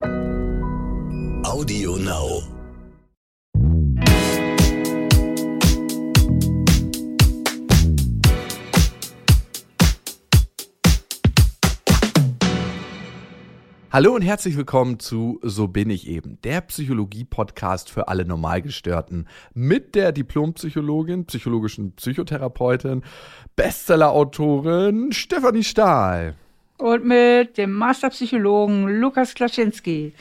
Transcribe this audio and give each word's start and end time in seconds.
Audio 0.00 1.96
Now. 1.96 2.42
Hallo 13.90 14.14
und 14.14 14.22
herzlich 14.22 14.56
willkommen 14.56 15.00
zu 15.00 15.40
So 15.42 15.66
bin 15.66 15.90
ich 15.90 16.06
eben, 16.06 16.40
der 16.42 16.60
Psychologie-Podcast 16.60 17.90
für 17.90 18.06
alle 18.06 18.24
Normalgestörten 18.24 19.26
mit 19.52 19.96
der 19.96 20.12
Diplompsychologin, 20.12 21.26
psychologischen 21.26 21.96
Psychotherapeutin, 21.96 23.02
Bestseller-Autorin 23.56 25.10
Stefanie 25.10 25.64
Stahl. 25.64 26.36
Und 26.78 27.04
mit 27.04 27.58
dem 27.58 27.72
Masterpsychologen 27.72 29.00
Lukas 29.00 29.34
Klaczynski. 29.34 30.14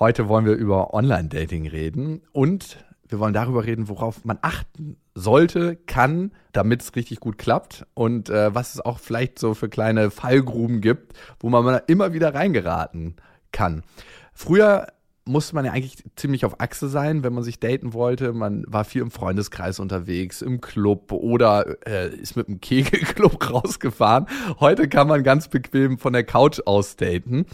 Heute 0.00 0.28
wollen 0.28 0.44
wir 0.44 0.54
über 0.54 0.92
Online-Dating 0.92 1.68
reden 1.68 2.22
und 2.32 2.84
wir 3.08 3.20
wollen 3.20 3.32
darüber 3.32 3.64
reden, 3.64 3.88
worauf 3.88 4.24
man 4.24 4.36
achten 4.42 4.96
sollte, 5.14 5.76
kann, 5.76 6.32
damit 6.50 6.82
es 6.82 6.96
richtig 6.96 7.20
gut 7.20 7.38
klappt 7.38 7.86
und 7.94 8.30
äh, 8.30 8.52
was 8.52 8.74
es 8.74 8.80
auch 8.80 8.98
vielleicht 8.98 9.38
so 9.38 9.54
für 9.54 9.68
kleine 9.68 10.10
Fallgruben 10.10 10.80
gibt, 10.80 11.16
wo 11.38 11.50
man 11.50 11.80
immer 11.86 12.12
wieder 12.12 12.34
reingeraten 12.34 13.14
kann. 13.52 13.84
Früher 14.34 14.88
musste 15.26 15.54
man 15.54 15.64
ja 15.64 15.72
eigentlich 15.72 16.02
ziemlich 16.14 16.44
auf 16.44 16.60
Achse 16.60 16.88
sein, 16.88 17.24
wenn 17.24 17.34
man 17.34 17.42
sich 17.42 17.58
daten 17.58 17.92
wollte. 17.92 18.32
Man 18.32 18.64
war 18.68 18.84
viel 18.84 19.02
im 19.02 19.10
Freundeskreis 19.10 19.80
unterwegs, 19.80 20.40
im 20.40 20.60
Club 20.60 21.12
oder 21.12 21.76
äh, 21.86 22.14
ist 22.14 22.36
mit 22.36 22.48
dem 22.48 22.60
Kegelclub 22.60 23.50
rausgefahren. 23.50 24.26
Heute 24.60 24.88
kann 24.88 25.08
man 25.08 25.24
ganz 25.24 25.48
bequem 25.48 25.98
von 25.98 26.12
der 26.12 26.24
Couch 26.24 26.60
aus 26.64 26.96
daten. 26.96 27.46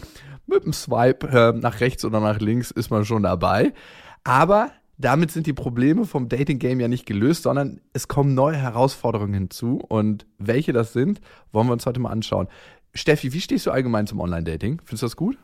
Mit 0.45 0.63
dem 0.63 0.73
Swipe 0.73 1.27
äh, 1.27 1.57
nach 1.57 1.79
rechts 1.79 2.05
oder 2.05 2.19
nach 2.19 2.39
links 2.39 2.69
ist 2.69 2.91
man 2.91 3.05
schon 3.05 3.23
dabei. 3.23 3.73
Aber 4.23 4.71
damit 4.97 5.31
sind 5.31 5.47
die 5.47 5.53
Probleme 5.53 6.05
vom 6.05 6.29
Dating-Game 6.29 6.79
ja 6.79 6.87
nicht 6.87 7.07
gelöst, 7.07 7.43
sondern 7.43 7.81
es 7.93 8.07
kommen 8.07 8.35
neue 8.35 8.55
Herausforderungen 8.55 9.33
hinzu. 9.33 9.81
Und 9.87 10.27
welche 10.37 10.73
das 10.73 10.93
sind, 10.93 11.21
wollen 11.51 11.67
wir 11.67 11.73
uns 11.73 11.85
heute 11.85 11.99
mal 11.99 12.11
anschauen. 12.11 12.47
Steffi, 12.93 13.33
wie 13.33 13.41
stehst 13.41 13.65
du 13.65 13.71
allgemein 13.71 14.05
zum 14.05 14.19
Online-Dating? 14.19 14.81
Findest 14.85 15.01
du 15.01 15.05
das 15.07 15.15
gut? 15.15 15.37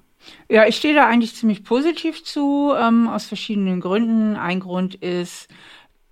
Ja, 0.50 0.66
ich 0.66 0.78
stehe 0.78 0.94
da 0.94 1.08
eigentlich 1.08 1.36
ziemlich 1.36 1.64
positiv 1.64 2.24
zu, 2.24 2.74
ähm, 2.78 3.08
aus 3.08 3.26
verschiedenen 3.26 3.80
Gründen. 3.80 4.36
Ein 4.36 4.60
Grund 4.60 4.96
ist, 4.96 5.48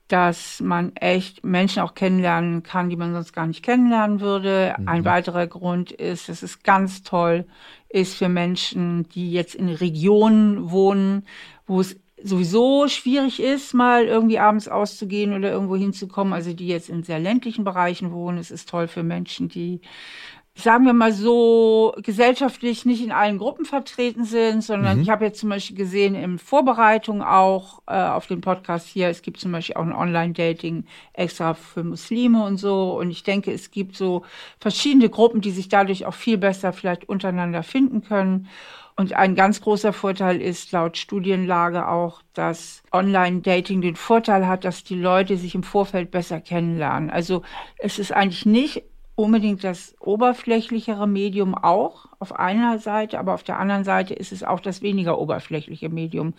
dass 0.07 0.61
man 0.61 0.95
echt 0.95 1.43
Menschen 1.43 1.81
auch 1.81 1.93
kennenlernen 1.93 2.63
kann, 2.63 2.89
die 2.89 2.95
man 2.95 3.13
sonst 3.13 3.33
gar 3.33 3.45
nicht 3.45 3.63
kennenlernen 3.63 4.21
würde. 4.21 4.75
Mhm. 4.77 4.87
Ein 4.87 5.05
weiterer 5.05 5.47
Grund 5.47 5.91
ist, 5.91 6.29
dass 6.29 6.43
es 6.43 6.63
ganz 6.63 7.03
toll 7.03 7.45
ist 7.89 8.15
für 8.15 8.29
Menschen, 8.29 9.07
die 9.09 9.31
jetzt 9.31 9.55
in 9.55 9.69
Regionen 9.69 10.71
wohnen, 10.71 11.25
wo 11.65 11.81
es 11.81 11.99
sowieso 12.23 12.87
schwierig 12.87 13.41
ist, 13.41 13.73
mal 13.73 14.05
irgendwie 14.05 14.39
abends 14.39 14.67
auszugehen 14.67 15.33
oder 15.33 15.51
irgendwo 15.51 15.75
hinzukommen. 15.75 16.33
Also 16.33 16.53
die 16.53 16.67
jetzt 16.67 16.89
in 16.89 17.03
sehr 17.03 17.19
ländlichen 17.19 17.63
Bereichen 17.63 18.11
wohnen. 18.11 18.37
Es 18.37 18.49
ist 18.49 18.69
toll 18.69 18.87
für 18.87 19.03
Menschen, 19.03 19.49
die 19.49 19.81
sagen 20.57 20.85
wir 20.85 20.93
mal 20.93 21.13
so, 21.13 21.93
gesellschaftlich 21.97 22.83
nicht 22.85 23.03
in 23.03 23.11
allen 23.11 23.37
Gruppen 23.37 23.65
vertreten 23.65 24.25
sind, 24.25 24.63
sondern 24.63 24.97
mhm. 24.97 25.03
ich 25.03 25.09
habe 25.09 25.25
jetzt 25.25 25.39
zum 25.39 25.49
Beispiel 25.49 25.77
gesehen 25.77 26.15
in 26.15 26.39
Vorbereitung 26.39 27.21
auch 27.21 27.83
äh, 27.87 27.93
auf 27.93 28.25
den 28.25 28.41
Podcast 28.41 28.87
hier, 28.87 29.09
es 29.09 29.21
gibt 29.21 29.39
zum 29.39 29.51
Beispiel 29.51 29.75
auch 29.75 29.83
ein 29.83 29.93
Online-Dating 29.93 30.85
extra 31.13 31.53
für 31.53 31.83
Muslime 31.83 32.43
und 32.43 32.57
so. 32.57 32.97
Und 32.99 33.11
ich 33.11 33.23
denke, 33.23 33.51
es 33.51 33.69
gibt 33.69 33.95
so 33.95 34.23
verschiedene 34.59 35.09
Gruppen, 35.09 35.41
die 35.41 35.51
sich 35.51 35.69
dadurch 35.69 36.05
auch 36.05 36.15
viel 36.15 36.37
besser 36.37 36.73
vielleicht 36.73 37.07
untereinander 37.07 37.61
finden 37.61 38.01
können. 38.01 38.47
Und 38.95 39.13
ein 39.13 39.35
ganz 39.35 39.61
großer 39.61 39.93
Vorteil 39.93 40.41
ist 40.41 40.71
laut 40.71 40.97
Studienlage 40.97 41.87
auch, 41.87 42.23
dass 42.33 42.81
Online-Dating 42.91 43.81
den 43.81 43.95
Vorteil 43.95 44.47
hat, 44.47 44.65
dass 44.65 44.83
die 44.83 44.99
Leute 44.99 45.37
sich 45.37 45.53
im 45.53 45.61
Vorfeld 45.61 46.09
besser 46.09 46.41
kennenlernen. 46.41 47.11
Also 47.11 47.43
es 47.77 47.99
ist 47.99 48.11
eigentlich 48.11 48.47
nicht 48.47 48.83
unbedingt 49.17 49.63
das 49.63 49.95
oberflächlichere 49.99 51.07
Medium 51.07 51.55
auch 51.55 52.05
auf 52.19 52.37
einer 52.37 52.77
Seite, 52.77 53.17
aber 53.17 53.33
auf 53.33 53.43
der 53.43 53.57
anderen 53.57 53.83
Seite 53.83 54.13
ist 54.13 54.31
es 54.31 54.43
auch 54.43 54.59
das 54.59 54.83
weniger 54.83 55.17
oberflächliche 55.19 55.89
Medium. 55.89 56.35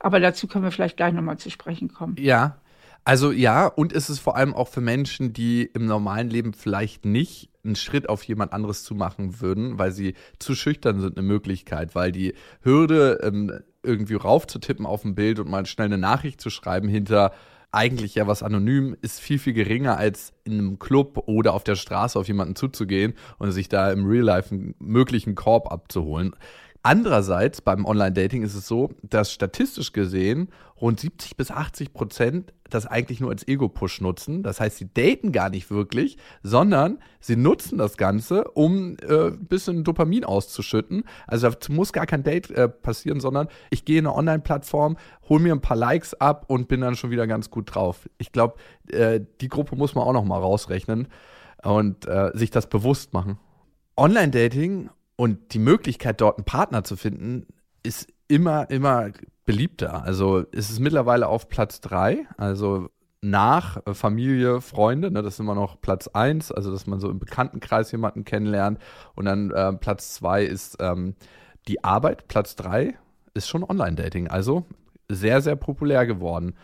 Aber 0.00 0.18
dazu 0.18 0.48
können 0.48 0.64
wir 0.64 0.72
vielleicht 0.72 0.96
gleich 0.96 1.14
nochmal 1.14 1.38
zu 1.38 1.48
sprechen 1.48 1.92
kommen. 1.92 2.16
Ja, 2.18 2.56
also 3.04 3.30
ja, 3.30 3.68
und 3.68 3.92
es 3.92 4.10
ist 4.10 4.18
vor 4.18 4.36
allem 4.36 4.52
auch 4.52 4.66
für 4.66 4.80
Menschen, 4.80 5.32
die 5.32 5.62
im 5.62 5.86
normalen 5.86 6.28
Leben 6.28 6.54
vielleicht 6.54 7.04
nicht 7.04 7.50
einen 7.64 7.76
Schritt 7.76 8.08
auf 8.08 8.24
jemand 8.24 8.52
anderes 8.52 8.82
zu 8.82 8.96
machen 8.96 9.40
würden, 9.40 9.78
weil 9.78 9.92
sie 9.92 10.14
zu 10.40 10.56
schüchtern 10.56 11.00
sind, 11.00 11.16
eine 11.16 11.26
Möglichkeit, 11.26 11.94
weil 11.94 12.10
die 12.10 12.34
Hürde, 12.62 13.20
ähm, 13.22 13.60
irgendwie 13.84 14.14
raufzutippen 14.14 14.86
auf 14.86 15.04
ein 15.04 15.14
Bild 15.14 15.38
und 15.38 15.48
mal 15.48 15.66
schnell 15.66 15.86
eine 15.86 15.98
Nachricht 15.98 16.40
zu 16.40 16.50
schreiben 16.50 16.88
hinter 16.88 17.32
eigentlich 17.72 18.14
ja 18.14 18.26
was 18.26 18.42
anonym 18.42 18.96
ist 19.00 19.20
viel, 19.20 19.38
viel 19.38 19.54
geringer 19.54 19.96
als 19.96 20.32
in 20.44 20.52
einem 20.52 20.78
Club 20.78 21.24
oder 21.26 21.54
auf 21.54 21.64
der 21.64 21.74
Straße 21.74 22.18
auf 22.18 22.28
jemanden 22.28 22.54
zuzugehen 22.54 23.14
und 23.38 23.50
sich 23.52 23.68
da 23.68 23.90
im 23.90 24.06
Real 24.06 24.24
Life 24.24 24.54
einen 24.54 24.74
möglichen 24.78 25.34
Korb 25.34 25.72
abzuholen. 25.72 26.36
Andererseits 26.84 27.60
beim 27.60 27.84
Online-Dating 27.84 28.42
ist 28.42 28.56
es 28.56 28.66
so, 28.66 28.90
dass 29.02 29.30
statistisch 29.32 29.92
gesehen 29.92 30.48
rund 30.80 30.98
70 30.98 31.36
bis 31.36 31.52
80 31.52 31.94
Prozent 31.94 32.52
das 32.70 32.86
eigentlich 32.86 33.20
nur 33.20 33.30
als 33.30 33.46
Ego-Push 33.46 34.00
nutzen. 34.00 34.42
Das 34.42 34.58
heißt, 34.58 34.78
sie 34.78 34.92
daten 34.92 35.30
gar 35.30 35.48
nicht 35.48 35.70
wirklich, 35.70 36.16
sondern 36.42 36.98
sie 37.20 37.36
nutzen 37.36 37.78
das 37.78 37.96
Ganze, 37.96 38.44
um 38.50 38.96
äh, 38.96 39.28
ein 39.28 39.46
bisschen 39.46 39.84
Dopamin 39.84 40.24
auszuschütten. 40.24 41.04
Also 41.28 41.50
da 41.50 41.72
muss 41.72 41.92
gar 41.92 42.06
kein 42.06 42.24
Date 42.24 42.50
äh, 42.50 42.68
passieren, 42.68 43.20
sondern 43.20 43.46
ich 43.70 43.84
gehe 43.84 44.00
in 44.00 44.06
eine 44.06 44.16
Online-Plattform, 44.16 44.96
hole 45.28 45.40
mir 45.40 45.54
ein 45.54 45.60
paar 45.60 45.76
Likes 45.76 46.14
ab 46.14 46.46
und 46.48 46.66
bin 46.66 46.80
dann 46.80 46.96
schon 46.96 47.12
wieder 47.12 47.28
ganz 47.28 47.50
gut 47.50 47.72
drauf. 47.72 48.08
Ich 48.18 48.32
glaube, 48.32 48.56
äh, 48.88 49.20
die 49.40 49.48
Gruppe 49.48 49.76
muss 49.76 49.94
man 49.94 50.02
auch 50.02 50.12
noch 50.12 50.24
mal 50.24 50.40
rausrechnen 50.40 51.06
und 51.62 52.06
äh, 52.06 52.32
sich 52.34 52.50
das 52.50 52.68
bewusst 52.68 53.12
machen. 53.12 53.38
Online-Dating 53.96 54.90
und 55.16 55.54
die 55.54 55.58
Möglichkeit, 55.58 56.20
dort 56.20 56.38
einen 56.38 56.44
Partner 56.44 56.84
zu 56.84 56.96
finden, 56.96 57.46
ist 57.82 58.12
immer, 58.28 58.70
immer 58.70 59.10
beliebter. 59.44 60.02
Also 60.02 60.38
ist 60.38 60.70
es 60.70 60.78
mittlerweile 60.78 61.28
auf 61.28 61.48
Platz 61.48 61.80
drei, 61.80 62.26
also 62.36 62.88
nach 63.20 63.80
Familie, 63.92 64.60
Freunde, 64.60 65.10
ne, 65.10 65.22
das 65.22 65.34
ist 65.34 65.40
immer 65.40 65.54
noch 65.54 65.80
Platz 65.80 66.08
eins, 66.08 66.50
also 66.50 66.72
dass 66.72 66.88
man 66.88 66.98
so 66.98 67.08
im 67.08 67.20
Bekanntenkreis 67.20 67.92
jemanden 67.92 68.24
kennenlernt. 68.24 68.80
Und 69.14 69.26
dann 69.26 69.50
äh, 69.52 69.72
Platz 69.74 70.14
zwei 70.14 70.44
ist 70.44 70.76
ähm, 70.80 71.14
die 71.68 71.84
Arbeit, 71.84 72.26
Platz 72.26 72.56
drei 72.56 72.98
ist 73.34 73.48
schon 73.48 73.62
Online-Dating, 73.62 74.28
also 74.28 74.66
sehr, 75.08 75.40
sehr 75.40 75.56
populär 75.56 76.04
geworden. 76.06 76.54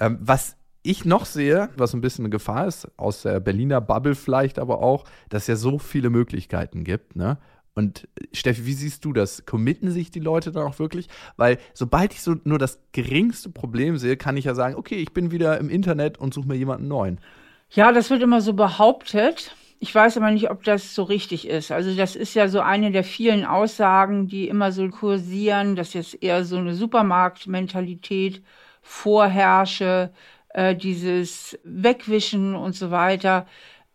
Ähm, 0.00 0.18
was 0.20 0.56
ich 0.82 1.04
noch 1.04 1.24
sehe, 1.24 1.70
was 1.76 1.94
ein 1.94 2.00
bisschen 2.00 2.24
eine 2.24 2.30
Gefahr 2.30 2.66
ist, 2.66 2.88
aus 2.96 3.22
der 3.22 3.40
Berliner 3.40 3.80
Bubble 3.80 4.14
vielleicht 4.14 4.58
aber 4.58 4.80
auch, 4.80 5.04
dass 5.28 5.42
es 5.42 5.48
ja 5.48 5.56
so 5.56 5.78
viele 5.78 6.10
Möglichkeiten 6.10 6.84
gibt, 6.84 7.16
ne? 7.16 7.38
Und 7.74 8.08
Steffi, 8.32 8.66
wie 8.66 8.72
siehst 8.72 9.04
du 9.04 9.12
das? 9.12 9.46
Committen 9.46 9.92
sich 9.92 10.10
die 10.10 10.18
Leute 10.18 10.50
dann 10.50 10.66
auch 10.66 10.80
wirklich? 10.80 11.06
Weil 11.36 11.58
sobald 11.74 12.12
ich 12.12 12.22
so 12.22 12.34
nur 12.42 12.58
das 12.58 12.80
geringste 12.90 13.50
Problem 13.50 13.98
sehe, 13.98 14.16
kann 14.16 14.36
ich 14.36 14.46
ja 14.46 14.56
sagen, 14.56 14.74
okay, 14.74 14.96
ich 14.96 15.12
bin 15.12 15.30
wieder 15.30 15.58
im 15.58 15.70
Internet 15.70 16.18
und 16.18 16.34
suche 16.34 16.48
mir 16.48 16.56
jemanden 16.56 16.88
neuen. 16.88 17.20
Ja, 17.70 17.92
das 17.92 18.10
wird 18.10 18.20
immer 18.20 18.40
so 18.40 18.54
behauptet. 18.54 19.54
Ich 19.78 19.94
weiß 19.94 20.16
aber 20.16 20.32
nicht, 20.32 20.50
ob 20.50 20.64
das 20.64 20.92
so 20.92 21.04
richtig 21.04 21.46
ist. 21.46 21.70
Also 21.70 21.94
das 21.94 22.16
ist 22.16 22.34
ja 22.34 22.48
so 22.48 22.58
eine 22.58 22.90
der 22.90 23.04
vielen 23.04 23.44
Aussagen, 23.44 24.26
die 24.26 24.48
immer 24.48 24.72
so 24.72 24.88
kursieren, 24.88 25.76
dass 25.76 25.94
jetzt 25.94 26.20
eher 26.20 26.44
so 26.44 26.56
eine 26.56 26.74
Supermarktmentalität 26.74 28.42
vorherrsche, 28.82 30.10
äh, 30.50 30.74
dieses 30.74 31.58
Wegwischen 31.64 32.54
und 32.54 32.74
so 32.74 32.90
weiter. 32.90 33.46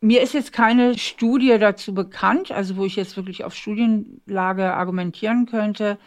Mir 0.02 0.22
ist 0.22 0.34
jetzt 0.34 0.52
keine 0.52 0.98
Studie 0.98 1.58
dazu 1.60 1.94
bekannt, 1.94 2.52
also 2.52 2.76
wo 2.76 2.86
ich 2.86 2.96
jetzt 2.96 3.16
wirklich 3.16 3.44
auf 3.46 3.56
Studienlage 3.56 4.74
argumentieren 4.74 5.46
könnte. 5.46 5.98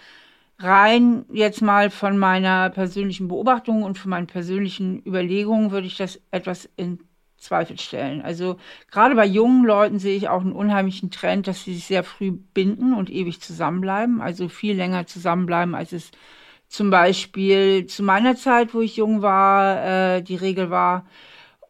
Rein 0.59 1.25
jetzt 1.33 1.63
mal 1.63 1.91
von 1.91 2.19
meiner 2.19 2.71
persönlichen 2.71 3.29
Beobachtung 3.29 3.83
und 3.83 3.99
von 3.99 4.11
meinen 4.11 4.27
persönlichen 4.27 5.03
Überlegungen 5.05 5.71
würde 5.71 5.87
ich 5.87 5.97
das 5.97 6.21
etwas 6.31 6.69
in 6.77 6.99
Zweifel 7.39 7.79
stellen. 7.79 8.23
Also 8.23 8.57
gerade 8.91 9.15
bei 9.15 9.27
jungen 9.27 9.65
Leuten 9.65 9.99
sehe 9.99 10.17
ich 10.17 10.29
auch 10.29 10.41
einen 10.41 10.53
unheimlichen 10.53 11.11
Trend, 11.11 11.47
dass 11.47 11.65
sie 11.65 11.75
sich 11.75 11.85
sehr 11.85 12.05
früh 12.05 12.33
binden 12.33 12.95
und 12.95 13.11
ewig 13.11 13.41
zusammenbleiben, 13.41 14.21
also 14.21 14.49
viel 14.49 14.77
länger 14.77 15.07
zusammenbleiben, 15.07 15.75
als 15.75 15.93
es 15.93 16.11
zum 16.69 16.91
Beispiel 16.91 17.87
zu 17.87 18.03
meiner 18.03 18.37
Zeit, 18.37 18.75
wo 18.75 18.81
ich 18.81 18.97
jung 18.97 19.23
war, 19.23 20.17
äh, 20.17 20.23
die 20.23 20.37
Regel 20.37 20.71
war. 20.71 21.07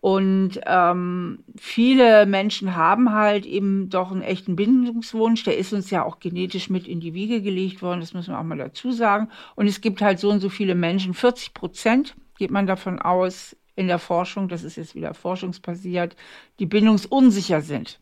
Und 0.00 0.60
ähm, 0.66 1.42
viele 1.56 2.26
Menschen 2.26 2.76
haben 2.76 3.12
halt 3.12 3.44
eben 3.44 3.88
doch 3.88 4.12
einen 4.12 4.22
echten 4.22 4.54
Bindungswunsch. 4.54 5.42
Der 5.44 5.58
ist 5.58 5.72
uns 5.72 5.90
ja 5.90 6.04
auch 6.04 6.20
genetisch 6.20 6.70
mit 6.70 6.86
in 6.86 7.00
die 7.00 7.14
Wiege 7.14 7.42
gelegt 7.42 7.82
worden, 7.82 8.00
das 8.00 8.14
muss 8.14 8.28
man 8.28 8.36
auch 8.36 8.44
mal 8.44 8.58
dazu 8.58 8.92
sagen. 8.92 9.28
Und 9.56 9.66
es 9.66 9.80
gibt 9.80 10.02
halt 10.02 10.20
so 10.20 10.30
und 10.30 10.40
so 10.40 10.48
viele 10.48 10.74
Menschen, 10.74 11.12
40 11.12 11.54
Prozent 11.54 12.14
geht 12.38 12.50
man 12.50 12.66
davon 12.66 13.00
aus 13.00 13.56
in 13.74 13.88
der 13.88 13.98
Forschung, 13.98 14.48
das 14.48 14.62
ist 14.62 14.76
jetzt 14.76 14.94
wieder 14.94 15.12
forschungsbasiert, 15.12 16.16
die 16.58 16.66
bindungsunsicher 16.66 17.60
sind. 17.60 18.00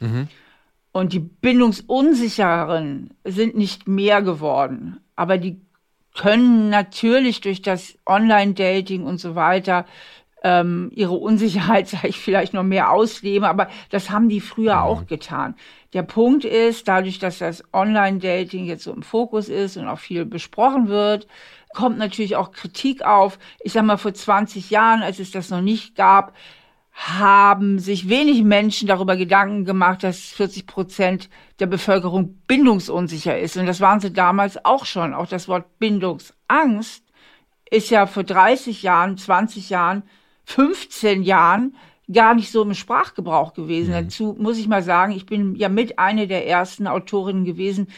Mhm. 0.00 0.28
Und 0.92 1.12
die 1.12 1.20
Bindungsunsicheren 1.20 3.14
sind 3.24 3.56
nicht 3.56 3.88
mehr 3.88 4.22
geworden, 4.22 5.00
aber 5.14 5.36
die 5.36 5.60
können 6.16 6.70
natürlich 6.70 7.40
durch 7.40 7.62
das 7.62 7.98
Online-Dating 8.06 9.04
und 9.04 9.18
so 9.18 9.34
weiter 9.34 9.86
ähm, 10.42 10.90
ihre 10.94 11.14
Unsicherheit, 11.14 11.88
sage 11.88 12.08
ich, 12.08 12.18
vielleicht 12.18 12.54
noch 12.54 12.62
mehr 12.62 12.90
ausleben, 12.90 13.44
aber 13.44 13.68
das 13.90 14.10
haben 14.10 14.28
die 14.28 14.40
früher 14.40 14.76
mhm. 14.76 14.82
auch 14.82 15.06
getan. 15.06 15.54
Der 15.92 16.02
Punkt 16.02 16.44
ist, 16.44 16.88
dadurch, 16.88 17.18
dass 17.18 17.38
das 17.38 17.64
Online-Dating 17.72 18.66
jetzt 18.66 18.84
so 18.84 18.92
im 18.92 19.02
Fokus 19.02 19.48
ist 19.48 19.76
und 19.76 19.88
auch 19.88 19.98
viel 19.98 20.24
besprochen 20.24 20.88
wird, 20.88 21.26
kommt 21.74 21.98
natürlich 21.98 22.36
auch 22.36 22.52
Kritik 22.52 23.02
auf. 23.02 23.38
Ich 23.60 23.72
sag 23.72 23.84
mal, 23.84 23.96
vor 23.96 24.14
20 24.14 24.70
Jahren, 24.70 25.02
als 25.02 25.18
es 25.18 25.30
das 25.30 25.50
noch 25.50 25.60
nicht 25.60 25.94
gab, 25.94 26.34
haben 26.96 27.78
sich 27.78 28.08
wenig 28.08 28.42
Menschen 28.42 28.88
darüber 28.88 29.16
Gedanken 29.16 29.66
gemacht, 29.66 30.02
dass 30.02 30.18
40 30.18 30.66
Prozent 30.66 31.28
der 31.60 31.66
Bevölkerung 31.66 32.38
bindungsunsicher 32.46 33.38
ist. 33.38 33.58
Und 33.58 33.66
das 33.66 33.82
waren 33.82 34.00
sie 34.00 34.14
damals 34.14 34.64
auch 34.64 34.86
schon. 34.86 35.12
Auch 35.12 35.26
das 35.26 35.46
Wort 35.46 35.78
Bindungsangst 35.78 37.04
ist 37.70 37.90
ja 37.90 38.06
vor 38.06 38.24
30 38.24 38.82
Jahren, 38.82 39.18
20 39.18 39.68
Jahren, 39.68 40.04
15 40.46 41.22
Jahren 41.22 41.76
gar 42.10 42.34
nicht 42.34 42.50
so 42.50 42.62
im 42.62 42.72
Sprachgebrauch 42.72 43.52
gewesen. 43.52 43.90
Mhm. 43.90 44.04
Dazu 44.04 44.34
muss 44.38 44.56
ich 44.56 44.66
mal 44.66 44.82
sagen, 44.82 45.12
ich 45.12 45.26
bin 45.26 45.54
ja 45.54 45.68
mit 45.68 45.98
eine 45.98 46.26
der 46.26 46.46
ersten 46.46 46.86
Autorinnen 46.86 47.44
gewesen, 47.44 47.88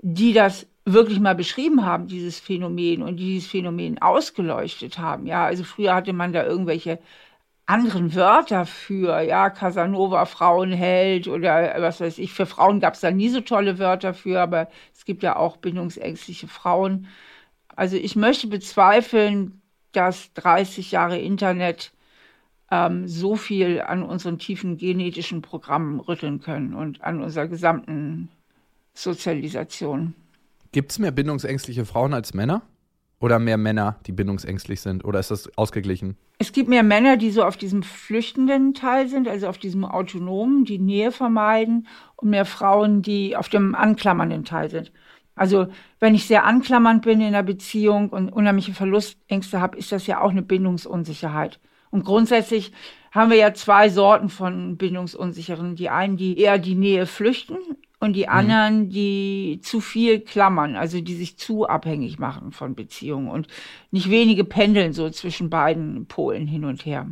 die 0.00 0.32
das 0.32 0.66
wirklich 0.84 1.20
mal 1.20 1.36
beschrieben 1.36 1.86
haben, 1.86 2.08
dieses 2.08 2.40
Phänomen 2.40 3.02
und 3.02 3.16
dieses 3.16 3.48
Phänomen 3.48 4.02
ausgeleuchtet 4.02 4.98
haben. 4.98 5.26
Ja, 5.26 5.44
also 5.44 5.62
früher 5.62 5.94
hatte 5.94 6.12
man 6.12 6.32
da 6.32 6.44
irgendwelche 6.44 6.98
anderen 7.70 8.14
Wörter 8.16 8.66
für, 8.66 9.22
ja, 9.22 9.48
Casanova, 9.48 10.26
Frauenheld 10.26 11.28
oder 11.28 11.74
was 11.78 12.00
weiß 12.00 12.18
ich. 12.18 12.32
Für 12.32 12.46
Frauen 12.46 12.80
gab 12.80 12.94
es 12.94 13.00
da 13.00 13.12
nie 13.12 13.28
so 13.28 13.40
tolle 13.40 13.78
Wörter 13.78 14.12
für, 14.12 14.40
aber 14.40 14.68
es 14.92 15.04
gibt 15.04 15.22
ja 15.22 15.36
auch 15.36 15.56
bindungsängstliche 15.56 16.48
Frauen. 16.48 17.06
Also 17.76 17.96
ich 17.96 18.16
möchte 18.16 18.48
bezweifeln, 18.48 19.62
dass 19.92 20.32
30 20.34 20.90
Jahre 20.90 21.18
Internet 21.18 21.92
ähm, 22.72 23.06
so 23.06 23.36
viel 23.36 23.80
an 23.80 24.02
unseren 24.02 24.38
tiefen 24.38 24.76
genetischen 24.76 25.40
Programmen 25.40 26.00
rütteln 26.00 26.40
können 26.40 26.74
und 26.74 27.02
an 27.02 27.22
unserer 27.22 27.46
gesamten 27.46 28.28
Sozialisation. 28.94 30.14
Gibt 30.72 30.90
es 30.90 30.98
mehr 30.98 31.12
bindungsängstliche 31.12 31.84
Frauen 31.84 32.14
als 32.14 32.34
Männer? 32.34 32.62
Oder 33.20 33.38
mehr 33.38 33.58
Männer, 33.58 34.00
die 34.06 34.12
bindungsängstlich 34.12 34.80
sind? 34.80 35.04
Oder 35.04 35.20
ist 35.20 35.30
das 35.30 35.56
ausgeglichen? 35.58 36.16
Es 36.38 36.52
gibt 36.52 36.70
mehr 36.70 36.82
Männer, 36.82 37.18
die 37.18 37.30
so 37.30 37.44
auf 37.44 37.58
diesem 37.58 37.82
flüchtenden 37.82 38.72
Teil 38.72 39.08
sind, 39.08 39.28
also 39.28 39.46
auf 39.46 39.58
diesem 39.58 39.84
autonomen, 39.84 40.64
die 40.64 40.78
Nähe 40.78 41.12
vermeiden, 41.12 41.86
und 42.16 42.30
mehr 42.30 42.46
Frauen, 42.46 43.02
die 43.02 43.36
auf 43.36 43.50
dem 43.50 43.74
anklammernden 43.74 44.44
Teil 44.44 44.70
sind. 44.70 44.90
Also 45.34 45.68
wenn 46.00 46.14
ich 46.14 46.26
sehr 46.26 46.44
anklammernd 46.44 47.02
bin 47.02 47.20
in 47.20 47.28
einer 47.28 47.42
Beziehung 47.42 48.08
und 48.08 48.30
unheimliche 48.30 48.72
Verlustängste 48.72 49.60
habe, 49.60 49.76
ist 49.76 49.92
das 49.92 50.06
ja 50.06 50.22
auch 50.22 50.30
eine 50.30 50.42
Bindungsunsicherheit. 50.42 51.60
Und 51.90 52.04
grundsätzlich 52.04 52.72
haben 53.10 53.30
wir 53.30 53.36
ja 53.36 53.52
zwei 53.52 53.90
Sorten 53.90 54.30
von 54.30 54.76
Bindungsunsicheren. 54.76 55.76
Die 55.76 55.90
einen, 55.90 56.16
die 56.16 56.38
eher 56.38 56.58
die 56.58 56.74
Nähe 56.74 57.06
flüchten 57.06 57.56
und 58.00 58.14
die 58.14 58.24
mhm. 58.24 58.30
anderen, 58.30 58.88
die 58.88 59.60
zu 59.62 59.80
viel 59.80 60.20
klammern, 60.20 60.74
also 60.74 61.00
die 61.00 61.14
sich 61.14 61.36
zu 61.36 61.68
abhängig 61.68 62.18
machen 62.18 62.50
von 62.50 62.74
Beziehungen 62.74 63.28
und 63.28 63.46
nicht 63.90 64.10
wenige 64.10 64.44
pendeln 64.44 64.92
so 64.92 65.08
zwischen 65.10 65.50
beiden 65.50 66.06
Polen 66.06 66.46
hin 66.46 66.64
und 66.64 66.84
her. 66.84 67.06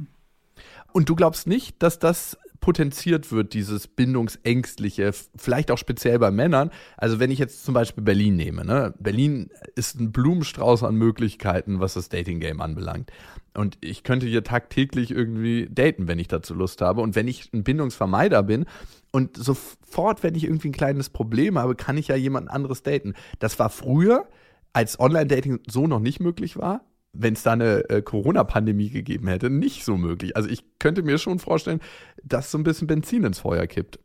Und 0.93 1.09
du 1.09 1.15
glaubst 1.15 1.47
nicht, 1.47 1.83
dass 1.83 1.99
das 1.99 2.39
potenziert 2.61 3.31
wird, 3.33 3.55
dieses 3.55 3.87
Bindungsängstliche, 3.87 5.13
vielleicht 5.37 5.71
auch 5.71 5.79
speziell 5.79 6.19
bei 6.19 6.31
Männern. 6.31 6.71
Also 6.97 7.21
wenn 7.21 7.31
ich 7.31 7.39
jetzt 7.39 7.65
zum 7.65 7.75
Beispiel 7.75 8.03
Berlin 8.03 8.37
nehme, 8.37 8.65
ne? 8.65 8.95
Berlin 8.99 9.51
ist 9.75 9.99
ein 9.99 10.13
Blumenstrauß 10.13 10.83
an 10.83 10.97
Möglichkeiten, 10.97 11.81
was 11.81 11.95
das 11.95 12.09
Dating-Game 12.09 12.61
anbelangt. 12.61 13.11
Und 13.55 13.79
ich 13.81 14.03
könnte 14.03 14.27
hier 14.27 14.45
tagtäglich 14.45 15.11
irgendwie 15.11 15.69
daten, 15.71 16.07
wenn 16.09 16.19
ich 16.19 16.29
dazu 16.29 16.55
Lust 16.55 16.81
habe. 16.81 17.01
Und 17.01 17.17
wenn 17.17 17.29
ich 17.29 17.53
ein 17.53 17.65
Bindungsvermeider 17.65 18.43
bin 18.43 18.67
und 19.11 19.37
sofort, 19.37 20.23
wenn 20.23 20.35
ich 20.35 20.45
irgendwie 20.45 20.69
ein 20.69 20.73
kleines 20.73 21.11
Problem 21.11 21.59
habe, 21.59 21.75
kann 21.75 21.97
ich 21.97 22.09
ja 22.09 22.17
jemand 22.17 22.51
anderes 22.51 22.83
daten. 22.83 23.15
Das 23.39 23.59
war 23.59 23.71
früher, 23.71 24.29
als 24.73 25.01
Online-Dating 25.01 25.61
so 25.69 25.87
noch 25.87 26.01
nicht 26.01 26.21
möglich 26.21 26.57
war, 26.57 26.85
wenn 27.19 27.35
es 27.35 27.43
da 27.43 27.53
eine 27.53 27.89
äh, 27.91 28.03
Corona-Pandemie 28.03 28.91
gegeben 28.91 29.29
hätte, 29.29 29.51
nicht 29.51 29.85
so 29.85 29.97
möglich. 29.97 30.37
Also 30.37 30.49
ich 30.49 30.65
könnte 30.79 31.03
mir 31.03 31.19
schon 31.19 31.39
vorstellen, 31.39 31.81
dass 32.23 32.51
so 32.51 32.59
ein 32.59 32.65
bisschen 32.65 32.87
Benzin 32.87 33.25
ins 33.25 33.41
Feuer 33.41 33.67
kippt. 33.67 33.99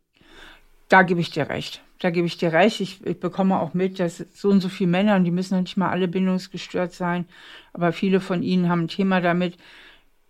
Da 0.88 1.02
gebe 1.02 1.20
ich 1.20 1.30
dir 1.30 1.48
recht. 1.48 1.82
Da 2.00 2.10
gebe 2.10 2.26
ich 2.26 2.36
dir 2.36 2.52
recht. 2.52 2.80
Ich, 2.80 3.04
ich 3.06 3.20
bekomme 3.20 3.58
auch 3.58 3.72
mit, 3.72 4.00
dass 4.00 4.24
so 4.34 4.50
und 4.50 4.60
so 4.60 4.68
viele 4.68 4.90
Männer, 4.90 5.16
und 5.16 5.24
die 5.24 5.30
müssen 5.30 5.60
nicht 5.60 5.76
mal 5.76 5.90
alle 5.90 6.08
bindungsgestört 6.08 6.92
sein, 6.92 7.26
aber 7.72 7.92
viele 7.92 8.20
von 8.20 8.42
ihnen 8.42 8.68
haben 8.68 8.82
ein 8.82 8.88
Thema 8.88 9.20
damit, 9.20 9.56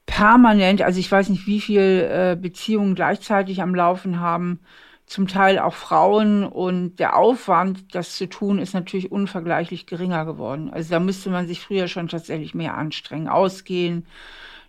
permanent, 0.07 0.83
also 0.83 1.01
ich 1.01 1.11
weiß 1.11 1.31
nicht, 1.31 1.47
wie 1.47 1.61
viele 1.61 2.33
äh, 2.33 2.37
Beziehungen 2.37 2.95
gleichzeitig 2.95 3.63
am 3.63 3.75
Laufen 3.75 4.21
haben, 4.21 4.61
zum 5.07 5.29
Teil 5.29 5.59
auch 5.59 5.75
Frauen 5.75 6.45
und 6.45 6.97
der 6.97 7.17
Aufwand, 7.17 7.95
das 7.95 8.17
zu 8.17 8.29
tun, 8.29 8.59
ist 8.59 8.75
natürlich 8.75 9.13
unvergleichlich 9.13 9.87
geringer 9.87 10.25
geworden. 10.25 10.71
Also 10.73 10.91
da 10.91 11.01
müsste 11.01 11.31
man 11.31 11.47
sich 11.47 11.61
früher 11.61 11.89
schon 11.89 12.09
tatsächlich 12.09 12.55
mehr 12.55 12.77
anstrengen, 12.77 13.29
ausgehen, 13.29 14.07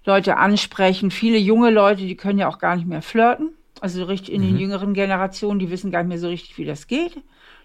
Leute 0.06 0.38
ansprechen. 0.38 1.10
Viele 1.10 1.38
junge 1.38 1.72
Leute, 1.72 2.02
die 2.02 2.18
können 2.18 2.40
ja 2.40 2.48
auch 2.48 2.60
gar 2.60 2.76
nicht 2.76 2.88
mehr 2.88 3.02
flirten. 3.02 3.56
Also 3.82 4.04
richtig 4.04 4.34
in 4.34 4.42
mhm. 4.42 4.48
den 4.48 4.58
jüngeren 4.58 4.94
Generationen, 4.94 5.60
die 5.60 5.70
wissen 5.70 5.92
gar 5.92 6.04
nicht 6.04 6.10
mehr 6.10 6.20
so 6.20 6.28
richtig, 6.28 6.58
wie 6.58 6.66
das 6.66 6.88
geht. 6.88 7.18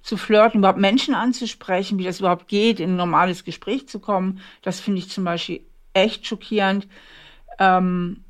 Zu 0.03 0.17
flirten, 0.17 0.61
überhaupt 0.61 0.79
Menschen 0.79 1.15
anzusprechen, 1.15 1.99
wie 1.99 2.05
das 2.05 2.21
überhaupt 2.21 2.49
geht, 2.49 2.81
in 2.81 2.91
ein 2.91 2.97
normales 2.97 3.45
Gespräch 3.45 3.89
zu 3.89 4.01
kommen. 4.01 4.41
Das 4.63 4.81
finde 4.81 5.01
ich 5.01 5.11
zum 5.11 5.25
Beispiel 5.25 5.61
echt 5.93 6.27
schockierend. 6.27 6.89
Ähm, 7.59 8.25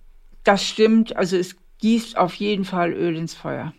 das 0.45 0.65
stimmt. 0.65 1.17
Also 1.17 1.37
es 1.37 1.57
gießt 1.79 2.19
auf 2.19 2.35
jeden 2.35 2.65
Fall 2.65 2.93
Öl 2.93 3.17
ins 3.17 3.35
Feuer. 3.35 3.73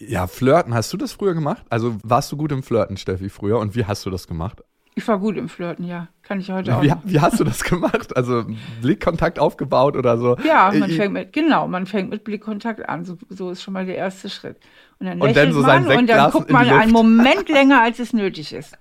Ja, 0.00 0.26
Flirten, 0.26 0.72
hast 0.72 0.92
du 0.92 0.96
das 0.96 1.12
früher 1.12 1.34
gemacht? 1.34 1.64
Also 1.68 1.96
warst 2.02 2.32
du 2.32 2.36
gut 2.36 2.52
im 2.52 2.62
Flirten, 2.62 2.96
Steffi, 2.96 3.28
früher? 3.28 3.58
Und 3.58 3.76
wie 3.76 3.84
hast 3.84 4.04
du 4.06 4.10
das 4.10 4.26
gemacht? 4.26 4.62
Ich 4.94 5.06
war 5.06 5.18
gut 5.18 5.36
im 5.36 5.48
Flirten, 5.48 5.86
ja. 5.86 6.08
Kann 6.22 6.40
ich 6.40 6.50
heute 6.50 6.76
auch. 6.76 6.82
Wie, 6.82 6.92
wie 7.04 7.20
hast 7.20 7.38
du 7.38 7.44
das 7.44 7.62
gemacht? 7.62 8.16
Also 8.16 8.44
Blickkontakt 8.80 9.38
aufgebaut 9.38 9.96
oder 9.96 10.18
so? 10.18 10.36
Ja, 10.44 10.72
man 10.74 10.90
fängt 10.90 11.12
mit, 11.12 11.32
genau, 11.32 11.68
man 11.68 11.86
fängt 11.86 12.10
mit 12.10 12.24
Blickkontakt 12.24 12.88
an. 12.88 13.04
So, 13.04 13.18
so 13.28 13.50
ist 13.50 13.62
schon 13.62 13.74
mal 13.74 13.84
der 13.84 13.96
erste 13.96 14.30
Schritt. 14.30 14.56
Und 14.98 15.06
dann, 15.06 15.20
und 15.20 15.36
dann 15.36 15.52
so 15.52 15.60
man 15.60 15.86
und 15.86 16.06
dann 16.08 16.30
guckt 16.30 16.50
man 16.50 16.68
einen 16.68 16.92
Moment 16.92 17.48
länger, 17.48 17.82
als 17.82 17.98
es 17.98 18.12
nötig 18.12 18.52
ist. 18.52 18.76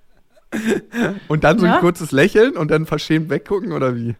Und 1.27 1.43
dann 1.43 1.59
so 1.59 1.67
ein 1.67 1.73
ja? 1.73 1.79
kurzes 1.79 2.11
Lächeln 2.11 2.57
und 2.57 2.71
dann 2.71 2.87
verschämt 2.87 3.29
weggucken 3.29 3.71
oder 3.71 3.95
wie? 3.95 4.15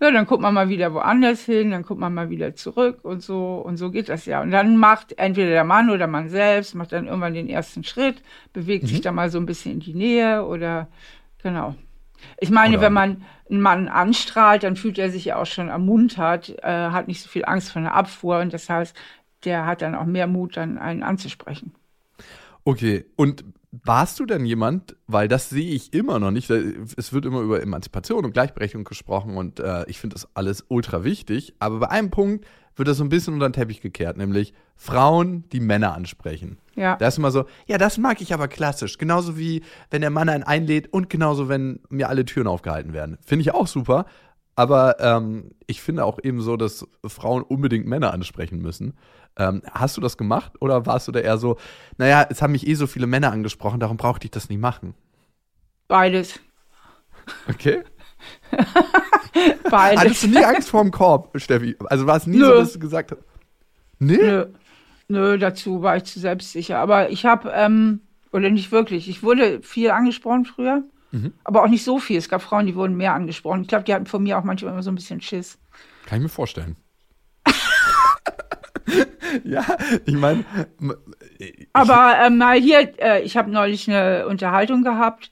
Ja, 0.00 0.10
dann 0.10 0.26
guckt 0.26 0.42
man 0.42 0.54
mal 0.54 0.68
wieder 0.68 0.92
woanders 0.94 1.42
hin, 1.42 1.70
dann 1.70 1.82
guckt 1.82 2.00
man 2.00 2.14
mal 2.14 2.30
wieder 2.30 2.54
zurück 2.54 3.00
und 3.02 3.22
so 3.22 3.56
und 3.56 3.76
so 3.76 3.90
geht 3.90 4.08
das 4.08 4.26
ja. 4.26 4.42
Und 4.42 4.50
dann 4.50 4.76
macht 4.76 5.18
entweder 5.18 5.50
der 5.50 5.64
Mann 5.64 5.90
oder 5.90 6.06
man 6.06 6.28
selbst 6.28 6.74
macht 6.74 6.92
dann 6.92 7.06
irgendwann 7.06 7.34
den 7.34 7.48
ersten 7.48 7.84
Schritt, 7.84 8.22
bewegt 8.52 8.84
mhm. 8.84 8.88
sich 8.88 9.00
da 9.00 9.12
mal 9.12 9.30
so 9.30 9.38
ein 9.38 9.46
bisschen 9.46 9.72
in 9.72 9.80
die 9.80 9.94
Nähe 9.94 10.44
oder 10.44 10.88
genau. 11.42 11.74
Ich 12.40 12.50
meine, 12.50 12.76
oder 12.76 12.86
wenn 12.86 12.92
man 12.92 13.24
einen 13.48 13.60
Mann 13.60 13.88
anstrahlt, 13.88 14.62
dann 14.62 14.76
fühlt 14.76 14.98
er 14.98 15.10
sich 15.10 15.26
ja 15.26 15.36
auch 15.36 15.46
schon 15.46 15.68
ermuntert, 15.68 16.50
äh, 16.62 16.90
hat 16.90 17.08
nicht 17.08 17.22
so 17.22 17.28
viel 17.28 17.44
Angst 17.44 17.72
vor 17.72 17.80
einer 17.80 17.94
Abfuhr 17.94 18.40
und 18.40 18.52
das 18.52 18.68
heißt, 18.68 18.96
der 19.44 19.66
hat 19.66 19.82
dann 19.82 19.94
auch 19.94 20.04
mehr 20.04 20.26
Mut, 20.26 20.56
dann 20.56 20.78
einen 20.78 21.02
anzusprechen. 21.02 21.72
Okay, 22.64 23.06
und 23.16 23.44
warst 23.70 24.18
du 24.18 24.26
denn 24.26 24.46
jemand, 24.46 24.96
weil 25.06 25.28
das 25.28 25.50
sehe 25.50 25.70
ich 25.70 25.92
immer 25.92 26.18
noch 26.18 26.30
nicht, 26.30 26.50
es 26.50 27.12
wird 27.12 27.26
immer 27.26 27.40
über 27.40 27.62
Emanzipation 27.62 28.24
und 28.24 28.32
Gleichberechtigung 28.32 28.84
gesprochen 28.84 29.36
und 29.36 29.60
äh, 29.60 29.84
ich 29.88 29.98
finde 29.98 30.14
das 30.14 30.28
alles 30.34 30.64
ultra 30.68 31.04
wichtig, 31.04 31.54
aber 31.58 31.78
bei 31.80 31.90
einem 31.90 32.10
Punkt 32.10 32.46
wird 32.76 32.88
das 32.88 32.96
so 32.96 33.04
ein 33.04 33.08
bisschen 33.08 33.34
unter 33.34 33.48
den 33.48 33.52
Teppich 33.52 33.80
gekehrt, 33.80 34.16
nämlich 34.16 34.54
Frauen, 34.76 35.44
die 35.50 35.60
Männer 35.60 35.94
ansprechen. 35.94 36.58
Ja. 36.76 36.96
Da 36.96 37.08
ist 37.08 37.18
immer 37.18 37.32
so, 37.32 37.44
ja, 37.66 37.76
das 37.76 37.98
mag 37.98 38.20
ich 38.20 38.32
aber 38.32 38.46
klassisch. 38.46 38.98
Genauso 38.98 39.36
wie 39.36 39.62
wenn 39.90 40.00
der 40.00 40.10
Mann 40.10 40.28
einen 40.28 40.44
einlädt 40.44 40.92
und 40.92 41.10
genauso, 41.10 41.48
wenn 41.48 41.80
mir 41.88 42.08
alle 42.08 42.24
Türen 42.24 42.46
aufgehalten 42.46 42.92
werden. 42.92 43.18
Finde 43.24 43.42
ich 43.42 43.52
auch 43.52 43.66
super. 43.66 44.06
Aber 44.54 44.98
ähm, 45.00 45.52
ich 45.66 45.82
finde 45.82 46.04
auch 46.04 46.18
eben 46.22 46.40
so, 46.40 46.56
dass 46.56 46.86
Frauen 47.04 47.42
unbedingt 47.42 47.86
Männer 47.86 48.12
ansprechen 48.12 48.60
müssen. 48.60 48.94
Ähm, 49.38 49.62
hast 49.70 49.96
du 49.96 50.00
das 50.00 50.16
gemacht 50.16 50.52
oder 50.60 50.84
warst 50.86 51.06
du 51.08 51.12
da 51.12 51.20
eher 51.20 51.38
so, 51.38 51.56
naja, 51.96 52.26
es 52.28 52.42
haben 52.42 52.52
mich 52.52 52.66
eh 52.66 52.74
so 52.74 52.86
viele 52.86 53.06
Männer 53.06 53.30
angesprochen, 53.30 53.78
darum 53.78 53.96
brauchte 53.96 54.24
ich 54.24 54.32
das 54.32 54.48
nicht 54.48 54.60
machen? 54.60 54.94
Beides. 55.86 56.40
Okay. 57.48 57.82
Beides. 59.70 60.00
Hattest 60.00 60.22
du 60.24 60.28
nie 60.28 60.44
Angst 60.44 60.70
vor 60.70 60.82
dem 60.82 60.90
Korb, 60.90 61.30
Steffi? 61.40 61.76
Also 61.86 62.06
war 62.06 62.16
es 62.16 62.26
nie 62.26 62.38
Nö. 62.38 62.46
so, 62.46 62.54
dass 62.54 62.72
du 62.72 62.78
gesagt 62.78 63.12
hast. 63.12 63.20
Nee? 63.98 64.16
Nö. 64.16 64.46
Nö, 65.08 65.38
dazu 65.38 65.82
war 65.82 65.96
ich 65.96 66.04
zu 66.04 66.20
selbstsicher. 66.20 66.78
Aber 66.78 67.10
ich 67.10 67.24
habe, 67.24 67.50
ähm, 67.54 68.00
oder 68.32 68.50
nicht 68.50 68.72
wirklich, 68.72 69.08
ich 69.08 69.22
wurde 69.22 69.62
viel 69.62 69.90
angesprochen 69.90 70.44
früher. 70.44 70.82
Mhm. 71.12 71.32
Aber 71.44 71.62
auch 71.62 71.68
nicht 71.68 71.84
so 71.84 71.98
viel. 71.98 72.18
Es 72.18 72.28
gab 72.28 72.42
Frauen, 72.42 72.66
die 72.66 72.74
wurden 72.74 72.96
mehr 72.96 73.14
angesprochen. 73.14 73.62
Ich 73.62 73.68
glaube, 73.68 73.84
die 73.84 73.94
hatten 73.94 74.06
von 74.06 74.22
mir 74.22 74.38
auch 74.38 74.44
manchmal 74.44 74.72
immer 74.72 74.82
so 74.82 74.90
ein 74.90 74.96
bisschen 74.96 75.22
Schiss. 75.22 75.58
Kann 76.06 76.18
ich 76.18 76.24
mir 76.24 76.28
vorstellen. 76.28 76.76
ja, 79.44 79.64
ich 80.04 80.14
meine. 80.14 80.44
Aber 81.72 82.16
äh, 82.20 82.30
mal 82.30 82.58
hier, 82.58 82.92
äh, 82.98 83.22
ich 83.22 83.36
habe 83.36 83.50
neulich 83.50 83.88
eine 83.88 84.26
Unterhaltung 84.26 84.82
gehabt 84.82 85.30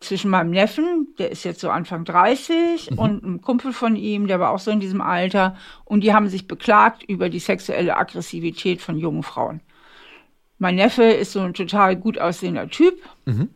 zwischen 0.00 0.30
meinem 0.30 0.50
Neffen, 0.50 1.14
der 1.18 1.30
ist 1.30 1.44
jetzt 1.44 1.60
so 1.60 1.70
Anfang 1.70 2.04
30, 2.04 2.90
mhm. 2.90 2.98
und 2.98 3.24
einem 3.24 3.40
Kumpel 3.40 3.72
von 3.72 3.96
ihm, 3.96 4.26
der 4.26 4.40
war 4.40 4.50
auch 4.50 4.58
so 4.58 4.70
in 4.70 4.80
diesem 4.80 5.00
Alter. 5.00 5.56
Und 5.84 6.02
die 6.02 6.12
haben 6.12 6.28
sich 6.28 6.48
beklagt 6.48 7.02
über 7.04 7.28
die 7.28 7.38
sexuelle 7.38 7.96
Aggressivität 7.96 8.82
von 8.82 8.98
jungen 8.98 9.22
Frauen. 9.22 9.60
Mein 10.58 10.76
Neffe 10.76 11.04
ist 11.04 11.32
so 11.32 11.40
ein 11.40 11.54
total 11.54 11.96
gut 11.96 12.18
aussehender 12.18 12.68
Typ. 12.68 12.94
Mhm. 13.24 13.48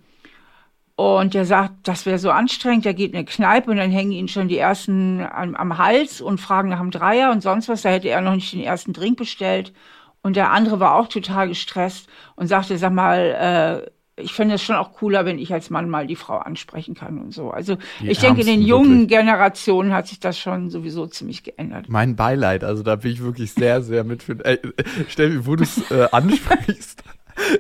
Und 0.97 1.35
der 1.35 1.45
sagt, 1.45 1.75
das 1.87 2.07
wäre 2.07 2.19
so 2.19 2.31
anstrengend, 2.31 2.87
der 2.87 2.95
geht 2.95 3.11
in 3.11 3.17
eine 3.17 3.26
Kneipe 3.26 3.71
und 3.71 3.76
dann 3.76 3.91
hängen 3.91 4.12
ihn 4.12 4.29
schon 4.29 4.49
die 4.49 4.57
ersten 4.57 5.21
am, 5.21 5.55
am, 5.55 5.76
Hals 5.76 6.23
und 6.23 6.41
fragen 6.41 6.71
nach 6.71 6.81
dem 6.81 6.91
Dreier 6.91 7.33
und 7.33 7.43
sonst 7.43 7.69
was. 7.69 7.83
Da 7.83 7.91
hätte 7.91 8.09
er 8.09 8.23
noch 8.23 8.35
nicht 8.35 8.53
den 8.55 8.62
ersten 8.62 8.95
Drink 8.95 9.19
bestellt. 9.19 9.75
Und 10.23 10.37
der 10.37 10.50
andere 10.50 10.81
war 10.81 10.95
auch 10.95 11.09
total 11.09 11.49
gestresst 11.49 12.09
und 12.35 12.47
sagte, 12.47 12.79
sag 12.79 12.93
mal, 12.93 13.87
äh, 13.87 13.91
ich 14.19 14.33
fände 14.33 14.55
es 14.55 14.62
schon 14.62 14.76
auch 14.76 14.93
cooler, 14.93 15.26
wenn 15.26 15.38
ich 15.38 15.53
als 15.53 15.69
Mann 15.69 15.91
mal 15.91 16.07
die 16.07 16.17
Frau 16.17 16.38
ansprechen 16.38 16.95
kann 16.95 17.19
und 17.19 17.35
so. 17.35 17.50
Also 17.50 17.76
die 18.00 18.09
ich 18.09 18.19
denke, 18.19 18.41
in 18.41 18.47
den 18.47 18.62
jungen 18.62 19.00
wirklich. 19.00 19.19
Generationen 19.19 19.93
hat 19.93 20.09
sich 20.09 20.19
das 20.19 20.38
schon 20.38 20.71
sowieso 20.71 21.07
ziemlich 21.07 21.43
geändert. 21.43 21.91
Mein 21.91 22.17
Beileid, 22.17 22.65
also 22.65 22.83
da 22.83 22.97
bin 22.97 23.12
ich 23.12 23.23
wirklich 23.23 23.53
sehr, 23.53 23.83
sehr 23.83 24.05
mit 24.05 24.23
für. 24.23 24.43
Ey, 24.43 24.59
Steffi, 25.09 25.45
wo 25.47 25.57
du 25.57 25.65
es 25.65 25.91
äh, 25.91 26.09
ansprichst. 26.11 27.05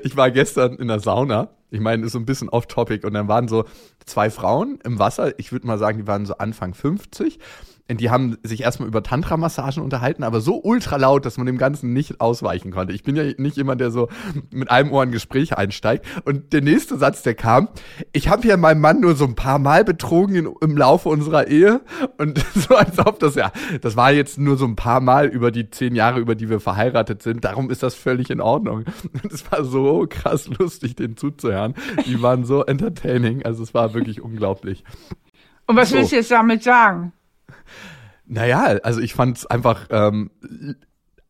Ich 0.02 0.16
war 0.16 0.30
gestern 0.30 0.76
in 0.76 0.88
der 0.88 1.00
Sauna. 1.00 1.50
Ich 1.70 1.80
meine, 1.80 2.06
ist 2.06 2.12
so 2.12 2.18
ein 2.18 2.26
bisschen 2.26 2.48
off-topic. 2.48 3.06
Und 3.06 3.14
dann 3.14 3.28
waren 3.28 3.48
so 3.48 3.64
zwei 4.04 4.30
Frauen 4.30 4.78
im 4.84 4.98
Wasser. 4.98 5.38
Ich 5.38 5.52
würde 5.52 5.66
mal 5.66 5.78
sagen, 5.78 5.98
die 5.98 6.06
waren 6.06 6.26
so 6.26 6.38
Anfang 6.38 6.74
50 6.74 7.38
die 7.88 8.10
haben 8.10 8.36
sich 8.42 8.62
erstmal 8.62 8.88
über 8.88 9.02
Tantra-Massagen 9.02 9.82
unterhalten, 9.82 10.24
aber 10.24 10.40
so 10.40 10.60
ultra 10.60 10.96
laut, 10.96 11.24
dass 11.24 11.36
man 11.36 11.46
dem 11.46 11.56
Ganzen 11.56 11.92
nicht 11.92 12.20
ausweichen 12.20 12.72
konnte. 12.72 12.92
Ich 12.92 13.04
bin 13.04 13.14
ja 13.14 13.22
nicht 13.36 13.56
jemand, 13.56 13.80
der 13.80 13.92
so 13.92 14.08
mit 14.50 14.70
einem 14.70 14.90
Ohr 14.90 15.04
in 15.04 15.10
ein 15.10 15.12
Gespräch 15.12 15.56
einsteigt. 15.56 16.04
Und 16.24 16.52
der 16.52 16.62
nächste 16.62 16.98
Satz, 16.98 17.22
der 17.22 17.34
kam, 17.34 17.68
ich 18.12 18.28
habe 18.28 18.46
ja 18.48 18.56
meinen 18.56 18.80
Mann 18.80 19.00
nur 19.00 19.14
so 19.14 19.24
ein 19.24 19.36
paar 19.36 19.60
Mal 19.60 19.84
betrogen 19.84 20.34
in, 20.34 20.48
im 20.60 20.76
Laufe 20.76 21.08
unserer 21.08 21.46
Ehe. 21.46 21.80
Und 22.18 22.44
so 22.54 22.74
als 22.74 22.98
ob 22.98 23.20
das 23.20 23.36
ja, 23.36 23.52
das 23.80 23.96
war 23.96 24.10
jetzt 24.10 24.38
nur 24.38 24.56
so 24.56 24.64
ein 24.64 24.76
paar 24.76 25.00
Mal 25.00 25.26
über 25.26 25.52
die 25.52 25.70
zehn 25.70 25.94
Jahre, 25.94 26.18
über 26.18 26.34
die 26.34 26.50
wir 26.50 26.58
verheiratet 26.58 27.22
sind. 27.22 27.44
Darum 27.44 27.70
ist 27.70 27.84
das 27.84 27.94
völlig 27.94 28.30
in 28.30 28.40
Ordnung. 28.40 28.84
Und 29.22 29.32
es 29.32 29.50
war 29.52 29.64
so 29.64 30.06
krass 30.08 30.48
lustig, 30.58 30.96
denen 30.96 31.16
zuzuhören. 31.16 31.74
Die 32.04 32.20
waren 32.20 32.44
so 32.44 32.64
entertaining. 32.64 33.44
Also 33.44 33.62
es 33.62 33.74
war 33.74 33.94
wirklich 33.94 34.20
unglaublich. 34.20 34.82
Und 35.66 35.76
was 35.76 35.90
so. 35.90 35.96
willst 35.96 36.12
du 36.12 36.16
jetzt 36.16 36.30
damit 36.30 36.64
sagen? 36.64 37.12
Naja, 38.26 38.78
also 38.82 39.00
ich 39.00 39.14
fand 39.14 39.38
es 39.38 39.46
einfach 39.46 39.86
ähm, 39.90 40.30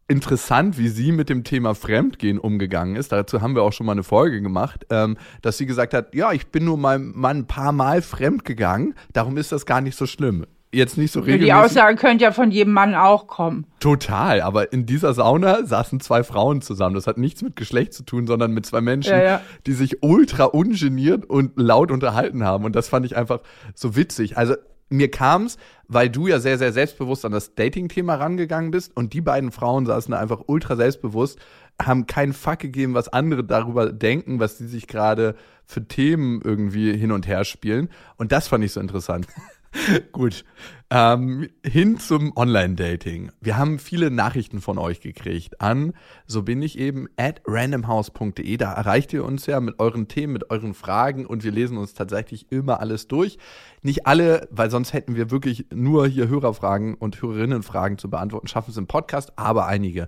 interessant, 0.09 0.79
wie 0.79 0.89
sie 0.89 1.13
mit 1.13 1.29
dem 1.29 1.45
Thema 1.45 1.75
Fremdgehen 1.75 2.39
umgegangen 2.39 2.97
ist. 2.97 3.13
Dazu 3.13 3.43
haben 3.43 3.55
wir 3.55 3.63
auch 3.63 3.73
schon 3.73 3.87
mal 3.87 3.93
eine 3.93 4.03
Folge 4.03 4.41
gemacht, 4.41 4.87
ähm, 4.91 5.17
dass 5.43 5.59
sie 5.59 5.67
gesagt 5.67 5.95
hat, 5.95 6.15
ja, 6.15 6.33
ich 6.33 6.49
bin 6.49 6.65
nur 6.65 6.79
meinem 6.79 7.13
Mann 7.15 7.39
ein 7.39 7.47
paar 7.47 7.73
Mal 7.73 8.03
fremdgegangen, 8.03 8.95
darum 9.13 9.37
ist 9.37 9.53
das 9.53 9.67
gar 9.67 9.81
nicht 9.81 9.97
so 9.97 10.07
schlimm. 10.07 10.47
Jetzt 10.73 10.99
nicht 10.99 11.13
so 11.13 11.21
regelmäßig. 11.21 11.47
Die 11.47 11.53
Aussage 11.53 11.97
könnte 11.97 12.25
ja 12.25 12.33
von 12.33 12.51
jedem 12.51 12.73
Mann 12.75 12.95
auch 12.95 13.29
kommen. 13.29 13.67
Total, 13.81 14.43
aber 14.43 14.73
in 14.73 14.85
dieser 14.85 15.15
Sauna 15.15 15.65
saßen 15.65 16.01
zwei 16.01 16.23
Frauen 16.23 16.61
zusammen. 16.61 16.95
Das 16.95 17.07
hat 17.07 17.19
nichts 17.19 17.41
mit 17.41 17.57
Geschlecht 17.57 17.95
zu 17.95 18.03
tun, 18.03 18.27
sondern 18.27 18.53
mit 18.53 18.67
zwei 18.67 18.81
Menschen, 18.81 19.13
ja, 19.13 19.23
ja. 19.23 19.41
die 19.67 19.73
sich 19.73 20.03
ultra 20.03 20.45
ungeniert 20.45 21.25
und 21.25 21.53
laut 21.57 21.91
unterhalten 21.91 22.45
haben. 22.45 22.65
Und 22.65 22.77
das 22.77 22.89
fand 22.89 23.07
ich 23.07 23.17
einfach 23.17 23.41
so 23.75 23.97
witzig. 23.97 24.37
Also 24.37 24.57
mir 24.89 25.11
kam 25.11 25.47
es, 25.47 25.57
weil 25.89 26.09
du 26.09 26.27
ja 26.27 26.39
sehr, 26.39 26.59
sehr 26.59 26.73
selbstbewusst 26.73 27.25
an 27.25 27.33
das 27.33 27.55
Dating-Thema 27.55 28.15
rangegangen 28.15 28.71
bist 28.71 28.97
und 28.97 29.13
die 29.13 29.21
beiden 29.21 29.51
Frauen 29.51 29.87
saßen 29.87 30.13
da 30.13 30.21
einfach 30.21 30.43
ultra 30.47 30.77
selbstbewusst, 30.77 31.39
haben 31.81 32.07
keinen 32.07 32.33
Fuck 32.33 32.61
gegeben, 32.61 32.95
was 32.95 33.09
andere 33.09 33.45
darüber 33.45 33.93
denken, 33.93 34.41
was 34.41 34.59
die 34.59 34.67
sich 34.67 34.87
gerade 34.87 35.35
für 35.65 35.87
Themen 35.87 36.41
irgendwie 36.43 36.97
hin 36.97 37.13
und 37.13 37.27
her 37.27 37.45
spielen. 37.45 37.91
Und 38.17 38.33
das 38.33 38.49
fand 38.49 38.65
ich 38.65 38.73
so 38.73 38.81
interessant. 38.81 39.27
Gut. 40.13 40.45
Ähm, 40.89 41.49
hin 41.65 41.99
zum 41.99 42.37
Online-Dating. 42.37 43.33
Wir 43.41 43.57
haben 43.57 43.81
viele 43.81 44.11
Nachrichten 44.11 44.61
von 44.61 44.79
euch 44.79 45.01
gekriegt 45.01 45.61
an, 45.61 45.95
so 46.27 46.43
bin 46.43 46.63
ich 46.63 46.79
eben, 46.79 47.09
at 47.17 47.43
randomhouse.de. 47.45 48.57
Da 48.57 48.73
erreicht 48.73 49.13
ihr 49.13 49.25
uns 49.25 49.47
ja 49.47 49.59
mit 49.61 49.81
euren 49.81 50.07
Themen, 50.07 50.33
mit 50.33 50.51
euren 50.51 50.75
Fragen 50.75 51.27
und 51.27 51.43
wir 51.43 51.51
lesen 51.51 51.77
uns 51.77 51.95
tatsächlich 51.95 52.53
immer 52.53 52.79
alles 52.79 53.09
durch. 53.09 53.39
Nicht 53.83 54.07
alle, 54.07 54.49
weil 54.53 54.71
sonst 54.71 54.93
hätten 54.93 55.17
wir 55.17 55.33
wirklich 55.33 55.67
nur 55.75 56.07
hier 56.07 56.29
Hörerfragen 56.29 56.95
und 56.95 57.21
Hörerinnenfragen 57.21 57.99
zu 57.99 58.09
beantworten, 58.09 58.47
schaffen 58.47 58.71
es 58.71 58.77
im 58.77 58.87
Podcast, 58.87 59.33
aber 59.37 59.67
einige. 59.67 60.07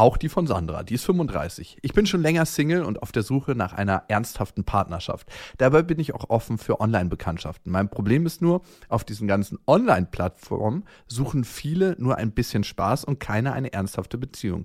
Auch 0.00 0.16
die 0.16 0.30
von 0.30 0.46
Sandra, 0.46 0.82
die 0.82 0.94
ist 0.94 1.04
35. 1.04 1.76
Ich 1.82 1.92
bin 1.92 2.06
schon 2.06 2.22
länger 2.22 2.46
Single 2.46 2.84
und 2.84 3.02
auf 3.02 3.12
der 3.12 3.22
Suche 3.22 3.54
nach 3.54 3.74
einer 3.74 4.04
ernsthaften 4.08 4.64
Partnerschaft. 4.64 5.28
Dabei 5.58 5.82
bin 5.82 6.00
ich 6.00 6.14
auch 6.14 6.30
offen 6.30 6.56
für 6.56 6.80
Online-Bekanntschaften. 6.80 7.70
Mein 7.70 7.90
Problem 7.90 8.24
ist 8.24 8.40
nur, 8.40 8.62
auf 8.88 9.04
diesen 9.04 9.28
ganzen 9.28 9.58
Online-Plattformen 9.66 10.84
suchen 11.06 11.44
viele 11.44 11.96
nur 11.98 12.16
ein 12.16 12.32
bisschen 12.32 12.64
Spaß 12.64 13.04
und 13.04 13.20
keine 13.20 13.52
eine 13.52 13.74
ernsthafte 13.74 14.16
Beziehung. 14.16 14.64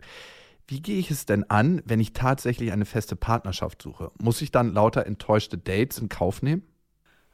Wie 0.70 0.80
gehe 0.80 1.00
ich 1.00 1.12
es 1.12 1.26
denn 1.26 1.44
an, 1.50 1.82
wenn 1.84 2.00
ich 2.00 2.14
tatsächlich 2.14 2.72
eine 2.72 2.86
feste 2.86 3.18
Partnerschaft 3.18 3.82
suche? 3.82 4.14
Muss 4.18 4.42
ich 4.42 4.52
dann 4.52 4.74
lauter 4.74 5.06
enttäuschte 5.06 5.58
Dates 5.58 5.98
in 5.98 6.08
Kauf 6.08 6.44
nehmen? 6.44 6.64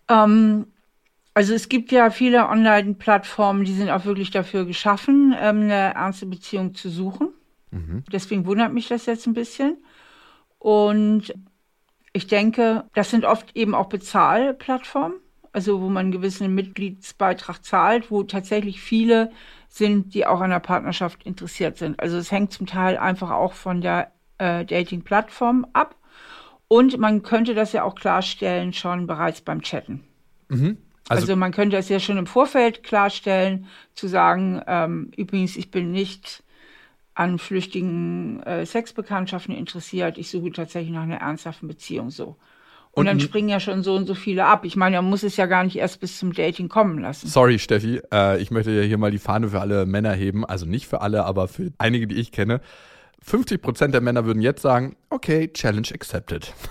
Ähm, 0.08 0.66
also 1.36 1.54
es 1.54 1.70
gibt 1.70 1.92
ja 1.92 2.10
viele 2.10 2.50
Online-Plattformen, 2.50 3.64
die 3.64 3.74
sind 3.74 3.92
auch 3.92 4.06
wirklich 4.06 4.32
dafür 4.32 4.66
geschaffen, 4.66 5.36
ähm, 5.40 5.62
eine 5.62 5.94
ernste 5.94 6.26
Beziehung 6.26 6.74
zu 6.74 6.90
suchen. 6.90 7.30
Mhm. 7.72 8.04
Deswegen 8.12 8.46
wundert 8.46 8.74
mich 8.74 8.88
das 8.88 9.06
jetzt 9.06 9.26
ein 9.28 9.34
bisschen. 9.34 9.78
Und 10.60 11.34
ich 12.14 12.28
denke, 12.28 12.86
das 12.94 13.10
sind 13.10 13.26
oft 13.26 13.56
eben 13.56 13.74
auch 13.74 13.88
Bezahlplattformen, 13.88 15.18
also 15.54 15.82
wo 15.82 15.88
man 15.88 16.06
einen 16.06 16.12
gewissen 16.12 16.54
Mitgliedsbeitrag 16.54 17.64
zahlt, 17.64 18.12
wo 18.12 18.24
tatsächlich 18.24 18.82
viele 18.82 19.32
sind, 19.70 20.14
die 20.14 20.26
auch 20.26 20.42
an 20.42 20.50
der 20.50 20.60
Partnerschaft 20.60 21.24
interessiert 21.24 21.78
sind. 21.78 22.00
Also 22.00 22.18
es 22.18 22.32
hängt 22.32 22.52
zum 22.52 22.68
Teil 22.68 22.98
einfach 22.98 23.32
auch 23.32 23.54
von 23.54 23.82
der 23.82 24.12
äh, 24.38 24.66
Dating-Plattform 24.66 25.66
ab. 25.74 25.96
Und 26.68 26.98
man 26.98 27.22
könnte 27.24 27.54
das 27.54 27.74
ja 27.74 27.84
auch 27.84 27.96
klarstellen 27.96 28.72
schon 28.74 29.08
bereits 29.08 29.42
beim 29.42 29.62
Chatten. 29.62 30.04
Mhm. 30.50 30.78
Also, 31.10 31.24
also, 31.24 31.36
man 31.36 31.52
könnte 31.52 31.76
es 31.76 31.90
ja 31.90 32.00
schon 32.00 32.18
im 32.18 32.28
Vorfeld 32.28 32.84
klarstellen, 32.84 33.68
zu 33.96 34.08
sagen, 34.08 34.62
ähm, 34.68 35.12
übrigens, 35.18 35.58
ich 35.58 35.72
bin 35.72 35.92
nicht 35.92 36.44
an 37.14 37.40
flüchtigen 37.40 38.42
äh, 38.44 38.66
Sexbekanntschaften 38.66 39.56
interessiert. 39.56 40.18
Ich 40.18 40.30
suche 40.30 40.52
tatsächlich 40.52 40.94
nach 40.94 41.04
einer 41.04 41.18
ernsthaften 41.18 41.68
Beziehung 41.68 42.10
so. 42.10 42.38
Und, 42.94 43.02
und 43.02 43.06
dann 43.06 43.20
springen 43.22 43.48
ja 43.48 43.62
schon 43.62 43.84
so 43.84 43.96
und 43.96 44.06
so 44.06 44.16
viele 44.16 44.46
ab. 44.46 44.66
Ich 44.66 44.76
meine, 44.76 44.98
er 44.98 45.02
muss 45.02 45.24
es 45.24 45.38
ja 45.38 45.46
gar 45.46 45.64
nicht 45.64 45.78
erst 45.78 46.02
bis 46.02 46.18
zum 46.18 46.34
Dating 46.34 46.68
kommen 46.68 47.00
lassen. 47.00 47.28
Sorry, 47.28 47.58
Steffi. 47.58 48.02
Äh, 48.12 48.42
ich 48.42 48.52
möchte 48.52 48.72
ja 48.72 48.82
hier 48.82 48.98
mal 48.98 49.12
die 49.12 49.20
Fahne 49.20 49.48
für 49.48 49.62
alle 49.62 49.86
Männer 49.86 50.12
heben. 50.12 50.46
Also 50.46 50.66
nicht 50.66 50.88
für 50.88 51.00
alle, 51.00 51.24
aber 51.26 51.48
für 51.48 51.72
einige, 51.78 52.08
die 52.08 52.16
ich 52.16 52.34
kenne. 52.34 52.60
50 53.24 53.62
Prozent 53.62 53.94
der 53.94 54.02
Männer 54.02 54.26
würden 54.26 54.42
jetzt 54.42 54.62
sagen, 54.62 54.98
okay, 55.10 55.48
Challenge 55.54 55.88
accepted. 55.94 56.54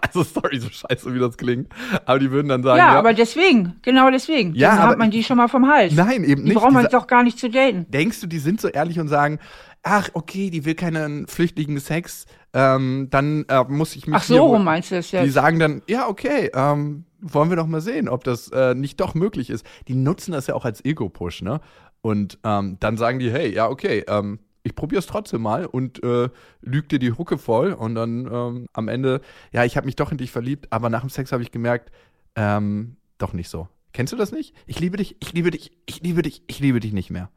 Also 0.00 0.22
sorry, 0.22 0.58
so 0.58 0.70
scheiße, 0.70 1.14
wie 1.14 1.18
das 1.18 1.36
klingt. 1.36 1.68
Aber 2.06 2.18
die 2.18 2.30
würden 2.30 2.48
dann 2.48 2.62
sagen. 2.62 2.78
Ja, 2.78 2.94
ja 2.94 2.98
aber 2.98 3.12
deswegen, 3.12 3.74
genau 3.82 4.10
deswegen. 4.10 4.54
Ja, 4.54 4.70
dann 4.70 4.88
hat 4.88 4.98
man 4.98 5.10
die 5.10 5.22
schon 5.22 5.36
mal 5.36 5.48
vom 5.48 5.68
Hals. 5.68 5.92
Nein, 5.92 6.24
eben 6.24 6.44
nicht. 6.44 6.54
Die 6.54 6.58
braucht 6.58 6.72
man 6.72 6.88
doch 6.90 7.06
gar 7.06 7.22
nicht 7.22 7.38
zu 7.38 7.50
daten. 7.50 7.84
Denkst 7.90 8.20
du, 8.22 8.26
die 8.26 8.38
sind 8.38 8.58
so 8.58 8.68
ehrlich 8.68 8.98
und 8.98 9.08
sagen, 9.08 9.38
ach, 9.82 10.10
okay, 10.14 10.50
die 10.50 10.64
will 10.64 10.74
keinen 10.74 11.26
flüchtigen 11.26 11.78
Sex, 11.80 12.26
ähm, 12.52 13.08
dann 13.10 13.44
äh, 13.48 13.64
muss 13.64 13.96
ich 13.96 14.06
mich. 14.06 14.16
Ach 14.16 14.22
so, 14.22 14.46
rum 14.46 14.64
meinst 14.64 14.90
du 14.90 14.96
das 14.96 15.10
jetzt? 15.10 15.24
Die 15.24 15.30
sagen 15.30 15.58
dann, 15.58 15.82
ja, 15.88 16.08
okay, 16.08 16.50
ähm, 16.54 17.04
wollen 17.20 17.50
wir 17.50 17.56
doch 17.56 17.66
mal 17.66 17.80
sehen, 17.80 18.08
ob 18.08 18.24
das 18.24 18.48
äh, 18.48 18.74
nicht 18.74 19.00
doch 19.00 19.14
möglich 19.14 19.50
ist. 19.50 19.66
Die 19.88 19.94
nutzen 19.94 20.32
das 20.32 20.46
ja 20.46 20.54
auch 20.54 20.64
als 20.64 20.84
Ego-Push, 20.84 21.42
ne? 21.42 21.60
Und 22.00 22.38
ähm, 22.44 22.78
dann 22.80 22.96
sagen 22.96 23.18
die, 23.18 23.30
hey, 23.30 23.52
ja, 23.52 23.68
okay, 23.68 24.04
ähm, 24.08 24.40
ich 24.64 24.74
probiere 24.74 25.00
es 25.00 25.06
trotzdem 25.06 25.42
mal 25.42 25.66
und 25.66 26.02
äh, 26.02 26.28
lüg 26.60 26.88
dir 26.88 26.98
die 26.98 27.12
Hucke 27.12 27.38
voll 27.38 27.72
und 27.72 27.94
dann 27.94 28.26
ähm, 28.26 28.66
am 28.72 28.88
Ende, 28.88 29.20
ja, 29.52 29.64
ich 29.64 29.76
habe 29.76 29.86
mich 29.86 29.96
doch 29.96 30.12
in 30.12 30.18
dich 30.18 30.30
verliebt, 30.30 30.68
aber 30.70 30.88
nach 30.90 31.00
dem 31.00 31.10
Sex 31.10 31.32
habe 31.32 31.42
ich 31.42 31.50
gemerkt, 31.50 31.90
ähm, 32.36 32.96
doch 33.18 33.32
nicht 33.32 33.48
so. 33.48 33.68
Kennst 33.92 34.12
du 34.12 34.16
das 34.16 34.32
nicht? 34.32 34.54
Ich 34.66 34.80
liebe 34.80 34.96
dich, 34.96 35.16
ich 35.20 35.32
liebe 35.32 35.50
dich, 35.50 35.72
ich 35.86 36.00
liebe 36.02 36.22
dich, 36.22 36.42
ich 36.46 36.60
liebe 36.60 36.80
dich 36.80 36.92
nicht 36.92 37.10
mehr. 37.10 37.30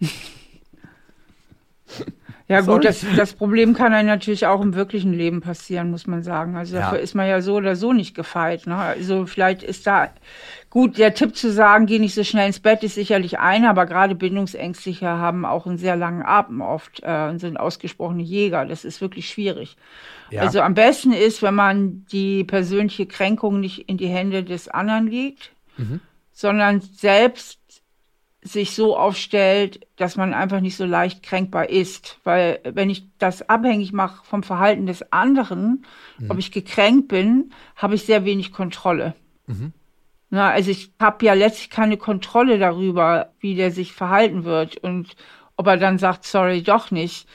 Ja 2.48 2.62
gut, 2.62 2.86
das, 2.86 3.04
das, 3.14 3.34
Problem 3.34 3.74
kann 3.74 3.92
einem 3.92 4.08
natürlich 4.08 4.46
auch 4.46 4.62
im 4.62 4.74
wirklichen 4.74 5.12
Leben 5.12 5.42
passieren, 5.42 5.90
muss 5.90 6.06
man 6.06 6.22
sagen. 6.22 6.56
Also 6.56 6.76
dafür 6.76 6.96
ja. 6.96 7.04
ist 7.04 7.14
man 7.14 7.28
ja 7.28 7.42
so 7.42 7.56
oder 7.56 7.76
so 7.76 7.92
nicht 7.92 8.14
gefeit. 8.14 8.66
Ne? 8.66 8.74
Also 8.74 9.26
vielleicht 9.26 9.62
ist 9.62 9.86
da 9.86 10.08
gut, 10.70 10.96
der 10.96 11.12
Tipp 11.12 11.36
zu 11.36 11.52
sagen, 11.52 11.84
geh 11.84 11.98
nicht 11.98 12.14
so 12.14 12.24
schnell 12.24 12.46
ins 12.46 12.60
Bett, 12.60 12.82
ist 12.82 12.94
sicherlich 12.94 13.38
einer, 13.38 13.68
aber 13.68 13.84
gerade 13.84 14.14
Bindungsängstliche 14.14 15.06
haben 15.06 15.44
auch 15.44 15.66
einen 15.66 15.76
sehr 15.76 15.94
langen 15.94 16.22
Atem 16.22 16.62
oft 16.62 17.02
äh, 17.02 17.28
und 17.28 17.38
sind 17.38 17.58
ausgesprochene 17.58 18.22
Jäger. 18.22 18.64
Das 18.64 18.86
ist 18.86 19.02
wirklich 19.02 19.28
schwierig. 19.28 19.76
Ja. 20.30 20.40
Also 20.40 20.62
am 20.62 20.72
besten 20.72 21.12
ist, 21.12 21.42
wenn 21.42 21.54
man 21.54 22.06
die 22.10 22.44
persönliche 22.44 23.04
Kränkung 23.04 23.60
nicht 23.60 23.90
in 23.90 23.98
die 23.98 24.08
Hände 24.08 24.42
des 24.42 24.68
anderen 24.68 25.06
legt, 25.06 25.52
mhm. 25.76 26.00
sondern 26.32 26.80
selbst 26.80 27.58
sich 28.48 28.74
so 28.74 28.96
aufstellt, 28.96 29.86
dass 29.96 30.16
man 30.16 30.34
einfach 30.34 30.60
nicht 30.60 30.76
so 30.76 30.84
leicht 30.84 31.22
kränkbar 31.22 31.70
ist. 31.70 32.18
Weil 32.24 32.60
wenn 32.64 32.90
ich 32.90 33.04
das 33.18 33.48
abhängig 33.48 33.92
mache 33.92 34.24
vom 34.24 34.42
Verhalten 34.42 34.86
des 34.86 35.12
anderen, 35.12 35.84
mhm. 36.18 36.30
ob 36.30 36.38
ich 36.38 36.52
gekränkt 36.52 37.08
bin, 37.08 37.52
habe 37.76 37.94
ich 37.94 38.04
sehr 38.04 38.24
wenig 38.24 38.52
Kontrolle. 38.52 39.14
Mhm. 39.46 39.72
Na, 40.30 40.50
also 40.50 40.70
ich 40.70 40.92
habe 41.00 41.24
ja 41.24 41.32
letztlich 41.32 41.70
keine 41.70 41.96
Kontrolle 41.96 42.58
darüber, 42.58 43.32
wie 43.40 43.54
der 43.54 43.70
sich 43.70 43.92
verhalten 43.92 44.44
wird 44.44 44.76
und 44.76 45.16
ob 45.56 45.66
er 45.66 45.76
dann 45.76 45.98
sagt, 45.98 46.24
sorry, 46.24 46.62
doch 46.62 46.90
nicht. 46.90 47.26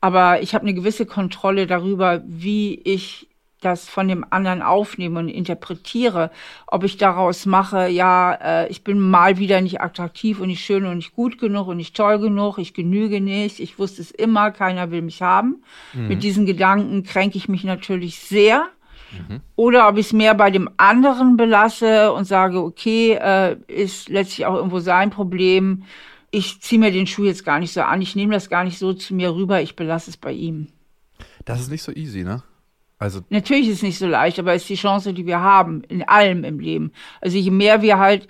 Aber 0.00 0.42
ich 0.42 0.54
habe 0.54 0.62
eine 0.62 0.74
gewisse 0.74 1.06
Kontrolle 1.06 1.66
darüber, 1.66 2.22
wie 2.26 2.74
ich 2.84 3.28
das 3.60 3.88
von 3.88 4.06
dem 4.06 4.24
anderen 4.30 4.62
aufnehme 4.62 5.18
und 5.18 5.28
interpretiere, 5.28 6.30
ob 6.66 6.84
ich 6.84 6.98
daraus 6.98 7.46
mache, 7.46 7.88
ja, 7.88 8.34
äh, 8.34 8.68
ich 8.68 8.84
bin 8.84 9.00
mal 9.00 9.38
wieder 9.38 9.60
nicht 9.60 9.80
attraktiv 9.80 10.40
und 10.40 10.48
nicht 10.48 10.64
schön 10.64 10.84
und 10.84 10.96
nicht 10.96 11.14
gut 11.14 11.38
genug 11.38 11.68
und 11.68 11.78
nicht 11.78 11.96
toll 11.96 12.18
genug, 12.18 12.58
ich 12.58 12.74
genüge 12.74 13.20
nicht, 13.20 13.60
ich 13.60 13.78
wusste 13.78 14.02
es 14.02 14.10
immer, 14.10 14.50
keiner 14.50 14.90
will 14.90 15.02
mich 15.02 15.22
haben. 15.22 15.62
Mhm. 15.94 16.08
Mit 16.08 16.22
diesen 16.22 16.44
Gedanken 16.44 17.02
kränke 17.02 17.38
ich 17.38 17.48
mich 17.48 17.64
natürlich 17.64 18.18
sehr. 18.18 18.66
Mhm. 19.12 19.40
Oder 19.54 19.88
ob 19.88 19.96
ich 19.96 20.06
es 20.06 20.12
mehr 20.12 20.34
bei 20.34 20.50
dem 20.50 20.68
anderen 20.76 21.36
belasse 21.36 22.12
und 22.12 22.24
sage, 22.24 22.62
okay, 22.62 23.12
äh, 23.14 23.56
ist 23.68 24.08
letztlich 24.08 24.46
auch 24.46 24.56
irgendwo 24.56 24.80
sein 24.80 25.10
Problem. 25.10 25.84
Ich 26.30 26.60
ziehe 26.60 26.80
mir 26.80 26.90
den 26.90 27.06
Schuh 27.06 27.24
jetzt 27.24 27.44
gar 27.44 27.58
nicht 27.58 27.72
so 27.72 27.82
an, 27.82 28.02
ich 28.02 28.16
nehme 28.16 28.34
das 28.34 28.50
gar 28.50 28.64
nicht 28.64 28.78
so 28.78 28.92
zu 28.92 29.14
mir 29.14 29.34
rüber, 29.34 29.62
ich 29.62 29.76
belasse 29.76 30.10
es 30.10 30.16
bei 30.16 30.32
ihm. 30.32 30.68
Das 31.44 31.60
ist 31.60 31.70
nicht 31.70 31.82
so 31.82 31.92
easy, 31.92 32.24
ne? 32.24 32.42
Also 32.98 33.20
Natürlich 33.28 33.68
ist 33.68 33.76
es 33.76 33.82
nicht 33.82 33.98
so 33.98 34.06
leicht, 34.06 34.38
aber 34.38 34.54
es 34.54 34.62
ist 34.62 34.70
die 34.70 34.76
Chance, 34.76 35.12
die 35.12 35.26
wir 35.26 35.40
haben, 35.40 35.82
in 35.84 36.02
allem 36.02 36.44
im 36.44 36.58
Leben. 36.58 36.92
Also 37.20 37.36
je 37.36 37.50
mehr 37.50 37.82
wir 37.82 37.98
halt 37.98 38.26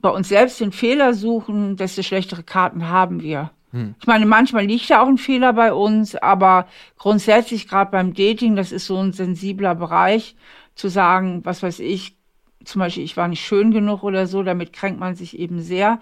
bei 0.00 0.08
uns 0.08 0.28
selbst 0.28 0.60
den 0.60 0.72
Fehler 0.72 1.14
suchen, 1.14 1.76
desto 1.76 2.02
schlechtere 2.02 2.42
Karten 2.42 2.88
haben 2.88 3.22
wir. 3.22 3.50
Hm. 3.72 3.94
Ich 4.00 4.06
meine, 4.06 4.26
manchmal 4.26 4.66
liegt 4.66 4.88
ja 4.88 5.02
auch 5.02 5.08
ein 5.08 5.18
Fehler 5.18 5.52
bei 5.52 5.72
uns, 5.72 6.14
aber 6.14 6.66
grundsätzlich 6.98 7.68
gerade 7.68 7.90
beim 7.90 8.14
Dating, 8.14 8.54
das 8.54 8.70
ist 8.70 8.86
so 8.86 8.98
ein 8.98 9.12
sensibler 9.12 9.74
Bereich, 9.74 10.36
zu 10.74 10.88
sagen, 10.88 11.40
was 11.44 11.62
weiß 11.62 11.80
ich, 11.80 12.16
zum 12.64 12.78
Beispiel, 12.78 13.04
ich 13.04 13.16
war 13.16 13.28
nicht 13.28 13.44
schön 13.44 13.72
genug 13.72 14.02
oder 14.02 14.26
so, 14.26 14.42
damit 14.42 14.72
kränkt 14.72 15.00
man 15.00 15.14
sich 15.14 15.38
eben 15.38 15.60
sehr. 15.60 16.00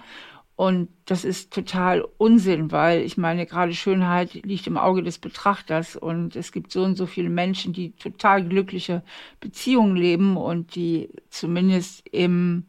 Und 0.61 0.91
das 1.07 1.25
ist 1.25 1.55
total 1.55 2.07
Unsinn, 2.19 2.71
weil 2.71 3.01
ich 3.01 3.17
meine, 3.17 3.47
gerade 3.47 3.73
Schönheit 3.73 4.35
liegt 4.35 4.67
im 4.67 4.77
Auge 4.77 5.03
des 5.03 5.19
Betrachters 5.19 5.97
und 5.97 6.37
es 6.37 6.53
gibt 6.53 6.71
so 6.71 6.83
und 6.83 6.97
so 6.97 7.07
viele 7.07 7.31
Menschen, 7.31 7.73
die 7.73 7.93
total 7.93 8.47
glückliche 8.47 9.03
Beziehungen 9.41 9.97
leben 9.97 10.37
und 10.37 10.75
die 10.75 11.09
zumindest 11.31 12.07
im, 12.13 12.67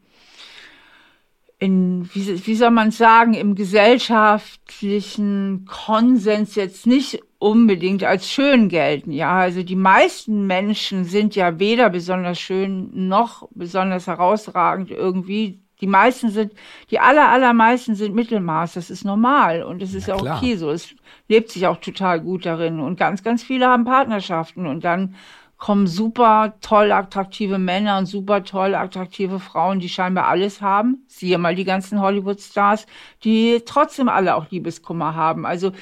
in, 1.58 2.08
wie, 2.14 2.46
wie 2.46 2.54
soll 2.54 2.70
man 2.70 2.92
sagen, 2.92 3.34
im 3.34 3.54
gesellschaftlichen 3.54 5.66
Konsens 5.66 6.54
jetzt 6.54 6.86
nicht 6.86 7.20
unbedingt 7.38 8.04
als 8.04 8.30
schön 8.30 8.70
gelten. 8.70 9.12
Ja, 9.12 9.34
also 9.34 9.62
die 9.62 9.76
meisten 9.76 10.46
Menschen 10.46 11.04
sind 11.04 11.36
ja 11.36 11.58
weder 11.58 11.90
besonders 11.90 12.40
schön 12.40 13.08
noch 13.08 13.50
besonders 13.50 14.06
herausragend 14.06 14.90
irgendwie 14.90 15.61
die 15.82 15.88
meisten 15.88 16.30
sind, 16.30 16.52
die 16.90 17.00
aller, 17.00 17.28
allermeisten 17.28 17.96
sind 17.96 18.14
Mittelmaß. 18.14 18.74
Das 18.74 18.88
ist 18.88 19.04
normal 19.04 19.64
und 19.64 19.82
es 19.82 19.92
ist 19.92 20.06
ja, 20.06 20.14
auch 20.14 20.22
okay 20.22 20.56
so. 20.56 20.70
Es 20.70 20.94
lebt 21.28 21.50
sich 21.50 21.66
auch 21.66 21.78
total 21.78 22.20
gut 22.20 22.46
darin 22.46 22.78
und 22.80 22.96
ganz, 22.96 23.22
ganz 23.24 23.42
viele 23.42 23.66
haben 23.66 23.84
Partnerschaften 23.84 24.66
und 24.66 24.84
dann 24.84 25.16
kommen 25.58 25.86
super 25.86 26.54
toll 26.60 26.90
attraktive 26.92 27.58
Männer 27.58 27.98
und 27.98 28.06
super 28.06 28.44
toll 28.44 28.74
attraktive 28.74 29.40
Frauen, 29.40 29.80
die 29.80 29.88
scheinbar 29.88 30.28
alles 30.28 30.62
haben. 30.62 31.04
Siehe 31.08 31.38
mal 31.38 31.54
die 31.54 31.64
ganzen 31.64 32.00
Hollywood-Stars, 32.00 32.86
die 33.24 33.62
trotzdem 33.66 34.08
alle 34.08 34.36
auch 34.36 34.50
Liebeskummer 34.50 35.14
haben. 35.14 35.46
Also 35.46 35.72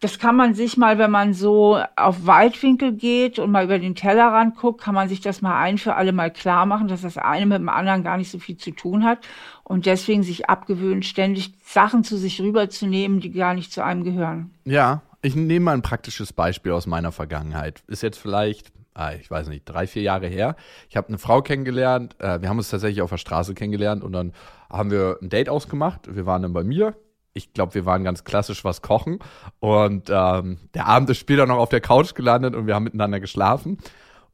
das 0.00 0.18
kann 0.18 0.36
man 0.36 0.54
sich 0.54 0.76
mal, 0.76 0.98
wenn 0.98 1.10
man 1.10 1.32
so 1.32 1.80
auf 1.96 2.26
Weitwinkel 2.26 2.92
geht 2.92 3.38
und 3.38 3.50
mal 3.50 3.64
über 3.64 3.78
den 3.78 3.94
Tellerrand 3.94 4.56
guckt, 4.56 4.82
kann 4.82 4.94
man 4.94 5.08
sich 5.08 5.22
das 5.22 5.40
mal 5.40 5.58
ein 5.58 5.78
für 5.78 5.94
alle 5.94 6.12
mal 6.12 6.30
klar 6.30 6.66
machen, 6.66 6.88
dass 6.88 7.00
das 7.00 7.16
eine 7.16 7.46
mit 7.46 7.58
dem 7.58 7.70
anderen 7.70 8.04
gar 8.04 8.18
nicht 8.18 8.30
so 8.30 8.38
viel 8.38 8.58
zu 8.58 8.72
tun 8.72 9.04
hat 9.04 9.20
und 9.64 9.86
deswegen 9.86 10.22
sich 10.22 10.50
abgewöhnt, 10.50 11.06
ständig 11.06 11.54
Sachen 11.64 12.04
zu 12.04 12.18
sich 12.18 12.40
rüberzunehmen, 12.42 13.20
die 13.20 13.30
gar 13.30 13.54
nicht 13.54 13.72
zu 13.72 13.82
einem 13.82 14.04
gehören. 14.04 14.50
Ja, 14.64 15.00
ich 15.22 15.34
nehme 15.34 15.64
mal 15.64 15.72
ein 15.74 15.82
praktisches 15.82 16.32
Beispiel 16.32 16.72
aus 16.72 16.86
meiner 16.86 17.10
Vergangenheit. 17.10 17.82
Ist 17.86 18.02
jetzt 18.02 18.18
vielleicht, 18.18 18.72
ah, 18.92 19.12
ich 19.12 19.30
weiß 19.30 19.48
nicht, 19.48 19.64
drei, 19.64 19.86
vier 19.86 20.02
Jahre 20.02 20.26
her. 20.26 20.56
Ich 20.90 20.96
habe 20.98 21.08
eine 21.08 21.18
Frau 21.18 21.40
kennengelernt. 21.40 22.16
Äh, 22.20 22.42
wir 22.42 22.50
haben 22.50 22.58
uns 22.58 22.68
tatsächlich 22.68 23.00
auf 23.00 23.10
der 23.10 23.16
Straße 23.16 23.54
kennengelernt 23.54 24.04
und 24.04 24.12
dann 24.12 24.34
haben 24.68 24.90
wir 24.90 25.18
ein 25.22 25.30
Date 25.30 25.48
ausgemacht. 25.48 26.14
Wir 26.14 26.26
waren 26.26 26.42
dann 26.42 26.52
bei 26.52 26.64
mir 26.64 26.94
ich 27.36 27.52
glaube, 27.52 27.74
wir 27.74 27.84
waren 27.84 28.02
ganz 28.02 28.24
klassisch 28.24 28.64
was 28.64 28.82
kochen. 28.82 29.18
Und 29.60 30.08
ähm, 30.10 30.58
der 30.74 30.86
Abend 30.86 31.10
ist 31.10 31.18
später 31.18 31.46
noch 31.46 31.58
auf 31.58 31.68
der 31.68 31.80
Couch 31.80 32.14
gelandet 32.14 32.54
und 32.54 32.66
wir 32.66 32.74
haben 32.74 32.84
miteinander 32.84 33.20
geschlafen. 33.20 33.78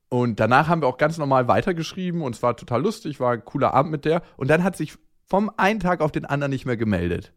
Und 0.09 0.41
danach 0.41 0.69
haben 0.69 0.83
wir 0.83 0.89
auch 0.89 0.99
ganz 0.99 1.19
normal 1.19 1.49
weitergeschrieben 1.49 2.23
und 2.23 2.37
es 2.37 2.43
war 2.43 2.57
total 2.57 2.83
lustig, 2.83 3.19
war 3.19 3.33
ein 3.33 3.45
cooler 3.45 3.75
Abend 3.75 3.91
mit 3.91 4.05
der. 4.05 4.23
Und 4.37 4.49
dann 4.49 4.63
hat 4.63 4.77
sich 4.77 4.95
vom 5.27 5.51
einen 5.57 5.81
Tag 5.81 6.01
auf 6.01 6.13
den 6.13 6.25
anderen 6.25 6.51
nicht 6.51 6.67
mehr 6.67 6.77
gemeldet. 6.77 7.33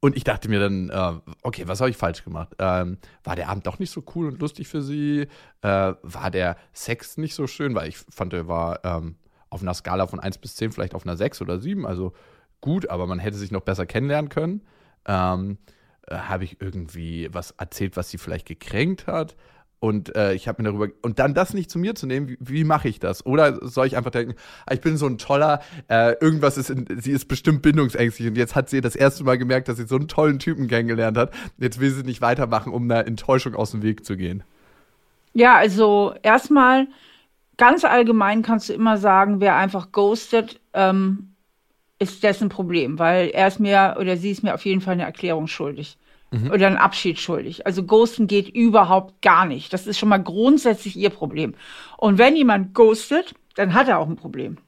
Und 0.00 0.16
ich 0.16 0.22
dachte 0.22 0.50
mir 0.50 0.60
dann, 0.60 0.90
äh, 0.90 1.32
okay, 1.42 1.66
was 1.66 1.80
habe 1.80 1.88
ich 1.88 1.96
falsch 1.96 2.22
gemacht? 2.22 2.54
Ähm, 2.58 2.98
war 3.24 3.36
der 3.36 3.48
Abend 3.48 3.66
doch 3.66 3.78
nicht 3.78 3.90
so 3.90 4.02
cool 4.14 4.28
und 4.28 4.40
lustig 4.40 4.68
für 4.68 4.82
sie? 4.82 5.28
Äh, 5.62 5.94
war 6.02 6.30
der 6.30 6.56
Sex 6.74 7.16
nicht 7.16 7.34
so 7.34 7.46
schön? 7.46 7.74
Weil 7.74 7.88
ich 7.88 7.96
fand, 7.96 8.34
er 8.34 8.46
war 8.46 8.84
ähm, 8.84 9.16
auf 9.48 9.62
einer 9.62 9.72
Skala 9.72 10.06
von 10.06 10.20
1 10.20 10.38
bis 10.38 10.56
10 10.56 10.72
vielleicht 10.72 10.94
auf 10.94 11.06
einer 11.06 11.16
6 11.16 11.40
oder 11.40 11.58
7, 11.58 11.86
also 11.86 12.12
gut, 12.60 12.90
aber 12.90 13.06
man 13.06 13.18
hätte 13.18 13.38
sich 13.38 13.50
noch 13.50 13.62
besser 13.62 13.86
kennenlernen 13.86 14.28
können 14.28 14.62
ähm, 15.06 15.58
äh, 16.06 16.16
habe 16.16 16.44
ich 16.44 16.60
irgendwie 16.60 17.28
was 17.32 17.52
erzählt, 17.52 17.96
was 17.96 18.10
sie 18.10 18.18
vielleicht 18.18 18.46
gekränkt 18.46 19.06
hat. 19.06 19.36
Und 19.80 20.16
äh, 20.16 20.32
ich 20.32 20.48
habe 20.48 20.62
mir 20.62 20.70
darüber. 20.70 20.88
Und 21.02 21.18
dann 21.18 21.34
das 21.34 21.52
nicht 21.52 21.70
zu 21.70 21.78
mir 21.78 21.94
zu 21.94 22.06
nehmen, 22.06 22.28
wie, 22.28 22.38
wie 22.40 22.64
mache 22.64 22.88
ich 22.88 23.00
das? 23.00 23.26
Oder 23.26 23.58
soll 23.66 23.86
ich 23.86 23.98
einfach 23.98 24.12
denken, 24.12 24.34
ah, 24.64 24.72
ich 24.72 24.80
bin 24.80 24.96
so 24.96 25.06
ein 25.06 25.18
toller, 25.18 25.60
äh, 25.88 26.14
irgendwas 26.22 26.56
ist, 26.56 26.70
in, 26.70 26.86
sie 27.00 27.12
ist 27.12 27.28
bestimmt 27.28 27.60
bindungsängstlich 27.60 28.28
und 28.28 28.36
jetzt 28.36 28.54
hat 28.54 28.70
sie 28.70 28.80
das 28.80 28.96
erste 28.96 29.24
Mal 29.24 29.36
gemerkt, 29.36 29.68
dass 29.68 29.76
sie 29.76 29.86
so 29.86 29.96
einen 29.96 30.08
tollen 30.08 30.38
Typen 30.38 30.68
kennengelernt 30.68 31.18
hat. 31.18 31.34
Jetzt 31.58 31.80
will 31.80 31.90
sie 31.90 32.02
nicht 32.02 32.22
weitermachen, 32.22 32.72
um 32.72 32.84
einer 32.84 33.06
Enttäuschung 33.06 33.54
aus 33.54 33.72
dem 33.72 33.82
Weg 33.82 34.06
zu 34.06 34.16
gehen. 34.16 34.42
Ja, 35.34 35.56
also 35.56 36.14
erstmal 36.22 36.86
ganz 37.58 37.84
allgemein 37.84 38.40
kannst 38.40 38.70
du 38.70 38.72
immer 38.72 38.96
sagen, 38.96 39.40
wer 39.40 39.56
einfach 39.56 39.92
ghostet, 39.92 40.60
ähm, 40.72 41.33
ist 42.04 42.22
dessen 42.22 42.48
Problem, 42.48 42.98
weil 42.98 43.30
er 43.30 43.48
ist 43.48 43.60
mir 43.60 43.96
oder 43.98 44.16
sie 44.16 44.30
ist 44.30 44.42
mir 44.42 44.54
auf 44.54 44.64
jeden 44.64 44.80
Fall 44.80 44.94
eine 44.94 45.04
Erklärung 45.04 45.46
schuldig. 45.46 45.98
Mhm. 46.30 46.50
Oder 46.50 46.66
einen 46.66 46.76
Abschied 46.76 47.18
schuldig. 47.18 47.66
Also 47.66 47.84
Ghosten 47.84 48.26
geht 48.26 48.48
überhaupt 48.48 49.22
gar 49.22 49.46
nicht. 49.46 49.72
Das 49.72 49.86
ist 49.86 49.98
schon 49.98 50.08
mal 50.08 50.22
grundsätzlich 50.22 50.96
ihr 50.96 51.10
Problem. 51.10 51.54
Und 51.96 52.18
wenn 52.18 52.36
jemand 52.36 52.74
ghostet, 52.74 53.34
dann 53.56 53.74
hat 53.74 53.88
er 53.88 53.98
auch 53.98 54.08
ein 54.08 54.16
Problem 54.16 54.58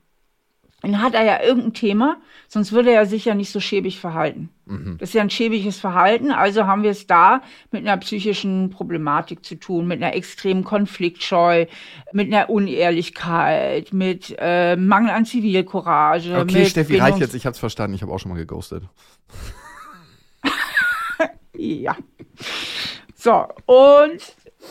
dann 0.92 1.02
hat 1.02 1.14
er 1.14 1.24
ja 1.24 1.42
irgendein 1.42 1.74
Thema, 1.74 2.16
sonst 2.48 2.72
würde 2.72 2.92
er 2.92 3.06
sich 3.06 3.24
ja 3.24 3.34
nicht 3.34 3.50
so 3.50 3.60
schäbig 3.60 3.98
verhalten. 3.98 4.50
Mhm. 4.66 4.96
Das 4.98 5.10
ist 5.10 5.14
ja 5.14 5.22
ein 5.22 5.30
schäbiges 5.30 5.78
Verhalten, 5.78 6.30
also 6.30 6.66
haben 6.66 6.82
wir 6.82 6.90
es 6.90 7.06
da 7.06 7.42
mit 7.72 7.82
einer 7.82 7.96
psychischen 7.96 8.70
Problematik 8.70 9.44
zu 9.44 9.56
tun, 9.56 9.86
mit 9.86 10.02
einer 10.02 10.14
extremen 10.14 10.64
Konfliktscheu, 10.64 11.66
mit 12.12 12.32
einer 12.32 12.50
Unehrlichkeit, 12.50 13.92
mit 13.92 14.34
äh, 14.38 14.76
Mangel 14.76 15.10
an 15.10 15.24
Zivilcourage. 15.24 16.38
Okay, 16.38 16.66
Steffi, 16.66 16.98
reicht 16.98 17.18
jetzt, 17.18 17.34
ich 17.34 17.46
hab's 17.46 17.58
verstanden, 17.58 17.94
ich 17.94 18.02
habe 18.02 18.12
auch 18.12 18.18
schon 18.18 18.30
mal 18.30 18.38
geghostet. 18.38 18.84
ja. 21.56 21.96
So, 23.14 23.46
und 23.66 24.20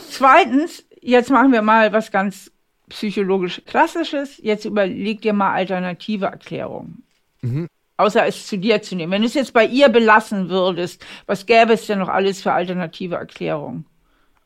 zweitens, 0.10 0.86
jetzt 1.02 1.30
machen 1.30 1.52
wir 1.52 1.62
mal 1.62 1.92
was 1.92 2.12
ganz 2.12 2.52
psychologisch 2.90 3.62
Klassisches. 3.66 4.38
Jetzt 4.38 4.66
überleg 4.66 5.22
dir 5.22 5.34
mal 5.34 5.54
alternative 5.54 6.26
Erklärungen. 6.26 7.04
Mhm. 7.42 7.68
Außer 7.98 8.26
es 8.26 8.48
zu 8.48 8.58
dir 8.58 8.82
zu 8.82 8.96
nehmen. 8.96 9.12
Wenn 9.12 9.22
du 9.22 9.28
es 9.28 9.34
jetzt 9.36 9.54
bei 9.54 9.66
ihr 9.66 9.90
belassen 9.90 10.50
würdest, 10.50 11.06
was 11.28 11.46
gäbe 11.46 11.74
es 11.74 11.88
denn 11.88 12.00
noch 12.00 12.10
alles 12.10 12.42
für 12.42 12.52
alternative 12.52 13.16
Erklärungen? 13.16 13.86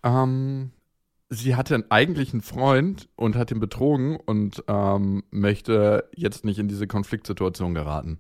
Ähm, 0.04 0.72
sie 1.30 1.56
hatte 1.56 1.84
eigentlich 1.90 2.32
einen 2.34 2.42
Freund 2.42 3.10
und 3.16 3.36
hat 3.36 3.52
ihn 3.52 3.60
betrogen 3.60 4.18
und 4.18 4.64
ähm, 4.68 5.24
möchte 5.32 6.10
jetzt 6.16 6.46
nicht 6.46 6.60
in 6.60 6.68
diese 6.68 6.88
Konfliktsituation 6.88 7.74
geraten. 7.74 8.20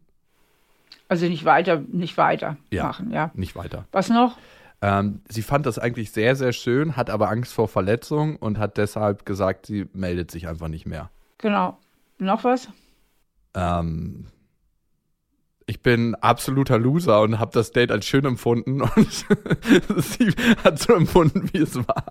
Also 1.08 1.26
nicht 1.26 1.46
weiter, 1.46 1.84
nicht 1.92 2.18
weiter 2.18 2.58
ja, 2.72 2.84
machen, 2.84 3.12
ja. 3.12 3.32
Nicht 3.34 3.56
weiter. 3.56 3.86
Was 3.92 4.10
noch? 4.10 4.38
Ähm, 4.82 5.22
sie 5.28 5.42
fand 5.42 5.66
das 5.66 5.78
eigentlich 5.78 6.12
sehr, 6.12 6.36
sehr 6.36 6.54
schön, 6.54 6.96
hat 6.96 7.10
aber 7.10 7.30
Angst 7.30 7.54
vor 7.54 7.68
Verletzung 7.68 8.38
und 8.38 8.58
hat 8.58 8.78
deshalb 8.78 9.26
gesagt, 9.26 9.66
sie 9.66 9.88
meldet 9.94 10.32
sich 10.32 10.48
einfach 10.48 10.70
nicht 10.70 10.86
mehr. 10.86 11.10
Genau. 11.38 11.78
Noch 12.18 12.44
was? 12.44 12.70
Ähm, 13.56 14.28
ich 15.66 15.82
bin 15.82 16.16
absoluter 16.16 16.78
Loser 16.78 17.22
und 17.22 17.40
habe 17.40 17.52
das 17.54 17.72
Date 17.72 17.92
als 17.92 18.08
schön 18.08 18.26
empfunden 18.26 18.82
und 18.96 19.12
sie 19.12 20.34
hat 20.64 20.80
so 20.80 20.94
empfunden, 20.94 21.50
wie 21.54 21.60
es 21.60 21.76
war. 21.76 22.06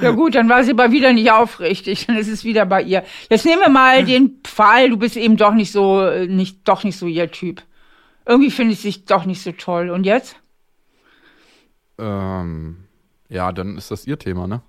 Ja 0.00 0.10
gut, 0.12 0.34
dann 0.34 0.48
war 0.48 0.64
sie 0.64 0.72
aber 0.72 0.92
wieder 0.92 1.12
nicht 1.12 1.30
aufrichtig, 1.30 2.06
dann 2.06 2.16
ist 2.16 2.28
es 2.28 2.44
wieder 2.44 2.64
bei 2.64 2.82
ihr. 2.82 3.04
Jetzt 3.30 3.44
nehmen 3.44 3.60
wir 3.60 3.68
mal 3.68 4.04
den 4.04 4.40
Fall, 4.46 4.90
du 4.90 4.96
bist 4.96 5.16
eben 5.16 5.36
doch 5.36 5.52
nicht 5.52 5.72
so, 5.72 6.10
nicht, 6.26 6.66
doch 6.66 6.84
nicht 6.84 6.96
so 6.96 7.06
ihr 7.06 7.30
Typ. 7.30 7.62
Irgendwie 8.26 8.50
finde 8.50 8.72
ich 8.72 8.80
sich 8.80 9.04
doch 9.04 9.24
nicht 9.24 9.42
so 9.42 9.52
toll. 9.52 9.90
Und 9.90 10.04
jetzt? 10.04 10.36
Ähm, 11.98 12.84
ja, 13.28 13.52
dann 13.52 13.76
ist 13.76 13.90
das 13.90 14.06
ihr 14.06 14.18
Thema, 14.18 14.46
ne? 14.46 14.62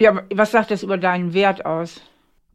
Ja, 0.00 0.10
aber 0.10 0.24
was 0.34 0.50
sagt 0.50 0.70
das 0.70 0.82
über 0.82 0.98
deinen 0.98 1.34
Wert 1.34 1.64
aus? 1.64 2.00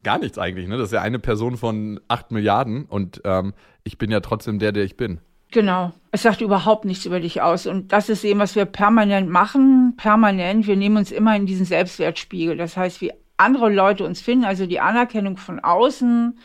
Gar 0.03 0.19
nichts 0.19 0.37
eigentlich, 0.37 0.67
ne? 0.67 0.77
Das 0.77 0.87
ist 0.87 0.93
ja 0.93 1.01
eine 1.01 1.19
Person 1.19 1.57
von 1.57 1.99
acht 2.07 2.31
Milliarden 2.31 2.85
und 2.85 3.21
ähm, 3.25 3.53
ich 3.83 3.97
bin 3.97 4.11
ja 4.11 4.19
trotzdem 4.19 4.59
der, 4.59 4.71
der 4.71 4.83
ich 4.83 4.97
bin. 4.97 5.19
Genau. 5.51 5.93
Es 6.11 6.23
sagt 6.23 6.41
überhaupt 6.41 6.85
nichts 6.85 7.05
über 7.05 7.19
dich 7.19 7.41
aus. 7.41 7.67
Und 7.67 7.93
das 7.93 8.09
ist 8.09 8.23
eben, 8.23 8.39
was 8.39 8.55
wir 8.55 8.65
permanent 8.65 9.29
machen. 9.29 9.93
Permanent. 9.95 10.67
Wir 10.67 10.75
nehmen 10.75 10.97
uns 10.97 11.11
immer 11.11 11.35
in 11.35 11.45
diesen 11.45 11.65
Selbstwertspiegel. 11.65 12.57
Das 12.57 12.75
heißt, 12.75 13.01
wie 13.01 13.13
andere 13.37 13.69
Leute 13.69 14.03
uns 14.03 14.19
finden, 14.19 14.45
also 14.45 14.65
die 14.65 14.79
Anerkennung 14.79 15.37
von 15.37 15.59
außen, 15.59 16.37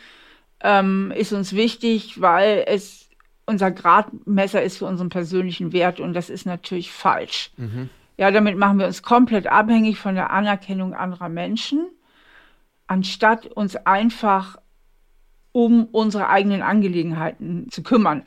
ähm, 0.62 1.12
ist 1.16 1.32
uns 1.32 1.54
wichtig, 1.54 2.20
weil 2.20 2.64
es 2.68 3.01
unser 3.46 3.70
Gradmesser 3.70 4.62
ist 4.62 4.78
für 4.78 4.86
unseren 4.86 5.08
persönlichen 5.08 5.72
Wert. 5.72 6.00
Und 6.00 6.14
das 6.14 6.30
ist 6.30 6.46
natürlich 6.46 6.92
falsch. 6.92 7.50
Mhm. 7.56 7.88
Ja, 8.16 8.30
damit 8.30 8.56
machen 8.56 8.78
wir 8.78 8.86
uns 8.86 9.02
komplett 9.02 9.46
abhängig 9.46 9.98
von 9.98 10.14
der 10.14 10.30
Anerkennung 10.30 10.94
anderer 10.94 11.28
Menschen, 11.28 11.88
anstatt 12.86 13.46
uns 13.46 13.76
einfach 13.76 14.58
um 15.52 15.86
unsere 15.86 16.28
eigenen 16.28 16.62
Angelegenheiten 16.62 17.68
zu 17.70 17.82
kümmern. 17.82 18.24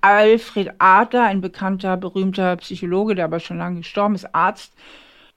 Alfred 0.00 0.74
Adler, 0.78 1.24
ein 1.24 1.40
bekannter, 1.40 1.96
berühmter 1.96 2.56
Psychologe, 2.56 3.14
der 3.14 3.24
aber 3.24 3.40
schon 3.40 3.58
lange 3.58 3.78
gestorben 3.78 4.14
ist, 4.14 4.34
Arzt, 4.34 4.72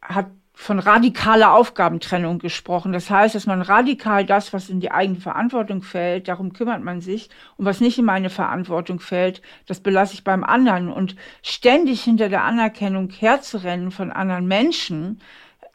hat 0.01 0.27
von 0.61 0.79
radikaler 0.79 1.53
Aufgabentrennung 1.53 2.37
gesprochen. 2.37 2.91
Das 2.91 3.09
heißt, 3.09 3.33
dass 3.33 3.45
man 3.45 3.61
radikal 3.61 4.25
das, 4.25 4.51
was 4.51 4.69
in 4.69 4.81
die 4.81 4.91
eigene 4.91 5.17
Verantwortung 5.17 5.83
fällt, 5.83 6.27
darum 6.27 6.51
kümmert 6.51 6.83
man 6.83 6.99
sich. 6.99 7.29
Und 7.55 7.63
was 7.63 7.79
nicht 7.79 7.97
in 7.97 8.03
meine 8.03 8.29
Verantwortung 8.29 8.99
fällt, 8.99 9.41
das 9.67 9.79
belasse 9.79 10.15
ich 10.15 10.25
beim 10.25 10.43
anderen. 10.43 10.91
Und 10.91 11.15
ständig 11.43 12.01
hinter 12.01 12.27
der 12.27 12.43
Anerkennung 12.43 13.09
herzurennen 13.09 13.89
von 13.89 14.11
anderen 14.11 14.47
Menschen, 14.47 15.21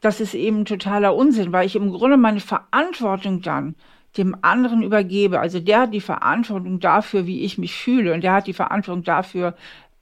das 0.01 0.21
ist 0.21 0.35
eben 0.35 0.65
totaler 0.65 1.15
Unsinn, 1.15 1.51
weil 1.51 1.65
ich 1.65 1.75
im 1.75 1.91
Grunde 1.91 2.17
meine 2.17 2.39
Verantwortung 2.39 3.41
dann 3.41 3.73
dem 4.17 4.37
anderen 4.43 4.83
übergebe. 4.83 5.39
Also 5.39 5.59
der 5.59 5.81
hat 5.81 5.95
die 5.95 5.99
Verantwortung 5.99 6.79
dafür, 6.79 7.25
wie 7.25 7.41
ich 7.41 7.57
mich 7.57 7.75
fühle 7.75 8.13
und 8.13 8.23
der 8.23 8.33
hat 8.33 8.45
die 8.45 8.53
Verantwortung 8.53 9.03
dafür, 9.03 9.55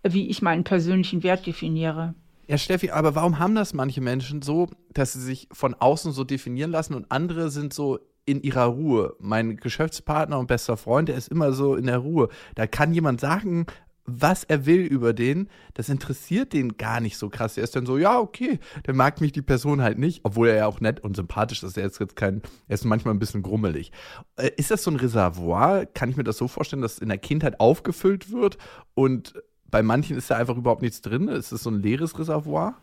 wie 0.03 0.27
ich 0.27 0.41
meinen 0.41 0.65
persönlichen 0.65 1.23
Wert 1.23 1.47
definiere. 1.47 2.15
Ja, 2.47 2.57
Steffi, 2.57 2.89
aber 2.89 3.15
warum 3.15 3.39
haben 3.39 3.55
das 3.55 3.73
manche 3.73 4.01
Menschen 4.01 4.41
so, 4.41 4.67
dass 4.93 5.13
sie 5.13 5.21
sich 5.21 5.47
von 5.51 5.73
außen 5.73 6.11
so 6.11 6.23
definieren 6.23 6.71
lassen 6.71 6.93
und 6.93 7.09
andere 7.09 7.49
sind 7.49 7.73
so 7.73 7.99
in 8.25 8.41
ihrer 8.41 8.65
Ruhe? 8.65 9.15
Mein 9.19 9.55
Geschäftspartner 9.55 10.37
und 10.37 10.47
bester 10.47 10.75
Freund, 10.75 11.07
der 11.07 11.15
ist 11.15 11.29
immer 11.29 11.53
so 11.53 11.75
in 11.75 11.85
der 11.85 11.99
Ruhe. 11.99 12.27
Da 12.55 12.67
kann 12.67 12.93
jemand 12.93 13.21
sagen, 13.21 13.65
was 14.05 14.43
er 14.43 14.65
will 14.65 14.81
über 14.81 15.13
den, 15.13 15.47
das 15.75 15.87
interessiert 15.87 16.51
den 16.51 16.77
gar 16.77 16.99
nicht 16.99 17.17
so 17.17 17.29
krass. 17.29 17.57
Er 17.57 17.63
ist 17.63 17.75
dann 17.77 17.85
so, 17.85 17.97
ja, 17.97 18.19
okay, 18.19 18.59
der 18.85 18.93
mag 18.93 19.21
mich 19.21 19.31
die 19.31 19.41
Person 19.41 19.81
halt 19.81 19.97
nicht, 19.97 20.21
obwohl 20.23 20.49
er 20.49 20.55
ja 20.57 20.67
auch 20.67 20.81
nett 20.81 20.99
und 20.99 21.15
sympathisch 21.15 21.63
ist. 21.63 21.77
Er 21.77 21.85
ist 21.85 21.99
jetzt 21.99 22.17
kein, 22.17 22.41
er 22.67 22.73
ist 22.73 22.83
manchmal 22.83 23.13
ein 23.13 23.19
bisschen 23.19 23.43
grummelig. 23.43 23.93
Äh, 24.35 24.51
ist 24.57 24.71
das 24.71 24.83
so 24.83 24.91
ein 24.91 24.97
Reservoir? 24.97 25.85
Kann 25.85 26.09
ich 26.09 26.17
mir 26.17 26.25
das 26.25 26.37
so 26.37 26.49
vorstellen, 26.49 26.81
dass 26.81 26.99
in 26.99 27.07
der 27.07 27.17
Kindheit 27.17 27.61
aufgefüllt 27.61 28.31
wird 28.31 28.57
und 28.93 29.35
bei 29.73 29.81
manchen 29.81 30.15
ist 30.15 30.29
da 30.29 30.37
einfach 30.37 30.55
überhaupt 30.55 30.83
nichts 30.83 31.01
drin? 31.01 31.27
Ist 31.27 31.51
das 31.51 31.63
so 31.63 31.71
ein 31.71 31.81
leeres 31.81 32.19
Reservoir? 32.19 32.75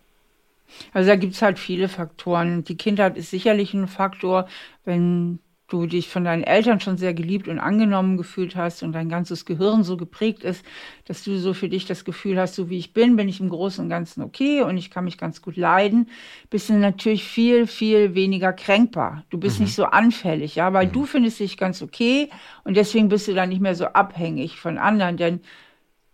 Also 0.93 1.09
da 1.09 1.15
gibt 1.15 1.35
es 1.35 1.41
halt 1.41 1.61
viele 1.61 1.89
Faktoren. 1.89 2.65
Die 2.65 2.77
Kindheit 2.77 3.17
ist 3.17 3.31
sicherlich 3.31 3.75
ein 3.75 3.87
Faktor, 3.87 4.49
wenn 4.85 5.39
du 5.69 5.87
dich 5.87 6.09
von 6.09 6.25
deinen 6.25 6.43
Eltern 6.43 6.81
schon 6.81 6.97
sehr 6.97 7.15
geliebt 7.15 7.47
und 7.47 7.61
angenommen 7.61 8.17
gefühlt 8.17 8.57
hast 8.57 8.83
und 8.83 8.91
dein 8.91 9.09
ganzes 9.09 9.45
Gehirn 9.45 9.85
so 9.85 9.97
geprägt 9.97 10.43
ist, 10.43 10.65
dass 11.05 11.23
du 11.23 11.39
so 11.39 11.55
für 11.55 11.69
dich 11.69 11.87
das 11.87 12.05
Gefühl 12.05 12.41
hast, 12.41 12.57
so 12.57 12.69
wie 12.69 12.79
ich 12.79 12.93
bin, 12.93 13.15
bin 13.15 13.29
ich 13.29 13.39
im 13.39 13.51
Großen 13.51 13.85
und 13.85 13.89
Ganzen 13.89 14.21
okay 14.25 14.63
und 14.63 14.77
ich 14.77 14.91
kann 14.91 15.05
mich 15.05 15.17
ganz 15.17 15.43
gut 15.43 15.57
leiden, 15.57 16.09
bist 16.51 16.71
du 16.71 16.73
natürlich 16.73 17.23
viel, 17.23 17.69
viel 17.69 18.17
weniger 18.17 18.53
kränkbar. 18.53 19.23
Du 19.31 19.39
bist 19.39 19.61
mhm. 19.61 19.67
nicht 19.67 19.77
so 19.77 19.85
anfällig, 19.85 20.57
ja, 20.57 20.73
weil 20.73 20.89
mhm. 20.89 20.93
du 20.93 21.07
findest 21.07 21.39
dich 21.39 21.57
ganz 21.57 21.83
okay 21.83 22.31
und 22.65 22.77
deswegen 22.77 23.09
bist 23.09 23.29
du 23.29 23.35
dann 23.35 23.51
nicht 23.51 23.63
mehr 23.63 23.77
so 23.77 23.87
abhängig 23.87 24.59
von 24.59 24.77
anderen, 24.77 25.17
denn 25.17 25.41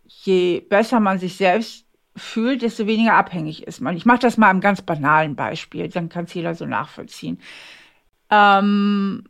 je 0.08 0.60
besser 0.60 1.00
man 1.00 1.18
sich 1.18 1.36
selbst 1.36 1.86
fühlt, 2.16 2.62
desto 2.62 2.86
weniger 2.86 3.14
abhängig 3.14 3.66
ist 3.66 3.80
man. 3.80 3.96
Ich 3.96 4.06
mache 4.06 4.20
das 4.20 4.36
mal 4.36 4.50
am 4.50 4.60
ganz 4.60 4.82
banalen 4.82 5.36
Beispiel, 5.36 5.88
dann 5.88 6.08
kann 6.08 6.24
es 6.24 6.34
jeder 6.34 6.54
so 6.54 6.66
nachvollziehen. 6.66 7.40
Ähm, 8.30 9.24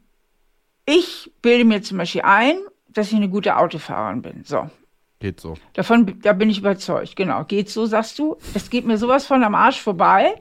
ich 0.87 1.33
bilde 1.43 1.65
mir 1.65 1.83
zum 1.83 1.99
Beispiel 1.99 2.23
ein, 2.23 2.59
dass 2.89 3.09
ich 3.09 3.17
eine 3.17 3.29
gute 3.29 3.57
Autofahrerin 3.57 4.23
bin. 4.23 4.45
So. 4.45 4.71
Geht 5.19 5.41
so. 5.41 5.55
Davon, 5.73 6.21
da 6.21 6.35
bin 6.35 6.51
ich 6.51 6.59
überzeugt. 6.59 7.17
Genau. 7.17 7.45
Geht 7.45 7.71
so, 7.71 7.87
sagst 7.87 8.19
du. 8.19 8.37
Das 8.53 8.69
geht 8.69 8.87
mir 8.87 8.99
sowas 8.99 9.27
von 9.27 9.43
am 9.43 9.55
Arsch 9.55 9.81
vorbei, 9.81 10.35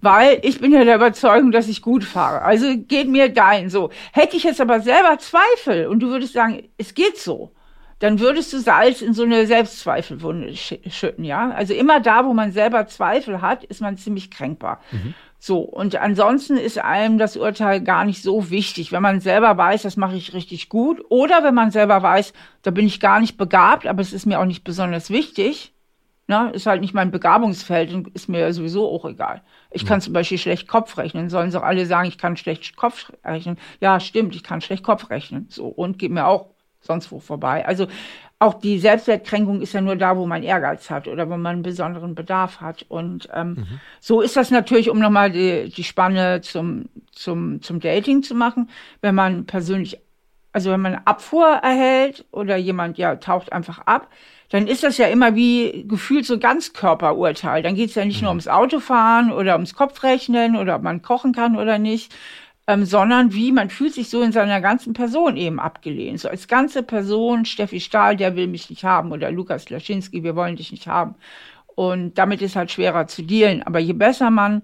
weil 0.00 0.40
ich 0.42 0.60
bin 0.60 0.72
ja 0.72 0.84
der 0.84 0.96
Überzeugung, 0.96 1.52
dass 1.52 1.68
ich 1.68 1.80
gut 1.80 2.02
fahre. 2.02 2.42
Also 2.42 2.76
geht 2.76 3.08
mir 3.08 3.32
dein 3.32 3.70
so. 3.70 3.90
Hätte 4.12 4.36
ich 4.36 4.42
jetzt 4.42 4.60
aber 4.60 4.80
selber 4.80 5.18
Zweifel 5.18 5.86
und 5.86 6.00
du 6.00 6.08
würdest 6.08 6.32
sagen, 6.32 6.68
es 6.76 6.94
geht 6.94 7.18
so, 7.18 7.52
dann 8.00 8.18
würdest 8.18 8.52
du 8.52 8.58
Salz 8.58 9.02
in 9.02 9.14
so 9.14 9.22
eine 9.22 9.46
Selbstzweifelwunde 9.46 10.56
schütten, 10.56 11.24
ja? 11.24 11.50
Also 11.50 11.74
immer 11.74 12.00
da, 12.00 12.24
wo 12.24 12.32
man 12.32 12.50
selber 12.50 12.86
Zweifel 12.86 13.40
hat, 13.40 13.62
ist 13.64 13.80
man 13.80 13.96
ziemlich 13.96 14.30
kränkbar. 14.30 14.80
Mhm. 14.90 15.14
So, 15.38 15.60
und 15.60 15.96
ansonsten 15.96 16.56
ist 16.56 16.78
einem 16.78 17.16
das 17.18 17.36
Urteil 17.36 17.80
gar 17.80 18.04
nicht 18.04 18.22
so 18.22 18.50
wichtig, 18.50 18.92
wenn 18.92 19.02
man 19.02 19.20
selber 19.20 19.56
weiß, 19.56 19.82
das 19.82 19.96
mache 19.96 20.16
ich 20.16 20.34
richtig 20.34 20.68
gut, 20.68 21.02
oder 21.08 21.44
wenn 21.44 21.54
man 21.54 21.70
selber 21.70 22.02
weiß, 22.02 22.34
da 22.62 22.70
bin 22.70 22.86
ich 22.86 23.00
gar 23.00 23.20
nicht 23.20 23.38
begabt, 23.38 23.86
aber 23.86 24.02
es 24.02 24.12
ist 24.12 24.26
mir 24.26 24.40
auch 24.40 24.44
nicht 24.44 24.64
besonders 24.64 25.08
wichtig, 25.08 25.72
ne, 26.26 26.50
ist 26.54 26.66
halt 26.66 26.82
nicht 26.82 26.94
mein 26.94 27.10
Begabungsfeld 27.10 27.92
und 27.92 28.08
ist 28.08 28.28
mir 28.28 28.52
sowieso 28.52 28.86
auch 28.90 29.04
egal. 29.06 29.42
Ich 29.70 29.86
kann 29.86 30.00
zum 30.00 30.12
Beispiel 30.12 30.38
schlecht 30.38 30.68
Kopf 30.68 30.98
rechnen, 30.98 31.30
sollen 31.30 31.50
sie 31.50 31.58
auch 31.58 31.64
alle 31.64 31.86
sagen, 31.86 32.08
ich 32.08 32.18
kann 32.18 32.36
schlecht 32.36 32.76
Kopf 32.76 33.10
rechnen. 33.24 33.58
Ja, 33.80 33.98
stimmt, 33.98 34.34
ich 34.34 34.42
kann 34.42 34.60
schlecht 34.60 34.84
Kopf 34.84 35.10
rechnen. 35.10 35.46
So, 35.48 35.66
und 35.66 35.98
geht 35.98 36.12
mir 36.12 36.26
auch 36.26 36.50
sonst 36.80 37.12
wo 37.12 37.20
vorbei. 37.20 37.66
Also 37.66 37.86
auch 38.38 38.54
die 38.54 38.78
Selbstwertkränkung 38.78 39.60
ist 39.60 39.74
ja 39.74 39.82
nur 39.82 39.96
da, 39.96 40.16
wo 40.16 40.26
man 40.26 40.42
Ehrgeiz 40.42 40.88
hat 40.88 41.06
oder 41.08 41.28
wo 41.28 41.36
man 41.36 41.56
einen 41.56 41.62
besonderen 41.62 42.14
Bedarf 42.14 42.62
hat. 42.62 42.86
Und 42.88 43.28
ähm, 43.34 43.48
mhm. 43.48 43.80
so 44.00 44.22
ist 44.22 44.34
das 44.34 44.50
natürlich, 44.50 44.88
um 44.88 44.98
nochmal 44.98 45.30
die, 45.30 45.68
die 45.68 45.84
Spanne 45.84 46.40
zum, 46.40 46.86
zum, 47.12 47.60
zum 47.60 47.80
Dating 47.80 48.22
zu 48.22 48.34
machen, 48.34 48.70
wenn 49.02 49.14
man 49.14 49.44
persönlich, 49.44 50.00
also 50.52 50.70
wenn 50.70 50.80
man 50.80 51.02
Abfuhr 51.04 51.46
erhält 51.46 52.24
oder 52.32 52.56
jemand 52.56 52.96
ja 52.96 53.16
taucht 53.16 53.52
einfach 53.52 53.80
ab, 53.80 54.08
dann 54.48 54.66
ist 54.66 54.82
das 54.82 54.96
ja 54.96 55.06
immer 55.06 55.34
wie 55.34 55.84
gefühlt 55.86 56.24
so 56.24 56.38
Ganzkörperurteil. 56.38 57.62
Dann 57.62 57.74
geht 57.74 57.90
es 57.90 57.94
ja 57.94 58.06
nicht 58.06 58.22
mhm. 58.22 58.24
nur 58.24 58.30
ums 58.30 58.48
Autofahren 58.48 59.32
oder 59.32 59.52
ums 59.52 59.74
Kopfrechnen 59.74 60.56
oder 60.56 60.76
ob 60.76 60.82
man 60.82 61.02
kochen 61.02 61.34
kann 61.34 61.56
oder 61.56 61.78
nicht, 61.78 62.14
ähm, 62.66 62.84
sondern 62.84 63.32
wie 63.32 63.52
man 63.52 63.70
fühlt 63.70 63.94
sich 63.94 64.10
so 64.10 64.22
in 64.22 64.32
seiner 64.32 64.60
ganzen 64.60 64.92
Person 64.92 65.36
eben 65.36 65.58
abgelehnt. 65.58 66.20
So 66.20 66.28
als 66.28 66.48
ganze 66.48 66.82
Person, 66.82 67.44
Steffi 67.44 67.80
Stahl, 67.80 68.16
der 68.16 68.36
will 68.36 68.46
mich 68.46 68.70
nicht 68.70 68.84
haben 68.84 69.12
oder 69.12 69.30
Lukas 69.30 69.70
Laschinski, 69.70 70.22
wir 70.22 70.36
wollen 70.36 70.56
dich 70.56 70.70
nicht 70.70 70.86
haben. 70.86 71.16
Und 71.74 72.18
damit 72.18 72.42
ist 72.42 72.56
halt 72.56 72.70
schwerer 72.70 73.06
zu 73.06 73.22
dealen. 73.22 73.62
Aber 73.62 73.78
je 73.78 73.92
besser 73.94 74.30
man 74.30 74.62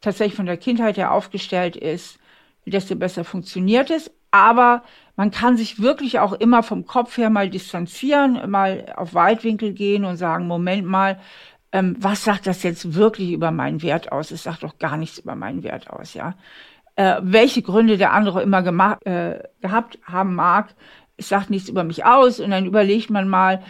tatsächlich 0.00 0.34
von 0.36 0.46
der 0.46 0.56
Kindheit 0.56 0.96
her 0.96 1.12
aufgestellt 1.12 1.76
ist, 1.76 2.18
desto 2.66 2.96
besser 2.96 3.24
funktioniert 3.24 3.90
es. 3.90 4.10
Aber 4.32 4.82
man 5.14 5.30
kann 5.30 5.56
sich 5.56 5.80
wirklich 5.80 6.18
auch 6.18 6.32
immer 6.32 6.62
vom 6.62 6.84
Kopf 6.84 7.16
her 7.16 7.30
mal 7.30 7.48
distanzieren, 7.48 8.50
mal 8.50 8.92
auf 8.96 9.14
Weitwinkel 9.14 9.72
gehen 9.72 10.04
und 10.04 10.16
sagen, 10.16 10.46
Moment 10.46 10.86
mal, 10.86 11.20
ähm, 11.72 11.96
was 11.98 12.24
sagt 12.24 12.46
das 12.46 12.62
jetzt 12.64 12.94
wirklich 12.94 13.32
über 13.32 13.50
meinen 13.50 13.82
Wert 13.82 14.12
aus? 14.12 14.30
Es 14.30 14.42
sagt 14.42 14.62
doch 14.62 14.78
gar 14.78 14.96
nichts 14.96 15.18
über 15.18 15.36
meinen 15.36 15.62
Wert 15.62 15.88
aus, 15.88 16.14
ja 16.14 16.34
äh, 16.96 17.16
welche 17.22 17.62
Gründe 17.62 17.96
der 17.98 18.12
andere 18.12 18.42
immer 18.42 18.62
gemacht, 18.62 19.06
äh, 19.06 19.42
gehabt 19.60 19.98
haben 20.04 20.34
mag. 20.34 20.74
Es 21.16 21.28
sagt 21.28 21.50
nichts 21.50 21.68
über 21.68 21.84
mich 21.84 22.04
aus 22.04 22.40
und 22.40 22.50
dann 22.50 22.66
überlegt 22.66 23.10
man 23.10 23.28
mal, 23.28 23.62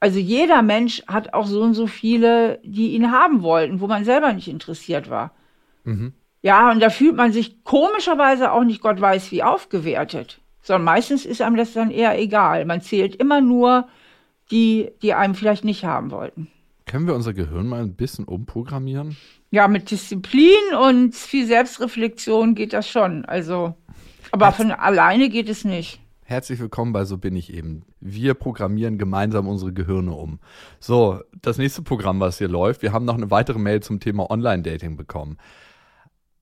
also 0.00 0.18
jeder 0.18 0.62
Mensch 0.62 1.02
hat 1.06 1.34
auch 1.34 1.46
so 1.46 1.62
und 1.62 1.74
so 1.74 1.86
viele, 1.86 2.60
die 2.62 2.94
ihn 2.94 3.10
haben 3.10 3.42
wollten, 3.42 3.80
wo 3.80 3.86
man 3.86 4.04
selber 4.04 4.32
nicht 4.32 4.48
interessiert 4.48 5.10
war. 5.10 5.32
Mhm. 5.84 6.12
Ja, 6.42 6.70
und 6.70 6.80
da 6.80 6.90
fühlt 6.90 7.16
man 7.16 7.32
sich 7.32 7.64
komischerweise 7.64 8.52
auch 8.52 8.62
nicht 8.62 8.82
Gott 8.82 9.00
weiß 9.00 9.32
wie 9.32 9.42
aufgewertet, 9.42 10.40
sondern 10.62 10.84
meistens 10.84 11.26
ist 11.26 11.42
einem 11.42 11.56
das 11.56 11.72
dann 11.72 11.90
eher 11.90 12.20
egal. 12.20 12.66
Man 12.66 12.82
zählt 12.82 13.16
immer 13.16 13.40
nur 13.40 13.88
die, 14.50 14.90
die 15.02 15.14
einem 15.14 15.34
vielleicht 15.34 15.64
nicht 15.64 15.84
haben 15.84 16.10
wollten. 16.10 16.48
Können 16.84 17.06
wir 17.06 17.14
unser 17.14 17.34
Gehirn 17.34 17.66
mal 17.66 17.82
ein 17.82 17.94
bisschen 17.94 18.26
umprogrammieren? 18.26 19.16
Ja, 19.50 19.68
mit 19.68 19.90
Disziplin 19.90 20.74
und 20.80 21.14
viel 21.14 21.46
Selbstreflexion 21.46 22.54
geht 22.54 22.72
das 22.72 22.88
schon. 22.88 23.24
Also, 23.24 23.74
aber 24.32 24.46
Herz 24.46 24.56
von 24.56 24.72
alleine 24.72 25.28
geht 25.28 25.48
es 25.48 25.64
nicht. 25.64 26.00
Herzlich 26.24 26.58
willkommen 26.58 26.92
bei 26.92 27.04
So 27.04 27.18
bin 27.18 27.36
ich 27.36 27.54
eben. 27.54 27.84
Wir 28.00 28.34
programmieren 28.34 28.98
gemeinsam 28.98 29.46
unsere 29.46 29.72
Gehirne 29.72 30.12
um. 30.12 30.40
So, 30.80 31.20
das 31.40 31.58
nächste 31.58 31.82
Programm, 31.82 32.18
was 32.18 32.38
hier 32.38 32.48
läuft, 32.48 32.82
wir 32.82 32.92
haben 32.92 33.04
noch 33.04 33.14
eine 33.14 33.30
weitere 33.30 33.60
Mail 33.60 33.80
zum 33.80 34.00
Thema 34.00 34.28
Online-Dating 34.28 34.96
bekommen. 34.96 35.38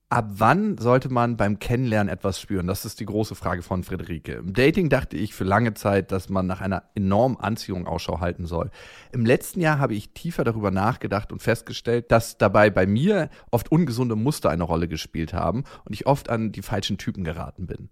Ab 0.07 0.27
wann 0.37 0.77
sollte 0.77 1.09
man 1.09 1.35
beim 1.35 1.57
Kennenlernen 1.57 2.13
etwas 2.13 2.39
spüren? 2.39 2.67
Das 2.67 2.85
ist 2.85 2.99
die 2.99 3.07
große 3.07 3.33
Frage 3.33 3.63
von 3.63 3.83
Friederike. 3.83 4.33
Im 4.33 4.53
Dating 4.53 4.87
dachte 4.87 5.17
ich 5.17 5.33
für 5.33 5.45
lange 5.45 5.73
Zeit, 5.73 6.11
dass 6.11 6.29
man 6.29 6.45
nach 6.45 6.61
einer 6.61 6.83
enormen 6.93 7.39
Anziehung 7.39 7.87
Ausschau 7.87 8.19
halten 8.19 8.45
soll. 8.45 8.69
Im 9.11 9.25
letzten 9.25 9.61
Jahr 9.61 9.79
habe 9.79 9.95
ich 9.95 10.13
tiefer 10.13 10.43
darüber 10.43 10.69
nachgedacht 10.69 11.31
und 11.31 11.41
festgestellt, 11.41 12.11
dass 12.11 12.37
dabei 12.37 12.69
bei 12.69 12.85
mir 12.85 13.29
oft 13.49 13.71
ungesunde 13.71 14.15
Muster 14.15 14.51
eine 14.51 14.63
Rolle 14.63 14.87
gespielt 14.87 15.33
haben 15.33 15.63
und 15.85 15.93
ich 15.93 16.05
oft 16.05 16.29
an 16.29 16.51
die 16.51 16.61
falschen 16.61 16.99
Typen 16.99 17.23
geraten 17.23 17.65
bin. 17.65 17.89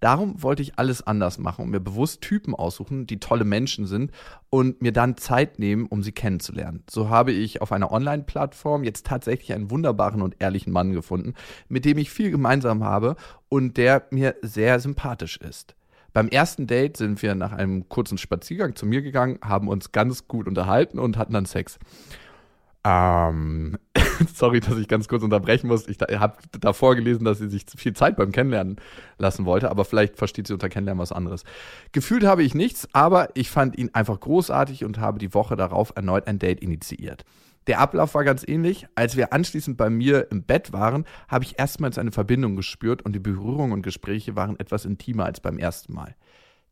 Darum 0.00 0.42
wollte 0.42 0.62
ich 0.62 0.78
alles 0.78 1.06
anders 1.06 1.38
machen 1.38 1.64
und 1.64 1.70
mir 1.70 1.80
bewusst 1.80 2.20
Typen 2.20 2.54
aussuchen, 2.54 3.06
die 3.06 3.20
tolle 3.20 3.44
Menschen 3.44 3.86
sind 3.86 4.10
und 4.50 4.82
mir 4.82 4.92
dann 4.92 5.16
Zeit 5.16 5.58
nehmen, 5.58 5.86
um 5.86 6.02
sie 6.02 6.12
kennenzulernen. 6.12 6.82
So 6.88 7.08
habe 7.08 7.32
ich 7.32 7.62
auf 7.62 7.72
einer 7.72 7.92
Online-Plattform 7.92 8.84
jetzt 8.84 9.06
tatsächlich 9.06 9.52
einen 9.52 9.70
wunderbaren 9.70 10.22
und 10.22 10.36
ehrlichen 10.38 10.72
Mann 10.72 10.92
gefunden, 10.92 11.34
mit 11.68 11.84
dem 11.84 11.98
ich 11.98 12.10
viel 12.10 12.30
gemeinsam 12.30 12.84
habe 12.84 13.16
und 13.48 13.76
der 13.76 14.06
mir 14.10 14.34
sehr 14.42 14.80
sympathisch 14.80 15.36
ist. 15.38 15.74
Beim 16.12 16.28
ersten 16.28 16.66
Date 16.66 16.96
sind 16.96 17.20
wir 17.20 17.34
nach 17.34 17.52
einem 17.52 17.90
kurzen 17.90 18.16
Spaziergang 18.16 18.74
zu 18.74 18.86
mir 18.86 19.02
gegangen, 19.02 19.38
haben 19.44 19.68
uns 19.68 19.92
ganz 19.92 20.26
gut 20.28 20.48
unterhalten 20.48 20.98
und 20.98 21.18
hatten 21.18 21.34
dann 21.34 21.44
Sex. 21.44 21.78
Ähm, 22.84 23.76
sorry, 24.34 24.60
dass 24.60 24.78
ich 24.78 24.88
ganz 24.88 25.08
kurz 25.08 25.22
unterbrechen 25.22 25.68
muss. 25.68 25.88
Ich 25.88 25.98
habe 26.00 26.36
davor 26.60 26.94
gelesen, 26.96 27.24
dass 27.24 27.38
sie 27.38 27.48
sich 27.48 27.64
viel 27.76 27.94
Zeit 27.94 28.16
beim 28.16 28.32
Kennenlernen 28.32 28.76
lassen 29.18 29.44
wollte, 29.44 29.70
aber 29.70 29.84
vielleicht 29.84 30.16
versteht 30.16 30.46
sie 30.46 30.52
unter 30.52 30.68
Kennenlernen 30.68 31.00
was 31.00 31.12
anderes. 31.12 31.44
Gefühlt 31.92 32.24
habe 32.24 32.42
ich 32.42 32.54
nichts, 32.54 32.88
aber 32.92 33.28
ich 33.34 33.50
fand 33.50 33.76
ihn 33.76 33.90
einfach 33.92 34.18
großartig 34.20 34.84
und 34.84 34.98
habe 34.98 35.18
die 35.18 35.34
Woche 35.34 35.56
darauf 35.56 35.92
erneut 35.94 36.26
ein 36.26 36.38
Date 36.38 36.60
initiiert. 36.60 37.24
Der 37.66 37.80
Ablauf 37.80 38.14
war 38.14 38.22
ganz 38.22 38.46
ähnlich. 38.46 38.86
Als 38.94 39.16
wir 39.16 39.32
anschließend 39.32 39.76
bei 39.76 39.90
mir 39.90 40.30
im 40.30 40.44
Bett 40.44 40.72
waren, 40.72 41.04
habe 41.28 41.44
ich 41.44 41.58
erstmals 41.58 41.98
eine 41.98 42.12
Verbindung 42.12 42.54
gespürt 42.54 43.02
und 43.02 43.12
die 43.12 43.18
Berührungen 43.20 43.72
und 43.72 43.82
Gespräche 43.82 44.36
waren 44.36 44.58
etwas 44.60 44.84
intimer 44.84 45.24
als 45.24 45.40
beim 45.40 45.58
ersten 45.58 45.92
Mal. 45.92 46.14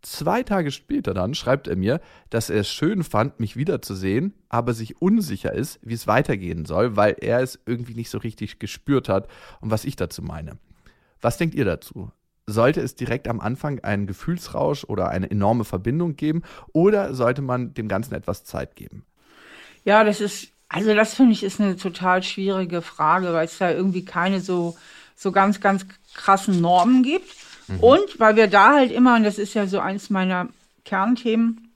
Zwei 0.04 0.42
Tage 0.42 0.70
später 0.70 1.14
dann 1.14 1.34
schreibt 1.34 1.66
er 1.66 1.76
mir, 1.76 1.98
dass 2.28 2.50
er 2.50 2.60
es 2.60 2.68
schön 2.68 3.04
fand, 3.04 3.40
mich 3.40 3.56
wiederzusehen, 3.56 4.34
aber 4.50 4.74
sich 4.74 5.00
unsicher 5.00 5.54
ist, 5.54 5.78
wie 5.80 5.94
es 5.94 6.06
weitergehen 6.06 6.66
soll, 6.66 6.94
weil 6.94 7.16
er 7.22 7.40
es 7.40 7.58
irgendwie 7.64 7.94
nicht 7.94 8.10
so 8.10 8.18
richtig 8.18 8.58
gespürt 8.58 9.08
hat 9.08 9.28
und 9.62 9.70
was 9.70 9.86
ich 9.86 9.96
dazu 9.96 10.20
meine. 10.20 10.58
Was 11.22 11.38
denkt 11.38 11.54
ihr 11.54 11.64
dazu? 11.64 12.10
Sollte 12.46 12.82
es 12.82 12.96
direkt 12.96 13.28
am 13.28 13.40
Anfang 13.40 13.80
einen 13.80 14.06
Gefühlsrausch 14.06 14.84
oder 14.84 15.08
eine 15.08 15.30
enorme 15.30 15.64
Verbindung 15.64 16.16
geben 16.16 16.42
oder 16.74 17.14
sollte 17.14 17.40
man 17.40 17.72
dem 17.72 17.88
Ganzen 17.88 18.12
etwas 18.12 18.44
Zeit 18.44 18.76
geben? 18.76 19.06
Ja, 19.86 20.04
das 20.04 20.20
ist, 20.20 20.48
also 20.68 20.94
das 20.94 21.14
finde 21.14 21.32
ich 21.32 21.42
ist 21.42 21.62
eine 21.62 21.76
total 21.76 22.22
schwierige 22.22 22.82
Frage, 22.82 23.32
weil 23.32 23.46
es 23.46 23.56
da 23.56 23.70
irgendwie 23.70 24.04
keine 24.04 24.42
so, 24.42 24.76
so 25.16 25.32
ganz, 25.32 25.60
ganz 25.60 25.86
krassen 26.12 26.60
Normen 26.60 27.02
gibt. 27.02 27.34
Mhm. 27.68 27.80
Und 27.80 28.20
weil 28.20 28.36
wir 28.36 28.46
da 28.46 28.74
halt 28.74 28.92
immer, 28.92 29.16
und 29.16 29.24
das 29.24 29.38
ist 29.38 29.54
ja 29.54 29.66
so 29.66 29.80
eins 29.80 30.10
meiner 30.10 30.48
Kernthemen, 30.84 31.68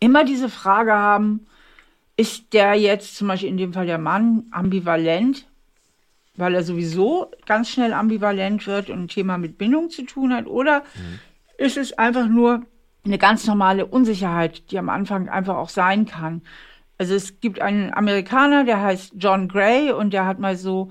immer 0.00 0.24
diese 0.24 0.48
Frage 0.48 0.92
haben, 0.92 1.46
ist 2.16 2.52
der 2.52 2.74
jetzt 2.74 3.16
zum 3.16 3.28
Beispiel 3.28 3.48
in 3.48 3.56
dem 3.56 3.72
Fall 3.72 3.86
der 3.86 3.98
Mann 3.98 4.44
ambivalent, 4.50 5.46
weil 6.36 6.54
er 6.54 6.62
sowieso 6.62 7.30
ganz 7.46 7.70
schnell 7.70 7.92
ambivalent 7.92 8.66
wird 8.66 8.90
und 8.90 9.04
ein 9.04 9.08
Thema 9.08 9.38
mit 9.38 9.58
Bindung 9.58 9.90
zu 9.90 10.02
tun 10.04 10.32
hat, 10.32 10.46
oder 10.46 10.80
mhm. 10.80 11.20
ist 11.58 11.76
es 11.76 11.92
einfach 11.92 12.26
nur 12.26 12.62
eine 13.04 13.18
ganz 13.18 13.46
normale 13.46 13.86
Unsicherheit, 13.86 14.70
die 14.70 14.78
am 14.78 14.88
Anfang 14.88 15.28
einfach 15.28 15.56
auch 15.56 15.68
sein 15.68 16.06
kann. 16.06 16.42
Also 16.96 17.14
es 17.14 17.40
gibt 17.40 17.60
einen 17.60 17.92
Amerikaner, 17.92 18.64
der 18.64 18.80
heißt 18.80 19.14
John 19.16 19.48
Gray 19.48 19.90
und 19.90 20.12
der 20.12 20.26
hat 20.26 20.38
mal 20.38 20.56
so 20.56 20.90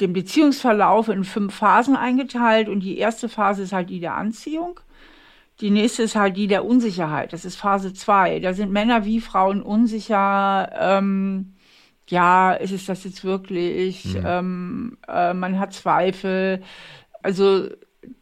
den 0.00 0.12
Beziehungsverlauf 0.12 1.08
in 1.08 1.24
fünf 1.24 1.54
Phasen 1.54 1.96
eingeteilt 1.96 2.68
und 2.68 2.80
die 2.80 2.98
erste 2.98 3.28
Phase 3.28 3.62
ist 3.62 3.72
halt 3.72 3.90
die 3.90 4.00
der 4.00 4.16
Anziehung. 4.16 4.80
Die 5.60 5.70
nächste 5.70 6.02
ist 6.02 6.16
halt 6.16 6.36
die 6.36 6.48
der 6.48 6.64
Unsicherheit. 6.64 7.32
Das 7.32 7.44
ist 7.44 7.56
Phase 7.56 7.94
zwei. 7.94 8.40
Da 8.40 8.54
sind 8.54 8.72
Männer 8.72 9.04
wie 9.04 9.20
Frauen 9.20 9.62
unsicher. 9.62 10.68
Ähm, 10.78 11.54
ja, 12.08 12.52
ist 12.52 12.72
es 12.72 12.86
das 12.86 13.04
jetzt 13.04 13.24
wirklich? 13.24 14.04
Mhm. 14.04 14.22
Ähm, 14.26 14.98
äh, 15.06 15.32
man 15.32 15.60
hat 15.60 15.72
Zweifel. 15.72 16.62
Also 17.22 17.68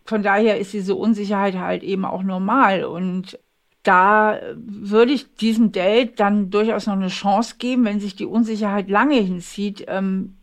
von 0.04 0.22
daher 0.22 0.58
ist 0.58 0.74
diese 0.74 0.94
Unsicherheit 0.94 1.56
halt 1.56 1.82
eben 1.82 2.04
auch 2.04 2.22
normal. 2.22 2.84
Und 2.84 3.38
da 3.82 4.38
würde 4.54 5.12
ich 5.12 5.34
diesem 5.34 5.72
Date 5.72 6.20
dann 6.20 6.50
durchaus 6.50 6.86
noch 6.86 6.94
eine 6.94 7.08
Chance 7.08 7.56
geben, 7.58 7.84
wenn 7.86 7.98
sich 7.98 8.14
die 8.14 8.26
Unsicherheit 8.26 8.90
lange 8.90 9.16
hinzieht. 9.16 9.86
Ähm, 9.88 10.36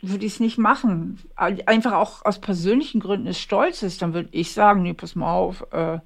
würde 0.00 0.24
ich 0.24 0.34
es 0.34 0.40
nicht 0.40 0.58
machen. 0.58 1.18
Einfach 1.36 1.92
auch 1.92 2.24
aus 2.24 2.40
persönlichen 2.40 3.00
Gründen 3.00 3.26
des 3.26 3.40
Stolzes, 3.40 3.98
dann 3.98 4.14
würde 4.14 4.28
ich 4.32 4.52
sagen, 4.52 4.82
nee, 4.82 4.94
pass 4.94 5.16
mal 5.16 5.32
auf, 5.32 5.66
äh, 5.72 5.98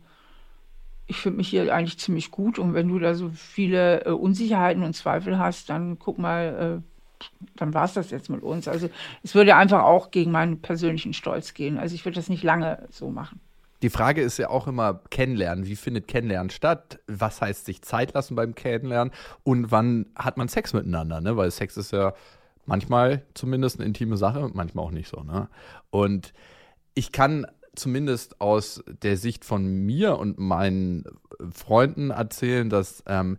ich 1.06 1.16
finde 1.16 1.38
mich 1.38 1.48
hier 1.48 1.74
eigentlich 1.74 1.98
ziemlich 1.98 2.30
gut 2.30 2.58
und 2.58 2.74
wenn 2.74 2.88
du 2.88 2.98
da 2.98 3.14
so 3.14 3.30
viele 3.30 4.06
äh, 4.06 4.10
Unsicherheiten 4.10 4.82
und 4.82 4.94
Zweifel 4.94 5.38
hast, 5.38 5.68
dann 5.68 5.98
guck 5.98 6.18
mal, 6.18 6.80
äh, 6.80 7.26
dann 7.56 7.74
war 7.74 7.84
es 7.84 7.92
das 7.92 8.10
jetzt 8.10 8.30
mit 8.30 8.42
uns. 8.42 8.66
Also 8.66 8.88
es 9.22 9.34
würde 9.34 9.54
einfach 9.56 9.82
auch 9.82 10.10
gegen 10.10 10.30
meinen 10.30 10.60
persönlichen 10.60 11.12
Stolz 11.12 11.54
gehen. 11.54 11.78
Also 11.78 11.94
ich 11.94 12.04
würde 12.04 12.16
das 12.16 12.28
nicht 12.28 12.42
lange 12.42 12.88
so 12.90 13.10
machen. 13.10 13.40
Die 13.82 13.90
Frage 13.90 14.22
ist 14.22 14.38
ja 14.38 14.48
auch 14.48 14.68
immer 14.68 15.00
Kennenlernen. 15.10 15.66
Wie 15.66 15.76
findet 15.76 16.08
Kennenlernen 16.08 16.50
statt? 16.50 17.00
Was 17.08 17.40
heißt 17.40 17.66
sich 17.66 17.82
Zeit 17.82 18.14
lassen 18.14 18.36
beim 18.36 18.54
Kennenlernen? 18.54 19.12
Und 19.42 19.70
wann 19.70 20.06
hat 20.14 20.36
man 20.36 20.48
Sex 20.48 20.72
miteinander? 20.72 21.20
Ne? 21.20 21.36
Weil 21.36 21.50
Sex 21.50 21.76
ist 21.76 21.92
ja 21.92 22.14
Manchmal 22.64 23.22
zumindest 23.34 23.78
eine 23.78 23.86
intime 23.86 24.16
Sache, 24.16 24.50
manchmal 24.54 24.84
auch 24.84 24.90
nicht 24.90 25.08
so. 25.08 25.22
Ne? 25.22 25.48
Und 25.90 26.32
ich 26.94 27.12
kann 27.12 27.46
zumindest 27.74 28.40
aus 28.40 28.84
der 28.86 29.16
Sicht 29.16 29.44
von 29.44 29.66
mir 29.66 30.18
und 30.18 30.38
meinen 30.38 31.04
Freunden 31.50 32.10
erzählen, 32.10 32.68
dass 32.68 33.02
ähm, 33.06 33.38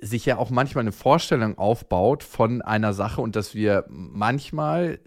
sich 0.00 0.26
ja 0.26 0.38
auch 0.38 0.50
manchmal 0.50 0.82
eine 0.82 0.92
Vorstellung 0.92 1.58
aufbaut 1.58 2.24
von 2.24 2.62
einer 2.62 2.92
Sache 2.92 3.20
und 3.20 3.36
dass 3.36 3.54
wir 3.54 3.84
manchmal 3.88 4.98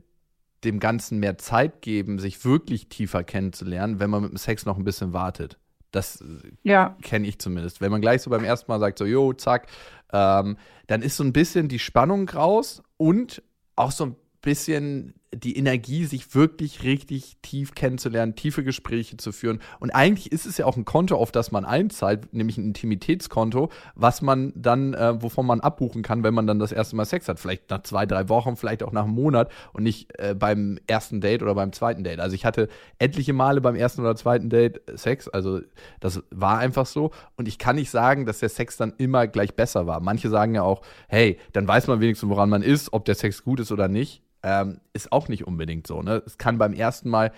dem 0.64 0.80
Ganzen 0.80 1.20
mehr 1.20 1.38
Zeit 1.38 1.82
geben, 1.82 2.20
sich 2.20 2.46
wirklich 2.46 2.88
tiefer 2.88 3.24
kennenzulernen, 3.24 4.00
wenn 4.00 4.10
man 4.10 4.22
mit 4.22 4.32
dem 4.32 4.38
Sex 4.38 4.66
noch 4.66 4.78
ein 4.78 4.86
bisschen 4.86 5.12
wartet. 5.12 5.58
Das 5.92 6.24
ja. 6.64 6.96
kenne 7.02 7.28
ich 7.28 7.40
zumindest. 7.40 7.82
Wenn 7.82 7.92
man 7.92 8.02
gleich 8.02 8.22
so 8.22 8.30
beim 8.30 8.44
ersten 8.44 8.72
Mal 8.72 8.80
sagt, 8.80 8.98
so, 8.98 9.06
jo, 9.06 9.34
zack, 9.34 9.68
ähm, 10.12 10.58
dann 10.88 11.02
ist 11.02 11.18
so 11.18 11.24
ein 11.24 11.34
bisschen 11.34 11.68
die 11.68 11.80
Spannung 11.80 12.28
raus 12.30 12.82
und 13.04 13.44
auch 13.76 13.92
so 13.92 14.06
ein 14.06 14.16
bisschen 14.42 15.14
die 15.36 15.58
Energie, 15.58 16.06
sich 16.06 16.36
wirklich 16.36 16.84
richtig 16.84 17.38
tief 17.42 17.76
kennenzulernen, 17.76 18.36
tiefe 18.36 18.64
Gespräche 18.64 19.18
zu 19.18 19.32
führen. 19.32 19.60
Und 19.80 19.92
eigentlich 19.92 20.32
ist 20.32 20.46
es 20.46 20.58
ja 20.58 20.66
auch 20.66 20.78
ein 20.78 20.86
Konto, 20.86 21.16
auf 21.16 21.32
das 21.32 21.52
man 21.52 21.66
einzahlt, 21.66 22.34
nämlich 22.34 22.58
ein 22.58 22.66
Intimitätskonto, 22.66 23.70
was 23.96 24.22
man 24.22 24.54
dann, 24.56 24.94
äh, 24.94 25.22
wovon 25.22 25.46
man 25.46 25.62
abbuchen 25.62 26.02
kann, 26.02 26.24
wenn 26.24 26.34
man 26.34 26.48
dann 26.48 26.60
das 26.60 26.72
erste 26.72 26.96
Mal 26.96 27.06
Sex 27.06 27.28
hat. 27.28 27.40
Vielleicht 27.40 27.70
nach 27.70 27.84
zwei, 27.84 28.06
drei 28.06 28.30
Wochen, 28.30 28.56
vielleicht 28.56 28.84
auch 28.84 28.92
nach 28.92 29.04
einem 29.04 29.14
Monat 29.14 29.52
und 29.74 29.84
nicht 29.84 30.18
äh, 30.20 30.36
beim 30.36 30.80
ersten 30.88 31.22
Date 31.22 31.42
oder 31.42 31.56
beim 31.56 31.74
zweiten 31.74 32.04
Date. 32.04 32.20
Also 32.20 32.36
ich 32.36 32.46
hatte 32.46 32.70
etliche 33.00 33.34
Male 33.34 33.62
beim 33.62 33.76
ersten 33.76 34.02
oder 34.02 34.16
zweiten 34.16 34.50
Date 34.50 34.82
Sex, 34.96 35.28
also 35.28 35.62
das 36.00 36.22
war 36.32 36.60
einfach 36.60 36.86
so. 36.86 37.12
Und 37.38 37.48
ich 37.48 37.58
kann 37.58 37.76
nicht 37.76 37.90
sagen, 37.90 38.26
dass 38.26 38.40
der 38.40 38.50
Sex 38.50 38.78
dann 38.78 38.94
immer 38.98 39.28
gleich 39.28 39.56
besser 39.56 39.88
war. 39.88 40.00
Manche 40.00 40.30
sagen 40.30 40.56
ja 40.56 40.64
auch, 40.64 40.82
hey, 41.08 41.38
dann 41.54 41.68
weiß 41.68 41.88
man 41.88 42.00
wenigstens, 42.00 42.30
woran 42.30 42.50
man 42.50 42.62
ist, 42.62 42.94
ob 42.94 43.06
der 43.06 43.16
Sex 43.16 43.44
gut 43.44 43.60
ist 43.60 43.72
oder 43.72 43.88
nicht 43.88 44.24
ähm, 44.44 44.80
ist 44.94 45.12
auch 45.12 45.28
nicht 45.30 45.48
unbedingt 45.48 45.88
so. 45.88 46.02
Ne? 46.02 46.22
Es 46.26 46.38
kann 46.38 46.58
beim 46.58 46.74
ersten 46.74 47.10
Mal 47.10 47.32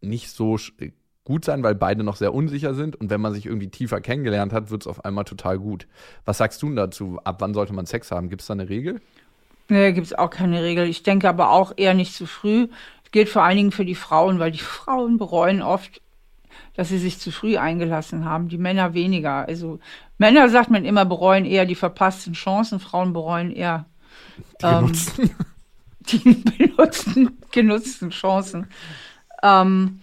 nicht 0.00 0.30
so 0.30 0.58
gut 1.24 1.44
sein, 1.44 1.62
weil 1.62 1.74
beide 1.74 2.02
noch 2.02 2.16
sehr 2.16 2.32
unsicher 2.32 2.74
sind. 2.74 2.96
Und 2.96 3.10
wenn 3.10 3.20
man 3.20 3.34
sich 3.34 3.46
irgendwie 3.46 3.68
tiefer 3.68 4.00
kennengelernt 4.00 4.52
hat, 4.52 4.70
wird 4.70 4.82
es 4.82 4.86
auf 4.86 5.04
einmal 5.04 5.24
total 5.24 5.58
gut. 5.58 5.86
Was 6.24 6.38
sagst 6.38 6.62
du 6.62 6.74
dazu? 6.74 7.20
Ab 7.24 7.36
wann 7.40 7.52
sollte 7.52 7.74
man 7.74 7.84
Sex 7.84 8.10
haben? 8.10 8.30
Gibt 8.30 8.42
es 8.42 8.48
da 8.48 8.54
eine 8.54 8.68
Regel? 8.68 9.00
Nee, 9.68 9.92
gibt 9.92 10.06
es 10.06 10.14
auch 10.14 10.30
keine 10.30 10.62
Regel. 10.62 10.88
Ich 10.88 11.02
denke 11.02 11.28
aber 11.28 11.50
auch 11.50 11.72
eher 11.76 11.94
nicht 11.94 12.14
zu 12.14 12.26
früh. 12.26 12.68
Das 13.02 13.10
gilt 13.10 13.28
vor 13.28 13.42
allen 13.42 13.56
Dingen 13.56 13.72
für 13.72 13.84
die 13.84 13.96
Frauen, 13.96 14.38
weil 14.38 14.52
die 14.52 14.58
Frauen 14.58 15.18
bereuen 15.18 15.62
oft, 15.62 16.00
dass 16.74 16.88
sie 16.88 16.98
sich 16.98 17.18
zu 17.18 17.32
früh 17.32 17.56
eingelassen 17.56 18.24
haben. 18.24 18.48
Die 18.48 18.58
Männer 18.58 18.94
weniger. 18.94 19.46
Also 19.48 19.80
Männer 20.18 20.48
sagt 20.48 20.70
man 20.70 20.84
immer 20.84 21.04
bereuen 21.04 21.44
eher 21.44 21.66
die 21.66 21.74
verpassten 21.74 22.34
Chancen, 22.34 22.78
Frauen 22.78 23.12
bereuen 23.12 23.50
eher 23.50 23.86
die 24.60 24.66
ähm, 24.66 24.92
die 26.06 26.18
benutzten, 26.58 27.38
genutzten 27.50 28.10
Chancen. 28.10 28.68
Ähm, 29.42 30.00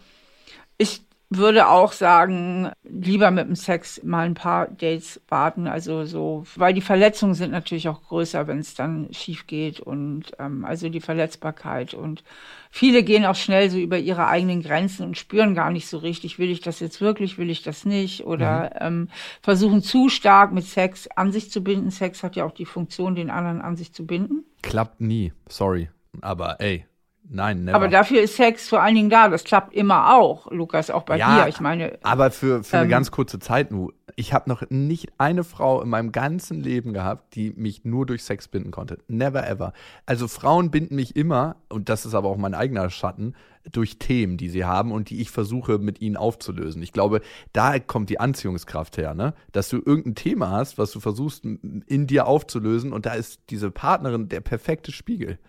würde 1.38 1.68
auch 1.68 1.92
sagen, 1.92 2.72
lieber 2.84 3.32
mit 3.32 3.48
dem 3.48 3.56
Sex 3.56 4.02
mal 4.04 4.26
ein 4.26 4.34
paar 4.34 4.68
Dates 4.68 5.22
warten. 5.28 5.68
Also 5.68 6.06
so, 6.06 6.46
weil 6.56 6.74
die 6.74 6.82
Verletzungen 6.82 7.34
sind 7.34 7.52
natürlich 7.52 7.90
auch 7.90 8.02
größer, 8.04 8.48
wenn 8.48 8.60
es 8.60 8.76
dann 8.76 9.08
schief 9.12 9.48
geht 9.48 9.80
und 9.80 10.32
ähm, 10.40 10.66
also 10.66 10.90
die 10.90 11.02
Verletzbarkeit. 11.02 11.94
Und 11.94 12.24
viele 12.72 13.04
gehen 13.04 13.26
auch 13.26 13.36
schnell 13.36 13.70
so 13.70 13.78
über 13.78 13.98
ihre 13.98 14.28
eigenen 14.28 14.62
Grenzen 14.62 15.06
und 15.06 15.18
spüren 15.18 15.56
gar 15.56 15.72
nicht 15.72 15.88
so 15.88 15.98
richtig, 15.98 16.40
will 16.40 16.50
ich 16.50 16.62
das 16.62 16.80
jetzt 16.80 17.02
wirklich, 17.02 17.38
will 17.38 17.50
ich 17.50 17.64
das 17.64 17.86
nicht? 17.86 18.26
Oder 18.26 18.72
mhm. 18.74 18.80
ähm, 18.80 19.10
versuchen 19.42 19.82
zu 19.82 20.10
stark 20.10 20.52
mit 20.52 20.66
Sex 20.66 21.08
an 21.08 21.32
sich 21.32 21.52
zu 21.52 21.64
binden. 21.64 21.92
Sex 21.92 22.24
hat 22.24 22.36
ja 22.36 22.46
auch 22.46 22.54
die 22.54 22.66
Funktion, 22.66 23.16
den 23.16 23.30
anderen 23.30 23.62
an 23.62 23.76
sich 23.76 23.94
zu 23.94 24.06
binden. 24.06 24.44
Klappt 24.62 25.02
nie, 25.02 25.34
sorry. 25.48 25.90
Aber 26.22 26.60
ey, 26.62 26.86
Nein, 27.30 27.64
never. 27.64 27.76
Aber 27.76 27.88
dafür 27.88 28.22
ist 28.22 28.36
Sex 28.36 28.68
vor 28.70 28.82
allen 28.82 28.96
Dingen 28.96 29.10
da. 29.10 29.30
Das 29.30 29.44
klappt 29.44 29.74
immer 29.74 30.16
auch, 30.16 30.52
Lukas, 30.52 30.90
auch 30.90 31.04
bei 31.04 31.18
Ja, 31.18 31.44
dir. 31.44 31.50
Ich 31.50 31.60
meine, 31.60 31.98
Aber 32.04 32.32
für, 32.32 32.64
für 32.64 32.78
eine 32.78 32.86
Ähm, 32.86 32.92
ganz 32.92 33.12
kurze 33.12 33.40
Zeit 33.40 33.72
nur. 33.72 33.94
Ich 34.16 34.34
habe 34.34 34.50
noch 34.50 34.62
nicht 34.70 35.14
eine 35.18 35.44
Frau 35.44 35.82
in 35.82 35.90
meinem 35.90 36.12
ganzen 36.12 36.62
Leben 36.62 36.94
gehabt, 36.94 37.34
die 37.36 37.52
mich 37.52 37.84
nur 37.86 38.06
durch 38.06 38.24
Sex 38.24 38.48
binden 38.48 38.70
konnte. 38.72 39.00
Never 39.08 39.48
ever. 39.48 39.74
Also 40.06 40.28
Frauen 40.28 40.70
binden 40.70 40.96
mich 40.96 41.16
immer, 41.16 41.56
und 41.70 41.90
das 41.90 42.06
ist 42.06 42.14
aber 42.14 42.30
auch 42.30 42.38
mein 42.38 42.54
eigener 42.54 42.90
Schatten, 42.92 43.34
durch 43.72 43.98
Themen, 43.98 44.38
die 44.38 44.50
sie 44.50 44.66
haben 44.66 44.92
und 44.92 45.10
die 45.10 45.22
ich 45.22 45.32
versuche 45.32 45.80
mit 45.80 46.02
ihnen 46.02 46.18
aufzulösen. 46.18 46.84
Ich 46.84 46.92
glaube, 46.92 47.22
da 47.54 47.80
kommt 47.80 48.10
die 48.10 48.20
Anziehungskraft 48.20 48.98
her, 48.98 49.14
ne? 49.16 49.34
Dass 49.54 49.70
du 49.70 49.78
irgendein 49.78 50.16
Thema 50.16 50.52
hast, 50.52 50.78
was 50.78 50.92
du 50.92 51.00
versuchst 51.00 51.46
in 51.46 52.06
dir 52.06 52.28
aufzulösen 52.28 52.92
und 52.92 53.06
da 53.06 53.14
ist 53.14 53.40
diese 53.50 53.72
Partnerin 53.72 54.28
der 54.28 54.42
perfekte 54.42 54.92
Spiegel. 54.92 55.40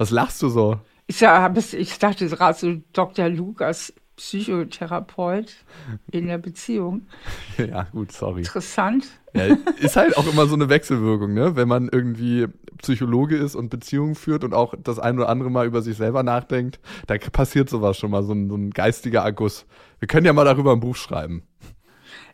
Was 0.00 0.10
lachst 0.10 0.40
du 0.40 0.48
so? 0.48 0.78
ich, 1.06 1.20
es- 1.22 1.74
ich 1.74 1.98
dachte 1.98 2.26
gerade 2.26 2.58
so 2.58 2.74
Dr. 2.94 3.28
Lukas, 3.28 3.92
Psychotherapeut 4.16 5.54
in 6.10 6.26
der 6.26 6.38
Beziehung. 6.38 7.02
ja, 7.58 7.82
gut, 7.92 8.10
sorry. 8.10 8.40
Interessant. 8.40 9.06
Ja, 9.34 9.54
ist 9.78 9.96
halt 9.96 10.16
auch 10.16 10.26
immer 10.26 10.46
so 10.46 10.54
eine 10.54 10.70
Wechselwirkung, 10.70 11.34
ne? 11.34 11.54
Wenn 11.54 11.68
man 11.68 11.90
irgendwie 11.92 12.46
Psychologe 12.78 13.36
ist 13.36 13.54
und 13.54 13.68
Beziehungen 13.68 14.14
führt 14.14 14.42
und 14.42 14.54
auch 14.54 14.72
das 14.82 14.98
ein 14.98 15.18
oder 15.18 15.28
andere 15.28 15.50
Mal 15.50 15.66
über 15.66 15.82
sich 15.82 15.98
selber 15.98 16.22
nachdenkt, 16.22 16.80
da 17.06 17.18
passiert 17.18 17.68
sowas 17.68 17.98
schon 17.98 18.10
mal, 18.10 18.22
so 18.22 18.32
ein, 18.32 18.48
so 18.48 18.56
ein 18.56 18.70
geistiger 18.70 19.20
Erguss. 19.20 19.66
Wir 19.98 20.08
können 20.08 20.24
ja 20.24 20.32
mal 20.32 20.46
darüber 20.46 20.72
ein 20.72 20.80
Buch 20.80 20.96
schreiben. 20.96 21.42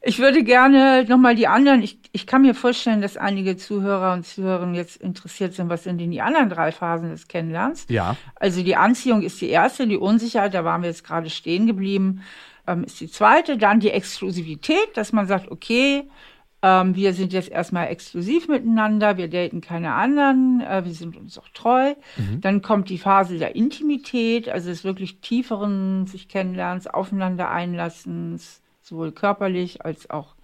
Ich 0.07 0.21
würde 0.21 0.45
gerne 0.45 1.05
nochmal 1.09 1.35
die 1.35 1.49
anderen, 1.49 1.83
ich, 1.83 1.99
ich 2.13 2.29
kann 2.29 2.43
mir 2.43 2.55
vorstellen, 2.55 3.01
dass 3.03 3.17
einige 3.17 3.57
Zuhörer 3.57 4.13
und 4.13 4.25
Zuhörerinnen 4.25 4.77
jetzt 4.77 5.03
interessiert 5.03 5.55
sind, 5.55 5.69
was 5.69 5.83
sind 5.83 5.99
denn 5.99 6.13
die 6.13 6.21
anderen 6.21 6.49
drei 6.49 6.71
Phasen 6.71 7.11
des 7.11 7.27
Kennenlernens? 7.27 7.87
Ja. 7.89 8.17
Also 8.37 8.63
die 8.63 8.77
Anziehung 8.77 9.23
ist 9.23 9.41
die 9.41 9.49
erste, 9.49 9.89
die 9.89 9.97
Unsicherheit, 9.97 10.55
da 10.55 10.65
waren 10.65 10.83
wir 10.83 10.91
jetzt 10.91 11.03
gerade 11.03 11.29
stehen 11.29 11.67
geblieben, 11.67 12.23
ähm, 12.69 12.85
ist 12.85 13.01
die 13.01 13.11
zweite. 13.11 13.59
Dann 13.59 13.81
die 13.81 13.91
Exklusivität, 13.91 14.97
dass 14.97 15.13
man 15.13 15.27
sagt, 15.27 15.51
okay, 15.51 16.09
ähm, 16.63 16.95
wir 16.95 17.13
sind 17.13 17.33
jetzt 17.33 17.51
erstmal 17.51 17.89
exklusiv 17.89 18.47
miteinander, 18.47 19.17
wir 19.17 19.29
daten 19.29 19.61
keine 19.61 19.95
anderen, 19.95 20.61
äh, 20.61 20.85
wir 20.85 20.95
sind 20.95 21.17
uns 21.17 21.37
auch 21.37 21.49
treu. 21.49 21.95
Dann 22.41 22.63
kommt 22.63 22.91
die 22.91 22.99
Phase 22.99 23.39
der 23.39 23.57
Intimität, 23.57 24.49
also 24.49 24.69
des 24.69 24.85
wirklich 24.85 25.21
tieferen 25.21 26.07
sich 26.07 26.29
kennenlernens, 26.29 26.87
aufeinander 26.87 27.51
einlassens, 27.51 28.63
sowohl 28.87 29.13
körperlich 29.13 29.85
als 29.85 30.09
auch 30.11 30.35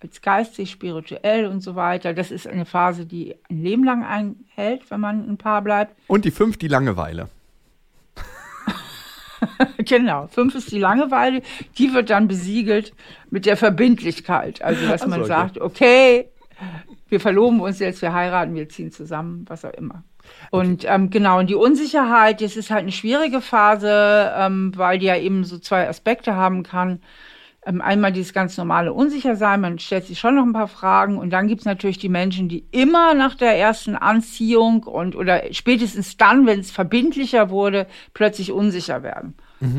als 0.00 0.20
geistig, 0.20 0.70
spirituell 0.70 1.46
und 1.46 1.60
so 1.60 1.76
weiter. 1.76 2.12
Das 2.12 2.30
ist 2.30 2.46
eine 2.46 2.66
Phase, 2.66 3.06
die 3.06 3.36
ein 3.48 3.62
Leben 3.62 3.84
lang 3.84 4.04
einhält, 4.04 4.90
wenn 4.90 5.00
man 5.00 5.26
ein 5.28 5.38
Paar 5.38 5.62
bleibt. 5.62 5.96
Und 6.08 6.24
die 6.24 6.30
fünf, 6.30 6.56
die 6.58 6.68
Langeweile. 6.68 7.28
Genau, 9.78 10.26
fünf 10.28 10.54
ist 10.54 10.72
die 10.72 10.78
Langeweile, 10.78 11.42
die 11.76 11.92
wird 11.92 12.08
dann 12.08 12.28
besiegelt 12.28 12.94
mit 13.28 13.44
der 13.44 13.58
Verbindlichkeit. 13.58 14.62
Also, 14.62 14.86
dass 14.86 15.02
Ach 15.02 15.04
so, 15.04 15.10
man 15.10 15.20
okay. 15.20 15.28
sagt, 15.28 15.60
okay, 15.60 16.28
wir 17.10 17.20
verloben 17.20 17.60
uns 17.60 17.78
jetzt, 17.78 18.00
wir 18.00 18.14
heiraten, 18.14 18.54
wir 18.54 18.70
ziehen 18.70 18.90
zusammen, 18.90 19.44
was 19.46 19.66
auch 19.66 19.74
immer. 19.74 20.02
Und 20.50 20.86
ähm, 20.88 21.10
genau, 21.10 21.40
und 21.40 21.50
die 21.50 21.54
Unsicherheit, 21.54 22.40
das 22.40 22.56
ist 22.56 22.70
halt 22.70 22.82
eine 22.82 22.92
schwierige 22.92 23.42
Phase, 23.42 24.32
ähm, 24.34 24.72
weil 24.76 24.98
die 24.98 25.06
ja 25.06 25.16
eben 25.16 25.44
so 25.44 25.58
zwei 25.58 25.86
Aspekte 25.86 26.34
haben 26.34 26.62
kann. 26.62 27.02
Ähm, 27.66 27.80
einmal 27.80 28.12
dieses 28.12 28.32
ganz 28.34 28.58
normale 28.58 28.92
Unsichersein, 28.92 29.60
man 29.60 29.78
stellt 29.78 30.06
sich 30.06 30.18
schon 30.18 30.34
noch 30.34 30.42
ein 30.42 30.52
paar 30.52 30.68
Fragen 30.68 31.16
und 31.16 31.30
dann 31.30 31.48
gibt's 31.48 31.64
natürlich 31.64 31.98
die 31.98 32.10
Menschen, 32.10 32.48
die 32.48 32.66
immer 32.72 33.14
nach 33.14 33.34
der 33.34 33.56
ersten 33.56 33.96
Anziehung 33.96 34.82
und 34.82 35.16
oder 35.16 35.42
spätestens 35.52 36.16
dann, 36.18 36.46
wenn 36.46 36.60
es 36.60 36.70
verbindlicher 36.70 37.48
wurde, 37.48 37.86
plötzlich 38.12 38.52
unsicher 38.52 39.02
werden. 39.02 39.34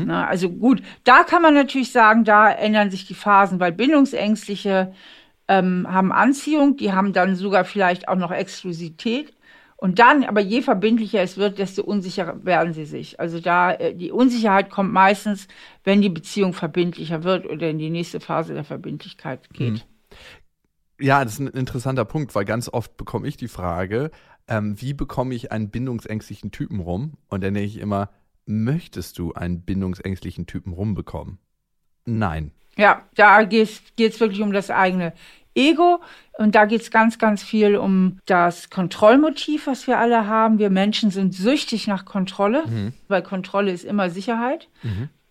Na, 0.06 0.26
also 0.26 0.50
gut, 0.50 0.82
da 1.04 1.22
kann 1.22 1.42
man 1.42 1.54
natürlich 1.54 1.92
sagen, 1.92 2.24
da 2.24 2.50
ändern 2.50 2.90
sich 2.90 3.06
die 3.06 3.14
Phasen, 3.14 3.60
weil 3.60 3.70
Bindungsängstliche 3.70 4.92
ähm, 5.46 5.86
haben 5.88 6.10
Anziehung, 6.10 6.76
die 6.76 6.92
haben 6.92 7.12
dann 7.12 7.36
sogar 7.36 7.64
vielleicht 7.64 8.08
auch 8.08 8.16
noch 8.16 8.32
Exklusivität. 8.32 9.32
Und 9.78 9.98
dann, 9.98 10.24
aber 10.24 10.40
je 10.40 10.62
verbindlicher 10.62 11.20
es 11.20 11.36
wird, 11.36 11.58
desto 11.58 11.82
unsicherer 11.82 12.44
werden 12.44 12.72
sie 12.72 12.86
sich. 12.86 13.20
Also 13.20 13.40
da, 13.40 13.72
äh, 13.72 13.94
die 13.94 14.10
Unsicherheit 14.10 14.70
kommt 14.70 14.92
meistens, 14.92 15.48
wenn 15.84 16.00
die 16.00 16.08
Beziehung 16.08 16.54
verbindlicher 16.54 17.24
wird 17.24 17.46
oder 17.46 17.68
in 17.68 17.78
die 17.78 17.90
nächste 17.90 18.20
Phase 18.20 18.54
der 18.54 18.64
Verbindlichkeit 18.64 19.52
geht. 19.52 19.86
Ja, 20.98 21.22
das 21.22 21.34
ist 21.34 21.40
ein 21.40 21.48
interessanter 21.48 22.06
Punkt, 22.06 22.34
weil 22.34 22.46
ganz 22.46 22.70
oft 22.70 22.96
bekomme 22.96 23.28
ich 23.28 23.36
die 23.36 23.48
Frage, 23.48 24.10
ähm, 24.48 24.80
wie 24.80 24.94
bekomme 24.94 25.34
ich 25.34 25.52
einen 25.52 25.68
bindungsängstlichen 25.68 26.52
Typen 26.52 26.80
rum? 26.80 27.18
Und 27.28 27.44
dann 27.44 27.52
denke 27.52 27.68
ich 27.68 27.78
immer, 27.78 28.08
möchtest 28.46 29.18
du 29.18 29.34
einen 29.34 29.60
bindungsängstlichen 29.60 30.46
Typen 30.46 30.72
rumbekommen? 30.72 31.38
Nein. 32.06 32.52
Ja, 32.78 33.02
da 33.14 33.42
geht 33.42 33.68
es 33.98 34.20
wirklich 34.20 34.40
um 34.40 34.52
das 34.52 34.70
eigene 34.70 35.12
Ego. 35.56 36.00
Und 36.38 36.54
da 36.54 36.66
geht 36.66 36.82
es 36.82 36.90
ganz, 36.90 37.18
ganz 37.18 37.42
viel 37.42 37.76
um 37.76 38.18
das 38.26 38.68
Kontrollmotiv, 38.70 39.66
was 39.66 39.86
wir 39.86 39.98
alle 39.98 40.26
haben. 40.26 40.58
Wir 40.58 40.70
Menschen 40.70 41.10
sind 41.10 41.32
süchtig 41.34 41.86
nach 41.86 42.04
Kontrolle, 42.04 42.64
weil 43.08 43.22
Kontrolle 43.22 43.72
ist 43.72 43.84
immer 43.84 44.10
Sicherheit. 44.10 44.68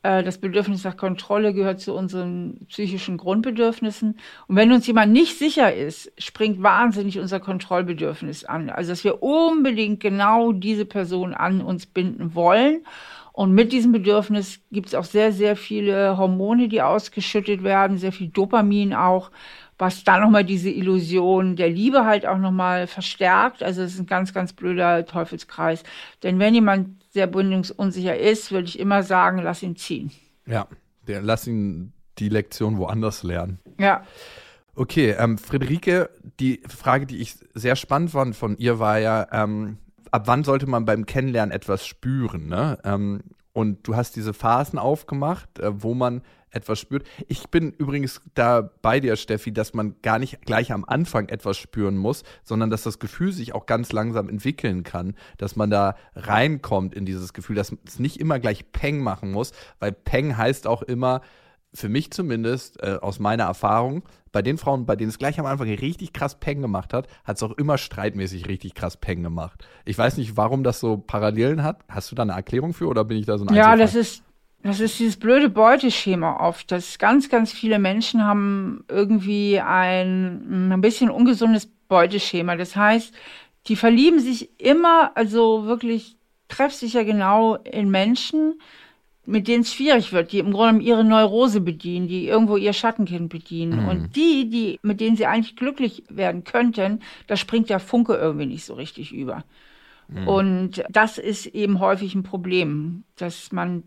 Äh, 0.02 0.24
Das 0.24 0.40
Bedürfnis 0.40 0.84
nach 0.84 0.98
Kontrolle 0.98 1.54
gehört 1.54 1.80
zu 1.80 1.94
unseren 1.94 2.66
psychischen 2.70 3.18
Grundbedürfnissen. 3.18 4.18
Und 4.48 4.56
wenn 4.56 4.72
uns 4.72 4.88
jemand 4.88 5.14
nicht 5.14 5.38
sicher 5.38 5.74
ist, 5.74 6.12
springt 6.18 6.62
wahnsinnig 6.62 7.20
unser 7.20 7.40
Kontrollbedürfnis 7.40 8.44
an. 8.46 8.70
Also, 8.70 8.92
dass 8.92 9.04
wir 9.04 9.22
unbedingt 9.24 10.00
genau 10.00 10.52
diese 10.52 10.86
Person 10.86 11.34
an 11.34 11.62
uns 11.62 11.86
binden 11.86 12.34
wollen. 12.36 12.84
Und 13.32 13.52
mit 13.52 13.74
diesem 13.74 13.92
Bedürfnis 13.92 14.62
gibt 14.72 14.88
es 14.88 14.96
auch 14.96 15.04
sehr, 15.04 15.34
sehr 15.34 15.58
viele 15.58 16.18
Hormone, 16.18 16.70
die 16.70 16.82
ausgeschüttet 16.82 17.64
werden, 17.64 17.98
sehr 17.98 18.14
viel 18.14 18.30
Dopamin 18.30 18.94
auch, 18.94 19.30
was 19.78 20.04
dann 20.04 20.22
nochmal 20.22 20.44
diese 20.44 20.70
Illusion 20.70 21.56
der 21.56 21.70
Liebe 21.70 22.06
halt 22.06 22.26
auch 22.26 22.38
nochmal 22.38 22.88
verstärkt. 22.88 23.64
Also 23.64 23.82
es 23.82 23.94
ist 23.94 24.00
ein 24.00 24.06
ganz, 24.06 24.34
ganz 24.34 24.54
blöder 24.54 25.06
Teufelskreis. 25.06 25.84
Denn 26.24 26.40
wenn 26.40 26.54
jemand 26.54 27.04
sehr 27.12 27.28
bindungsunsicher 27.28 28.18
ist, 28.18 28.52
würde 28.52 28.68
ich 28.68 28.80
immer 28.80 29.04
sagen, 29.04 29.40
lass 29.40 29.64
ihn 29.64 29.76
ziehen. 29.76 30.12
Ja, 30.46 30.68
der, 31.08 31.22
lass 31.22 31.48
ihn 31.48 31.94
die 32.20 32.30
Lektion 32.30 32.78
woanders 32.78 33.24
lernen. 33.24 33.60
Ja, 33.78 34.04
Okay, 34.76 35.16
ähm, 35.18 35.38
Friederike, 35.38 36.10
die 36.42 36.62
Frage, 36.68 37.06
die 37.06 37.22
ich 37.22 37.36
sehr 37.54 37.78
spannend 37.78 38.12
fand 38.12 38.36
von 38.36 38.58
ihr, 38.58 38.78
war 38.78 39.00
ja, 39.00 39.26
ähm, 39.32 39.78
ab 40.12 40.24
wann 40.26 40.44
sollte 40.44 40.68
man 40.68 40.84
beim 40.84 41.06
Kennenlernen 41.06 41.56
etwas 41.56 41.88
spüren? 41.88 42.48
Ne? 42.48 42.78
Ähm, 42.84 43.22
und 43.56 43.88
du 43.88 43.96
hast 43.96 44.18
diese 44.18 44.34
Phasen 44.34 44.78
aufgemacht, 44.78 45.60
äh, 45.60 45.82
wo 45.82 45.94
man 45.94 46.22
etwas 46.52 46.78
spürt. 46.78 47.08
Ich 47.28 47.48
bin 47.48 47.72
übrigens 47.72 48.22
da 48.34 48.70
bei 48.82 49.00
dir, 49.00 49.16
Steffi, 49.16 49.54
dass 49.54 49.74
man 49.74 49.96
gar 50.02 50.20
nicht 50.20 50.42
gleich 50.42 50.74
am 50.74 50.84
Anfang 50.84 51.30
etwas 51.30 51.58
spüren 51.58 51.96
muss, 51.96 52.24
sondern 52.44 52.70
dass 52.70 52.84
das 52.84 53.00
Gefühl 53.00 53.32
sich 53.32 53.56
auch 53.56 53.66
ganz 53.66 53.94
langsam 53.94 54.28
entwickeln 54.28 54.84
kann, 54.84 55.16
dass 55.38 55.56
man 55.56 55.70
da 55.70 55.96
reinkommt 56.16 56.94
in 56.94 57.06
dieses 57.06 57.32
Gefühl, 57.32 57.56
dass 57.56 57.74
es 57.86 57.98
nicht 57.98 58.20
immer 58.20 58.40
gleich 58.40 58.72
Peng 58.74 59.00
machen 59.00 59.32
muss, 59.32 59.54
weil 59.80 59.94
Peng 59.94 60.36
heißt 60.36 60.68
auch 60.68 60.82
immer, 60.82 61.22
für 61.76 61.90
mich 61.90 62.12
zumindest, 62.12 62.82
äh, 62.82 62.98
aus 63.02 63.20
meiner 63.20 63.44
Erfahrung, 63.44 64.04
bei 64.32 64.42
den 64.42 64.58
Frauen, 64.58 64.86
bei 64.86 64.96
denen 64.96 65.10
es 65.10 65.18
gleich 65.18 65.40
am 65.40 65.46
Anfang 65.46 65.70
richtig 65.70 66.12
krass 66.12 66.36
Peng 66.40 66.62
gemacht 66.62 66.94
hat, 66.94 67.08
hat 67.24 67.38
es 67.38 67.44
auch 67.44 67.52
immer 67.52 67.78
streitmäßig 67.78 68.48
richtig 68.48 68.74
krass 68.74 68.98
Peng 68.98 69.24
gemacht. 69.24 69.66
Ich 69.86 69.98
weiß 69.98 70.18
nicht, 70.18 70.36
warum 70.36 70.64
das 70.64 70.80
so 70.80 70.98
Parallelen 70.98 71.64
hat. 71.64 71.82
Hast 71.88 72.12
du 72.12 72.16
da 72.16 72.24
eine 72.24 72.34
Erklärung 72.34 72.74
für 72.74 72.88
oder 72.88 73.06
bin 73.06 73.18
ich 73.18 73.26
da 73.26 73.38
so 73.38 73.46
ein 73.46 73.54
ja, 73.54 73.76
das 73.76 73.96
ist, 73.96 74.24
das 74.64 74.80
ist 74.80 75.00
dieses 75.00 75.18
blöde 75.18 75.50
Beuteschema 75.50 76.38
oft, 76.46 76.72
dass 76.72 76.98
ganz, 76.98 77.30
ganz 77.30 77.54
viele 77.54 77.80
Menschen 77.80 78.26
haben 78.26 78.84
irgendwie 78.90 79.60
ein, 79.60 80.72
ein 80.72 80.82
bisschen 80.82 81.10
ungesundes 81.10 81.70
Beuteschema. 81.88 82.56
Das 82.56 82.76
heißt, 82.76 83.14
die 83.68 83.76
verlieben 83.76 84.20
sich 84.20 84.50
immer, 84.60 85.12
also 85.16 85.66
wirklich 85.66 86.18
treffsicher 86.48 87.04
genau 87.04 87.56
in 87.56 87.90
Menschen, 87.90 88.60
mit 89.26 89.48
denen 89.48 89.64
es 89.64 89.74
schwierig 89.74 90.14
wird, 90.14 90.32
die 90.32 90.40
im 90.40 90.52
Grunde 90.52 90.84
ihre 90.84 91.04
Neurose 91.04 91.62
bedienen, 91.62 92.08
die 92.08 92.28
irgendwo 92.28 92.58
ihr 92.58 92.74
Schattenkind 92.74 93.30
bedienen. 93.30 93.88
Und 93.88 94.16
die, 94.16 94.50
die, 94.50 94.80
mit 94.82 95.02
denen 95.02 95.18
sie 95.18 95.26
eigentlich 95.26 95.56
glücklich 95.56 96.04
werden 96.10 96.44
könnten, 96.44 97.02
da 97.28 97.36
springt 97.36 97.70
der 97.70 97.80
Funke 97.80 98.14
irgendwie 98.14 98.46
nicht 98.46 98.66
so 98.66 98.74
richtig 98.74 99.12
über. 99.12 99.44
Und 100.26 100.84
das 100.90 101.18
ist 101.18 101.48
eben 101.48 101.80
häufig 101.80 102.14
ein 102.14 102.24
Problem, 102.24 103.04
dass 103.16 103.52
man 103.52 103.84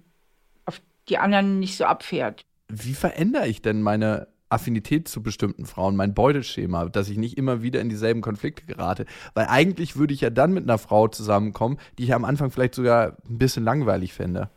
auf 0.64 0.80
die 1.08 1.18
anderen 1.18 1.60
nicht 1.60 1.76
so 1.76 1.84
abfährt. 1.84 2.44
Wie 2.68 2.94
verändere 2.94 3.46
ich 3.46 3.62
denn 3.62 3.82
meine 3.82 4.26
Affinität 4.50 5.08
zu 5.08 5.22
bestimmten 5.22 5.64
Frauen, 5.64 5.94
mein 5.94 6.14
Beuteschema, 6.14 6.86
dass 6.86 7.08
ich 7.08 7.18
nicht 7.18 7.38
immer 7.38 7.62
wieder 7.62 7.80
in 7.80 7.88
dieselben 7.88 8.20
Konflikte 8.20 8.66
gerate? 8.66 9.06
Weil 9.34 9.46
eigentlich 9.46 9.96
würde 9.96 10.12
ich 10.12 10.20
ja 10.20 10.30
dann 10.30 10.52
mit 10.52 10.64
einer 10.64 10.78
Frau 10.78 11.06
zusammenkommen, 11.06 11.78
die 11.98 12.04
ich 12.04 12.14
am 12.14 12.24
Anfang 12.24 12.50
vielleicht 12.50 12.74
sogar 12.74 13.16
ein 13.28 13.38
bisschen 13.38 13.62
langweilig 13.62 14.12
fände. 14.12 14.50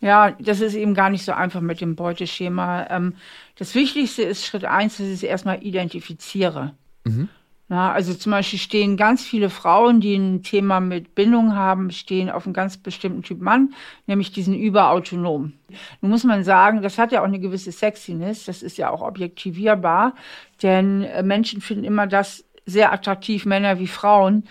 Ja, 0.00 0.32
das 0.32 0.60
ist 0.60 0.74
eben 0.74 0.94
gar 0.94 1.10
nicht 1.10 1.24
so 1.24 1.32
einfach 1.32 1.60
mit 1.60 1.80
dem 1.80 1.96
Beuteschema. 1.96 2.86
Ähm, 2.90 3.14
das 3.56 3.74
Wichtigste 3.74 4.22
ist 4.22 4.44
Schritt 4.44 4.64
eins, 4.64 4.98
dass 4.98 5.06
ich 5.06 5.14
es 5.14 5.22
erstmal 5.22 5.62
identifiziere. 5.62 6.74
Na, 7.68 7.92
also 7.92 8.14
zum 8.14 8.30
Beispiel 8.30 8.60
stehen 8.60 8.96
ganz 8.96 9.24
viele 9.24 9.50
Frauen, 9.50 10.00
die 10.00 10.14
ein 10.14 10.44
Thema 10.44 10.78
mit 10.78 11.16
Bindung 11.16 11.56
haben, 11.56 11.90
stehen 11.90 12.30
auf 12.30 12.46
einen 12.46 12.54
ganz 12.54 12.76
bestimmten 12.76 13.22
Typ 13.22 13.40
Mann, 13.40 13.74
nämlich 14.06 14.30
diesen 14.30 14.54
Überautonom. 14.54 15.52
Nun 16.00 16.10
muss 16.10 16.22
man 16.22 16.44
sagen, 16.44 16.80
das 16.80 16.96
hat 16.96 17.10
ja 17.10 17.22
auch 17.22 17.26
eine 17.26 17.40
gewisse 17.40 17.72
Sexiness, 17.72 18.44
das 18.44 18.62
ist 18.62 18.78
ja 18.78 18.90
auch 18.90 19.02
objektivierbar, 19.02 20.14
denn 20.62 21.02
äh, 21.02 21.24
Menschen 21.24 21.60
finden 21.60 21.82
immer 21.82 22.06
das 22.06 22.44
sehr 22.66 22.92
attraktiv, 22.92 23.46
Männer 23.46 23.80
wie 23.80 23.88
Frauen, 23.88 24.44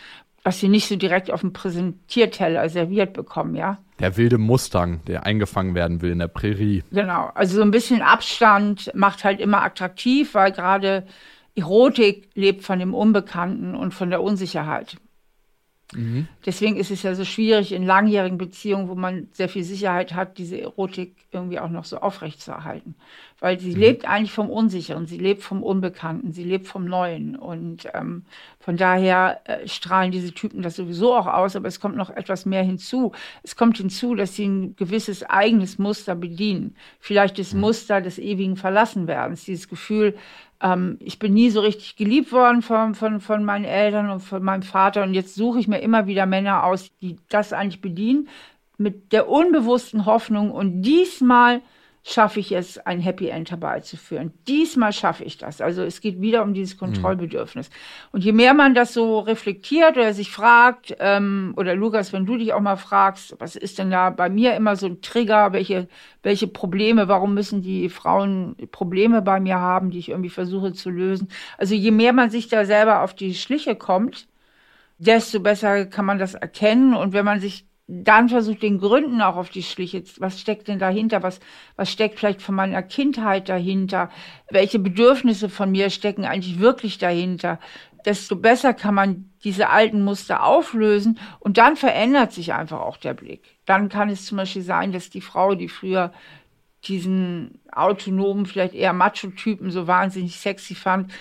was 0.45 0.59
sie 0.59 0.69
nicht 0.69 0.87
so 0.87 0.95
direkt 0.95 1.31
auf 1.31 1.41
dem 1.41 1.53
Präsentierteller 1.53 2.69
serviert 2.69 3.13
bekommen, 3.13 3.55
ja. 3.55 3.79
Der 3.99 4.15
wilde 4.15 4.37
Mustang, 4.37 5.03
der 5.05 5.25
eingefangen 5.25 5.73
werden 5.73 6.01
will 6.03 6.11
in 6.11 6.19
der 6.19 6.27
Prärie. 6.27 6.83
Genau, 6.91 7.31
also 7.33 7.55
so 7.55 7.61
ein 7.63 7.71
bisschen 7.71 8.03
Abstand 8.03 8.91
macht 8.93 9.23
halt 9.23 9.39
immer 9.39 9.63
attraktiv, 9.63 10.35
weil 10.35 10.51
gerade 10.51 11.07
Erotik 11.55 12.29
lebt 12.35 12.63
von 12.63 12.77
dem 12.77 12.93
Unbekannten 12.93 13.73
und 13.73 13.95
von 13.95 14.11
der 14.11 14.21
Unsicherheit. 14.21 14.97
Mhm. 15.93 16.27
Deswegen 16.45 16.75
ist 16.77 16.91
es 16.91 17.01
ja 17.01 17.15
so 17.15 17.25
schwierig 17.25 17.71
in 17.71 17.83
langjährigen 17.83 18.37
Beziehungen, 18.37 18.87
wo 18.87 18.93
man 18.93 19.29
sehr 19.31 19.49
viel 19.49 19.63
Sicherheit 19.63 20.13
hat, 20.13 20.37
diese 20.37 20.61
Erotik 20.61 21.15
irgendwie 21.31 21.59
auch 21.59 21.69
noch 21.69 21.85
so 21.85 21.97
aufrechtzuerhalten. 21.97 22.93
Weil 23.39 23.59
sie 23.59 23.71
mhm. 23.71 23.79
lebt 23.79 24.07
eigentlich 24.07 24.31
vom 24.31 24.49
Unsicheren, 24.49 25.07
sie 25.07 25.17
lebt 25.17 25.43
vom 25.43 25.61
Unbekannten, 25.61 26.31
sie 26.31 26.43
lebt 26.45 26.67
vom 26.67 26.85
Neuen. 26.85 27.35
Und 27.35 27.87
ähm, 27.93 28.23
von 28.59 28.77
daher 28.77 29.41
äh, 29.43 29.67
strahlen 29.67 30.11
diese 30.11 30.33
Typen 30.33 30.61
das 30.61 30.77
sowieso 30.77 31.13
auch 31.13 31.27
aus, 31.27 31.55
aber 31.55 31.67
es 31.67 31.81
kommt 31.81 31.97
noch 31.97 32.09
etwas 32.09 32.45
mehr 32.45 32.63
hinzu. 32.63 33.11
Es 33.43 33.57
kommt 33.57 33.77
hinzu, 33.77 34.15
dass 34.15 34.35
sie 34.35 34.47
ein 34.47 34.75
gewisses 34.77 35.23
eigenes 35.23 35.77
Muster 35.77 36.15
bedienen. 36.15 36.75
Vielleicht 36.99 37.37
das 37.37 37.53
mhm. 37.53 37.59
Muster 37.59 37.99
des 37.99 38.19
ewigen 38.19 38.55
Verlassenwerdens, 38.55 39.43
dieses 39.43 39.67
Gefühl, 39.67 40.15
ähm, 40.61 40.97
ich 41.01 41.19
bin 41.19 41.33
nie 41.33 41.49
so 41.49 41.59
richtig 41.59 41.95
geliebt 41.95 42.31
worden 42.31 42.61
von, 42.61 42.95
von, 42.95 43.19
von 43.19 43.43
meinen 43.43 43.65
Eltern 43.65 44.09
und 44.09 44.21
von 44.21 44.41
meinem 44.43 44.63
Vater. 44.63 45.03
Und 45.03 45.13
jetzt 45.13 45.35
suche 45.35 45.59
ich 45.59 45.67
mir 45.67 45.79
immer 45.79 46.07
wieder 46.07 46.25
Männer 46.25 46.63
aus, 46.63 46.89
die 47.01 47.17
das 47.29 47.53
eigentlich 47.53 47.81
bedienen, 47.81 48.29
mit 48.77 49.11
der 49.11 49.29
unbewussten 49.29 50.05
Hoffnung. 50.05 50.51
Und 50.51 50.81
diesmal 50.81 51.61
schaffe 52.07 52.39
ich 52.39 52.51
es, 52.51 52.77
ein 52.77 52.99
Happy 52.99 53.29
End 53.29 53.49
herbeizuführen. 53.49 54.31
Diesmal 54.47 54.93
schaffe 54.93 55.23
ich 55.23 55.39
das. 55.39 55.59
Also 55.59 55.81
es 55.81 56.01
geht 56.01 56.21
wieder 56.21 56.43
um 56.43 56.53
dieses 56.53 56.77
Kontrollbedürfnis. 56.77 57.69
Mhm. 57.69 57.73
Und 58.11 58.23
je 58.23 58.31
mehr 58.31 58.53
man 58.53 58.75
das 58.75 58.93
so 58.93 59.19
reflektiert 59.19 59.97
oder 59.97 60.13
sich 60.13 60.29
fragt, 60.29 60.95
ähm, 60.99 61.55
oder 61.57 61.73
Lukas, 61.73 62.13
wenn 62.13 62.27
du 62.27 62.37
dich 62.37 62.53
auch 62.53 62.59
mal 62.59 62.75
fragst, 62.75 63.35
was 63.39 63.55
ist 63.55 63.79
denn 63.79 63.89
da 63.89 64.11
bei 64.11 64.29
mir 64.29 64.55
immer 64.55 64.75
so 64.75 64.85
ein 64.85 65.01
Trigger, 65.01 65.51
welche, 65.51 65.87
welche 66.21 66.45
Probleme, 66.45 67.07
warum 67.07 67.33
müssen 67.33 67.63
die 67.63 67.89
Frauen 67.89 68.55
Probleme 68.71 69.23
bei 69.23 69.39
mir 69.39 69.59
haben, 69.59 69.89
die 69.89 69.97
ich 69.97 70.09
irgendwie 70.09 70.29
versuche 70.29 70.73
zu 70.73 70.91
lösen. 70.91 71.29
Also 71.57 71.73
je 71.73 71.89
mehr 71.89 72.13
man 72.13 72.29
sich 72.29 72.47
da 72.49 72.65
selber 72.65 73.01
auf 73.01 73.15
die 73.15 73.33
Schliche 73.33 73.75
kommt, 73.75 74.27
desto 74.99 75.39
besser 75.39 75.87
kann 75.87 76.05
man 76.05 76.19
das 76.19 76.35
erkennen. 76.35 76.93
Und 76.93 77.13
wenn 77.13 77.25
man 77.25 77.39
sich 77.39 77.65
dann 77.87 78.29
versucht 78.29 78.63
den 78.63 78.79
Gründen 78.79 79.21
auch 79.21 79.35
auf 79.35 79.49
die 79.49 79.61
Schliche. 79.61 80.03
Was 80.17 80.39
steckt 80.39 80.67
denn 80.67 80.79
dahinter? 80.79 81.21
Was, 81.21 81.39
was 81.75 81.91
steckt 81.91 82.17
vielleicht 82.17 82.41
von 82.41 82.55
meiner 82.55 82.81
Kindheit 82.81 83.47
dahinter? 83.47 84.09
Welche 84.49 84.79
Bedürfnisse 84.79 85.49
von 85.49 85.71
mir 85.71 85.91
stecken 85.91 86.25
eigentlich 86.25 86.59
wirklich 86.59 86.97
dahinter? 86.97 87.59
Desto 88.05 88.35
besser 88.35 88.73
kann 88.73 88.95
man 88.95 89.31
diese 89.43 89.69
alten 89.69 90.03
Muster 90.03 90.43
auflösen 90.43 91.19
und 91.39 91.57
dann 91.57 91.75
verändert 91.75 92.33
sich 92.33 92.53
einfach 92.53 92.79
auch 92.79 92.97
der 92.97 93.13
Blick. 93.13 93.43
Dann 93.65 93.89
kann 93.89 94.09
es 94.09 94.25
zum 94.25 94.37
Beispiel 94.37 94.61
sein, 94.61 94.91
dass 94.91 95.09
die 95.09 95.21
Frau, 95.21 95.55
die 95.55 95.69
früher 95.69 96.11
diesen 96.83 97.59
autonomen, 97.71 98.45
vielleicht 98.45 98.75
eher 98.75 98.93
Macho-Typen 98.93 99.71
so 99.71 99.87
wahnsinnig 99.87 100.39
sexy 100.39 100.75
fand, 100.75 101.11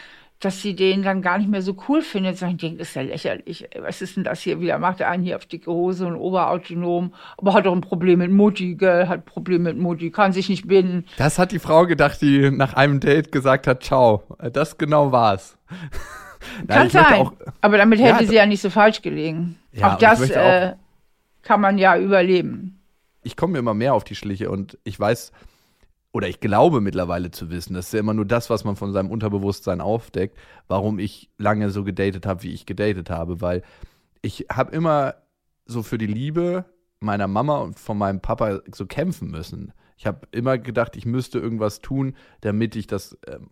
dass 0.44 0.60
sie 0.60 0.76
den 0.76 1.02
dann 1.02 1.22
gar 1.22 1.38
nicht 1.38 1.50
mehr 1.50 1.62
so 1.62 1.76
cool 1.88 2.02
findet, 2.02 2.38
sondern 2.38 2.58
denkt, 2.58 2.80
das 2.80 2.88
ist 2.88 2.94
ja 2.94 3.02
lächerlich. 3.02 3.68
Was 3.80 4.02
ist 4.02 4.16
denn 4.16 4.24
das 4.24 4.40
hier 4.40 4.60
wieder? 4.60 4.78
Macht 4.78 5.00
er 5.00 5.08
einen 5.08 5.22
hier 5.22 5.36
auf 5.36 5.46
dicke 5.46 5.70
Hose 5.70 6.06
und 6.06 6.16
oberautonom, 6.16 7.14
aber 7.38 7.54
hat 7.54 7.66
doch 7.66 7.72
ein 7.72 7.80
Problem 7.80 8.18
mit 8.18 8.30
Mutti, 8.30 8.74
gell? 8.74 9.08
Hat 9.08 9.20
ein 9.20 9.24
Problem 9.24 9.62
mit 9.62 9.78
Mutti, 9.78 10.10
kann 10.10 10.32
sich 10.32 10.48
nicht 10.48 10.68
binden. 10.68 11.06
Das 11.16 11.38
hat 11.38 11.52
die 11.52 11.58
Frau 11.58 11.86
gedacht, 11.86 12.20
die 12.20 12.50
nach 12.50 12.74
einem 12.74 13.00
Date 13.00 13.32
gesagt 13.32 13.66
hat, 13.66 13.82
ciao. 13.82 14.22
Das 14.52 14.76
genau 14.76 15.12
war's. 15.12 15.56
Nein, 16.66 16.78
kann 16.78 16.90
sein, 16.90 17.14
auch, 17.14 17.32
aber 17.62 17.78
damit 17.78 18.00
hätte 18.00 18.24
ja, 18.24 18.28
sie 18.28 18.34
ja 18.36 18.46
nicht 18.46 18.60
so 18.60 18.68
falsch 18.68 19.00
gelegen. 19.00 19.56
Ja, 19.72 19.94
auch 19.94 19.98
das 19.98 20.28
äh, 20.28 20.74
kann 21.42 21.60
man 21.60 21.78
ja 21.78 21.96
überleben. 21.96 22.82
Ich 23.22 23.36
komme 23.36 23.54
mir 23.54 23.58
immer 23.60 23.74
mehr 23.74 23.94
auf 23.94 24.04
die 24.04 24.14
Schliche 24.14 24.50
und 24.50 24.78
ich 24.84 25.00
weiß, 25.00 25.32
oder 26.14 26.28
ich 26.28 26.38
glaube 26.38 26.80
mittlerweile 26.80 27.32
zu 27.32 27.50
wissen, 27.50 27.74
das 27.74 27.86
ist 27.86 27.92
ja 27.92 27.98
immer 27.98 28.14
nur 28.14 28.24
das, 28.24 28.48
was 28.48 28.62
man 28.62 28.76
von 28.76 28.92
seinem 28.92 29.10
Unterbewusstsein 29.10 29.80
aufdeckt, 29.80 30.38
warum 30.68 31.00
ich 31.00 31.28
lange 31.38 31.70
so 31.70 31.82
gedatet 31.82 32.24
habe, 32.24 32.44
wie 32.44 32.52
ich 32.52 32.66
gedatet 32.66 33.10
habe, 33.10 33.40
weil 33.40 33.62
ich 34.22 34.46
habe 34.50 34.72
immer 34.72 35.16
so 35.66 35.82
für 35.82 35.98
die 35.98 36.06
Liebe 36.06 36.66
meiner 37.00 37.26
Mama 37.26 37.58
und 37.58 37.80
von 37.80 37.98
meinem 37.98 38.20
Papa 38.20 38.60
so 38.72 38.86
kämpfen 38.86 39.28
müssen. 39.32 39.72
Ich 39.96 40.06
habe 40.06 40.20
immer 40.30 40.56
gedacht, 40.56 40.94
ich 40.96 41.04
müsste 41.04 41.40
irgendwas 41.40 41.80
tun, 41.80 42.14
damit 42.42 42.76
ich 42.76 42.86
das 42.86 43.18
ähm, 43.26 43.50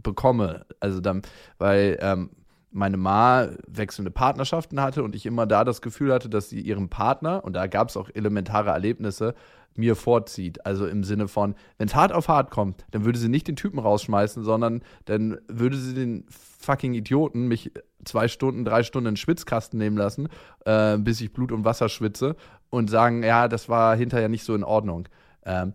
bekomme. 0.00 0.66
Also 0.78 1.00
dann, 1.00 1.22
weil 1.58 1.98
ähm, 2.00 2.30
meine 2.70 2.96
Ma 2.96 3.48
wechselnde 3.66 4.12
Partnerschaften 4.12 4.80
hatte 4.80 5.02
und 5.02 5.16
ich 5.16 5.26
immer 5.26 5.46
da 5.46 5.64
das 5.64 5.82
Gefühl 5.82 6.12
hatte, 6.12 6.28
dass 6.28 6.48
sie 6.48 6.60
ihrem 6.60 6.90
Partner, 6.90 7.44
und 7.44 7.54
da 7.54 7.66
gab 7.66 7.88
es 7.88 7.96
auch 7.96 8.08
elementare 8.14 8.70
Erlebnisse, 8.70 9.34
mir 9.76 9.96
vorzieht. 9.96 10.64
Also 10.66 10.86
im 10.86 11.04
Sinne 11.04 11.28
von, 11.28 11.54
wenn 11.78 11.88
es 11.88 11.94
hart 11.94 12.12
auf 12.12 12.28
hart 12.28 12.50
kommt, 12.50 12.84
dann 12.90 13.04
würde 13.04 13.18
sie 13.18 13.28
nicht 13.28 13.48
den 13.48 13.56
Typen 13.56 13.78
rausschmeißen, 13.78 14.44
sondern 14.44 14.82
dann 15.04 15.38
würde 15.48 15.76
sie 15.76 15.94
den 15.94 16.26
fucking 16.28 16.94
Idioten 16.94 17.48
mich 17.48 17.72
zwei 18.04 18.28
Stunden, 18.28 18.64
drei 18.64 18.82
Stunden 18.82 19.08
in 19.08 19.12
den 19.12 19.16
Schwitzkasten 19.18 19.78
nehmen 19.78 19.96
lassen, 19.96 20.28
äh, 20.64 20.98
bis 20.98 21.20
ich 21.20 21.32
Blut 21.32 21.52
und 21.52 21.64
Wasser 21.64 21.88
schwitze 21.88 22.36
und 22.70 22.90
sagen, 22.90 23.22
ja, 23.22 23.48
das 23.48 23.68
war 23.68 23.96
hinterher 23.96 24.28
nicht 24.28 24.44
so 24.44 24.54
in 24.54 24.64
Ordnung. 24.64 25.08
Ähm, 25.44 25.74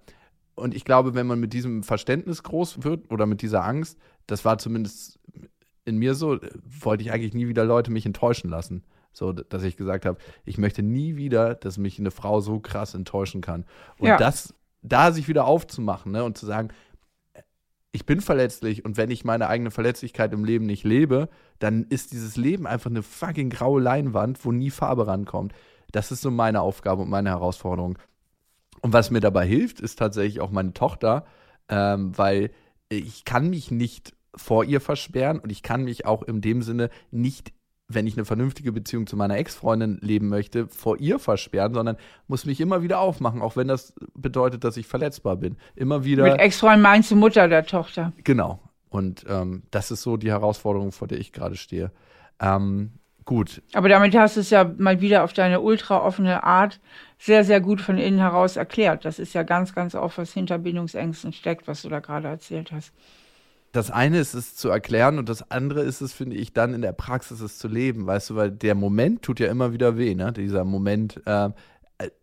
und 0.56 0.76
ich 0.76 0.86
glaube, 0.86 1.14
wenn 1.16 1.28
man 1.28 1.40
mit 1.40 1.54
diesem 1.54 1.84
Verständnis 1.84 2.44
groß 2.44 2.84
wird 2.84 3.12
oder 3.12 3.26
mit 3.26 3.42
dieser 3.42 3.64
Angst, 3.64 3.98
das 4.28 4.46
war 4.46 4.58
zumindest 4.58 5.20
in 5.86 5.98
mir 5.98 6.14
so, 6.14 6.38
wollte 6.66 7.04
ich 7.04 7.12
eigentlich 7.12 7.34
nie 7.34 7.48
wieder 7.48 7.66
Leute 7.66 7.92
mich 7.92 8.06
enttäuschen 8.06 8.50
lassen. 8.50 8.84
So, 9.12 9.34
dass 9.34 9.64
ich 9.64 9.76
gesagt 9.76 10.06
habe, 10.06 10.18
ich 10.46 10.58
möchte 10.58 10.84
nie 10.84 11.16
wieder, 11.16 11.56
dass 11.56 11.78
mich 11.78 12.00
eine 12.00 12.12
Frau 12.12 12.40
so 12.42 12.60
krass 12.60 12.94
enttäuschen 12.94 13.42
kann. 13.42 13.66
Und 13.98 14.08
ja. 14.08 14.18
das, 14.18 14.54
da 14.82 15.12
sich 15.12 15.28
wieder 15.28 15.46
aufzumachen 15.46 16.12
ne, 16.12 16.24
und 16.24 16.38
zu 16.38 16.46
sagen, 16.46 16.70
ich 17.92 18.06
bin 18.06 18.22
verletzlich 18.22 18.86
und 18.86 18.98
wenn 18.98 19.10
ich 19.10 19.26
meine 19.26 19.48
eigene 19.48 19.72
Verletzlichkeit 19.72 20.32
im 20.32 20.46
Leben 20.46 20.66
nicht 20.66 20.84
lebe, 20.84 21.28
dann 21.58 21.86
ist 21.90 22.12
dieses 22.14 22.38
Leben 22.38 22.68
einfach 22.68 22.90
eine 22.90 23.02
fucking 23.02 23.50
graue 23.50 23.82
Leinwand, 23.82 24.46
wo 24.46 24.52
nie 24.52 24.70
Farbe 24.70 25.08
rankommt. 25.08 25.54
Das 25.92 26.12
ist 26.12 26.22
so 26.22 26.30
meine 26.30 26.62
Aufgabe 26.62 27.02
und 27.02 27.10
meine 27.10 27.30
Herausforderung. 27.30 27.98
Und 28.82 28.94
was 28.94 29.10
mir 29.10 29.22
dabei 29.22 29.46
hilft, 29.46 29.80
ist 29.80 29.98
tatsächlich 29.98 30.40
auch 30.40 30.52
meine 30.52 30.74
Tochter, 30.74 31.26
ähm, 31.68 32.16
weil 32.18 32.52
ich 32.90 33.26
kann 33.26 33.50
mich 33.50 33.72
nicht 33.72 34.14
vor 34.36 34.64
ihr 34.64 34.82
versperren 34.82 35.40
und 35.40 35.52
ich 35.52 35.64
kann 35.64 35.84
mich 35.84 36.06
auch 36.06 36.22
in 36.22 36.42
dem 36.42 36.62
Sinne 36.62 36.90
nicht 37.12 37.54
wenn 37.90 38.06
ich 38.06 38.16
eine 38.16 38.24
vernünftige 38.24 38.72
Beziehung 38.72 39.08
zu 39.08 39.18
meiner 39.18 39.38
Ex-Freundin 39.38 39.98
leben 40.02 40.30
möchte, 40.30 40.68
vor 40.68 41.00
ihr 41.00 41.18
versperren, 41.18 41.74
sondern 41.74 41.98
muss 42.28 42.46
mich 42.46 42.62
immer 42.62 42.84
wieder 42.84 43.00
aufmachen, 43.00 43.42
auch 43.42 43.58
wenn 43.58 43.68
das 43.68 43.94
bedeutet, 44.14 44.64
dass 44.64 44.78
ich 44.78 44.86
verletzbar 44.86 45.36
bin. 45.36 45.58
Immer 45.76 46.06
wieder. 46.06 46.24
Mit 46.24 46.40
Ex-Freundin 46.40 46.84
meinst 46.84 47.10
du 47.10 47.16
Mutter 47.16 47.48
der 47.48 47.66
Tochter? 47.66 48.14
Genau. 48.24 48.60
Und 48.90 49.26
ähm, 49.28 49.64
das 49.72 49.90
ist 49.90 50.04
so 50.04 50.18
die 50.18 50.30
Herausforderung, 50.30 50.92
vor 50.92 51.08
der 51.08 51.18
ich 51.18 51.34
gerade 51.34 51.56
stehe. 51.56 51.92
Ähm, 52.40 52.92
gut. 53.26 53.64
Aber 53.74 53.90
damit 53.90 54.16
hast 54.16 54.36
du 54.36 54.42
es 54.42 54.52
ja 54.52 54.72
mal 54.78 55.02
wieder 55.02 55.24
auf 55.24 55.34
deine 55.34 55.60
ultra 55.60 56.00
offene 56.00 56.44
Art 56.44 56.80
sehr, 57.18 57.44
sehr 57.44 57.60
gut 57.60 57.82
von 57.82 57.98
innen 57.98 58.20
heraus 58.20 58.56
erklärt. 58.56 59.04
Das 59.04 59.18
ist 59.18 59.34
ja 59.34 59.42
ganz, 59.42 59.74
ganz 59.74 59.96
oft, 59.96 60.20
was 60.20 60.32
hinter 60.32 60.60
Bindungsängsten 60.60 61.34
steckt, 61.34 61.68
was 61.68 61.82
du 61.82 61.90
da 61.90 62.00
gerade 62.00 62.28
erzählt 62.28 62.72
hast 62.72 62.94
das 63.72 63.92
eine 63.92 64.20
ist 64.20 64.34
es 64.34 64.56
zu 64.56 64.70
erklären 64.70 65.20
und 65.20 65.30
das 65.30 65.52
andere 65.52 65.82
ist 65.82 66.02
es, 66.02 66.14
finde 66.14 66.36
ich, 66.36 66.54
dann 66.54 66.74
in 66.74 66.82
der 66.82 66.92
Praxis 66.92 67.40
es 67.42 67.58
zu 67.58 67.68
leben, 67.68 68.08
weißt 68.08 68.32
du, 68.32 68.36
weil 68.36 68.52
der 68.52 68.76
Moment 68.76 69.22
tut 69.22 69.40
ja 69.40 69.50
immer 69.50 69.74
wieder 69.74 69.98
weh, 69.98 70.16
ne? 70.16 70.34
Dieser 70.34 70.64
Moment, 70.64 71.22
äh, 71.26 71.50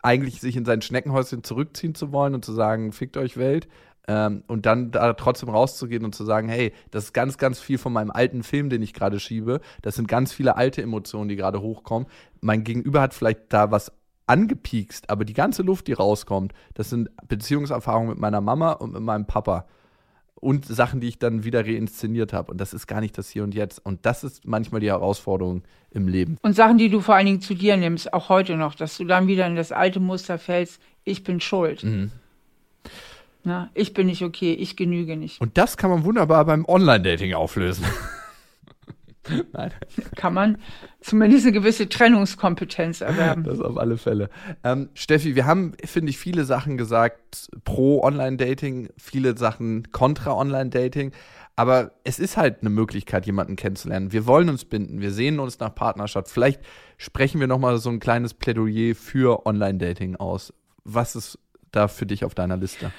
eigentlich 0.03 0.41
sich 0.41 0.57
in 0.57 0.65
sein 0.65 0.83
Schneckenhäuschen 0.83 1.45
zurückziehen 1.45 1.95
zu 1.95 2.13
wollen 2.13 2.35
und 2.35 2.45
zu 2.45 2.53
sagen, 2.53 2.93
fickt 2.93 3.17
euch 3.17 3.37
Welt. 3.37 3.69
Ähm, 4.09 4.45
und 4.47 4.67
dann 4.67 4.93
da 4.93 5.13
trotzdem 5.15 5.49
rauszugehen 5.49 6.05
und 6.05 6.15
zu 6.15 6.25
sagen, 6.25 6.49
hey, 6.49 6.73
das 6.93 7.05
ist 7.05 7.13
ganz, 7.13 7.39
ganz 7.39 7.59
viel 7.59 7.77
von 7.77 7.93
meinem 7.93 8.11
alten 8.11 8.45
Film, 8.45 8.71
den 8.71 8.81
ich 8.81 8.95
gerade 8.95 9.19
schiebe. 9.19 9.61
Das 9.83 9.97
sind 9.97 10.07
ganz 10.07 10.33
viele 10.33 10.57
alte 10.57 10.81
Emotionen, 10.81 11.29
die 11.29 11.37
gerade 11.37 11.61
hochkommen. 11.61 12.09
Mein 12.41 12.63
Gegenüber 12.63 13.01
hat 13.01 13.15
vielleicht 13.15 13.41
da 13.49 13.73
was 13.73 13.93
angepiekst, 14.29 15.11
aber 15.11 15.25
die 15.25 15.35
ganze 15.35 15.63
Luft, 15.63 15.89
die 15.89 15.93
rauskommt, 15.93 16.53
das 16.75 16.91
sind 16.91 17.11
Beziehungserfahrungen 17.29 18.11
mit 18.11 18.19
meiner 18.19 18.41
Mama 18.41 18.73
und 18.73 18.93
mit 18.93 19.03
meinem 19.03 19.27
Papa 19.27 19.67
und 20.41 20.67
Sachen, 20.67 21.01
die 21.01 21.09
ich 21.09 21.19
dann 21.19 21.45
wieder 21.45 21.65
reinszeniert 21.65 22.33
habe. 22.33 22.53
Und 22.53 22.61
das 22.61 22.75
ist 22.75 22.87
gar 22.87 23.01
nicht 23.01 23.17
das 23.17 23.31
Hier 23.31 23.43
und 23.43 23.55
Jetzt. 23.55 23.85
Und 23.85 24.05
das 24.05 24.23
ist 24.23 24.47
manchmal 24.47 24.81
die 24.81 24.89
Herausforderung 24.89 25.63
im 25.91 26.09
Leben. 26.09 26.37
Und 26.43 26.55
Sachen, 26.55 26.79
die 26.79 26.91
du 26.91 27.01
vor 27.01 27.15
allen 27.15 27.27
Dingen 27.27 27.41
zu 27.41 27.55
dir 27.55 27.77
nimmst, 27.77 28.13
auch 28.13 28.29
heute 28.29 28.57
noch, 28.57 28.75
dass 28.75 28.97
du 28.97 29.05
dann 29.05 29.27
wieder 29.27 29.47
in 29.47 29.57
das 29.57 29.73
alte 29.73 30.01
Muster 30.01 30.39
fällst, 30.39 30.81
ich 31.05 31.25
bin 31.25 31.41
schuld. 31.41 31.85
Mhm. 31.85 32.11
Na, 33.45 33.71
ich 33.75 33.95
bin 33.95 34.09
nicht 34.09 34.23
okay, 34.23 34.53
ich 34.55 34.77
genüge 34.77 35.17
nicht. 35.17 35.41
Und 35.41 35.57
das 35.57 35.77
kann 35.77 35.89
man 35.89 36.05
wunderbar 36.05 36.45
beim 36.45 36.65
Online-Dating 36.65 37.35
auflösen. 37.35 37.85
Nein. 39.53 39.73
Kann 40.15 40.35
man 40.35 40.59
zumindest 41.01 41.47
eine 41.47 41.53
gewisse 41.53 41.89
Trennungskompetenz 41.89 43.01
erwerben. 43.01 43.45
Das 43.45 43.61
auf 43.61 43.77
alle 43.77 43.97
Fälle. 43.97 44.29
Ähm, 44.65 44.91
Steffi, 44.95 45.35
wir 45.35 45.47
haben, 45.47 45.75
finde 45.85 46.11
ich, 46.11 46.19
viele 46.19 46.45
Sachen 46.45 46.77
gesagt 46.77 47.49
pro 47.65 48.03
Online-Dating, 48.03 48.91
viele 48.97 49.37
Sachen 49.37 49.91
kontra 49.93 50.33
Online-Dating. 50.33 51.13
Aber 51.57 51.93
es 52.05 52.19
ist 52.19 52.37
halt 52.37 52.61
eine 52.61 52.71
Möglichkeit, 52.71 53.25
jemanden 53.25 53.57
kennenzulernen. 53.57 54.13
Wir 54.13 54.27
wollen 54.27 54.51
uns 54.51 54.67
binden, 54.67 55.01
wir 55.01 55.11
sehen 55.11 55.41
uns 55.41 55.59
nach 55.59 55.75
Partnerschaft. 55.75 56.29
Vielleicht 56.29 56.61
sprechen 56.99 57.41
wir 57.41 57.47
nochmal 57.47 57.79
so 57.79 57.89
ein 57.89 57.99
kleines 57.99 58.35
Plädoyer 58.35 58.95
für 58.95 59.47
Online-Dating 59.47 60.17
aus. 60.17 60.53
Was 60.85 61.17
ist 61.17 61.39
da 61.73 61.89
für 61.89 62.05
dich 62.05 62.25
auf 62.25 62.35
deiner 62.35 62.59
Liste? 62.59 62.93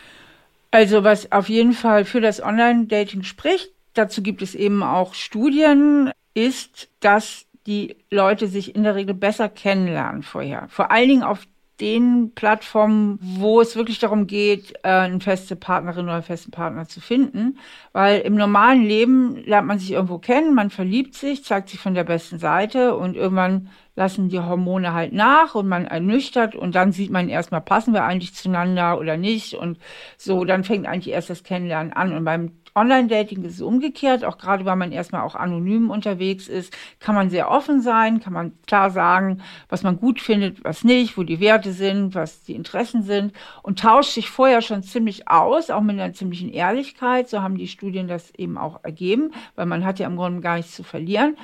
Also 0.71 1.03
was 1.03 1.31
auf 1.31 1.49
jeden 1.49 1.73
Fall 1.73 2.03
für 2.03 2.19
das 2.19 2.41
Online-Dating 2.41 3.23
spricht, 3.23 3.71
dazu 3.97 4.21
gibt 4.21 4.41
es 4.41 4.55
eben 4.55 4.83
auch 4.83 5.13
Studien, 5.13 6.11
ist, 6.33 6.89
dass 6.99 7.45
die 7.65 7.97
Leute 8.09 8.47
sich 8.47 8.75
in 8.75 8.83
der 8.83 8.95
Regel 8.95 9.13
besser 9.13 9.49
kennenlernen 9.49 10.23
vorher. 10.23 10.67
Vor 10.69 10.91
allen 10.91 11.09
Dingen 11.09 11.23
auf 11.23 11.45
den 11.79 12.31
Plattformen, 12.33 13.19
wo 13.21 13.61
es 13.61 13.75
wirklich 13.75 13.99
darum 13.99 14.25
geht, 14.25 14.73
äh, 14.83 14.89
eine 14.89 15.19
feste 15.19 15.55
Partnerin 15.55 16.05
oder 16.05 16.15
einen 16.15 16.23
festen 16.23 16.49
Partner 16.49 16.87
zu 16.87 17.01
finden. 17.01 17.59
Weil 17.93 18.21
im 18.21 18.35
normalen 18.35 18.83
Leben 18.83 19.43
lernt 19.45 19.67
man 19.67 19.77
sich 19.77 19.91
irgendwo 19.91 20.17
kennen, 20.17 20.55
man 20.55 20.71
verliebt 20.71 21.13
sich, 21.13 21.43
zeigt 21.43 21.69
sich 21.69 21.79
von 21.79 21.93
der 21.93 22.03
besten 22.03 22.39
Seite 22.39 22.95
und 22.95 23.15
irgendwann 23.15 23.69
lassen 23.95 24.29
die 24.29 24.39
Hormone 24.39 24.93
halt 24.93 25.13
nach 25.13 25.55
und 25.55 25.67
man 25.67 25.85
ernüchtert 25.85 26.55
und 26.55 26.75
dann 26.75 26.91
sieht 26.91 27.11
man 27.11 27.29
erstmal, 27.29 27.61
passen 27.61 27.93
wir 27.93 28.03
eigentlich 28.03 28.33
zueinander 28.33 28.99
oder 28.99 29.17
nicht 29.17 29.53
und 29.55 29.79
so, 30.17 30.45
dann 30.45 30.63
fängt 30.63 30.87
eigentlich 30.87 31.13
erst 31.13 31.29
das 31.29 31.43
Kennenlernen 31.43 31.93
an. 31.93 32.13
Und 32.13 32.23
beim 32.23 32.53
Online-Dating 32.77 33.43
ist 33.43 33.55
es 33.55 33.61
umgekehrt, 33.61 34.23
auch 34.23 34.37
gerade 34.37 34.65
weil 34.65 34.75
man 34.75 34.91
erstmal 34.91 35.23
auch 35.23 35.35
anonym 35.35 35.89
unterwegs 35.89 36.47
ist, 36.47 36.75
kann 36.99 37.15
man 37.15 37.29
sehr 37.29 37.49
offen 37.49 37.81
sein, 37.81 38.19
kann 38.19 38.33
man 38.33 38.53
klar 38.67 38.91
sagen, 38.91 39.41
was 39.67 39.83
man 39.83 39.97
gut 39.97 40.21
findet, 40.21 40.63
was 40.63 40.83
nicht, 40.83 41.17
wo 41.17 41.23
die 41.23 41.39
Werte 41.39 41.71
sind, 41.71 42.15
was 42.15 42.43
die 42.43 42.55
Interessen 42.55 43.03
sind 43.03 43.33
und 43.63 43.79
tauscht 43.79 44.11
sich 44.11 44.29
vorher 44.29 44.61
schon 44.61 44.83
ziemlich 44.83 45.27
aus, 45.27 45.69
auch 45.69 45.81
mit 45.81 45.99
einer 45.99 46.13
ziemlichen 46.13 46.49
Ehrlichkeit. 46.49 47.29
So 47.29 47.41
haben 47.41 47.57
die 47.57 47.67
Studien 47.67 48.07
das 48.07 48.33
eben 48.35 48.57
auch 48.57 48.83
ergeben, 48.83 49.31
weil 49.55 49.65
man 49.65 49.85
hat 49.85 49.99
ja 49.99 50.07
im 50.07 50.15
Grunde 50.15 50.41
gar 50.41 50.57
nichts 50.57 50.75
zu 50.75 50.83
verlieren. 50.83 51.35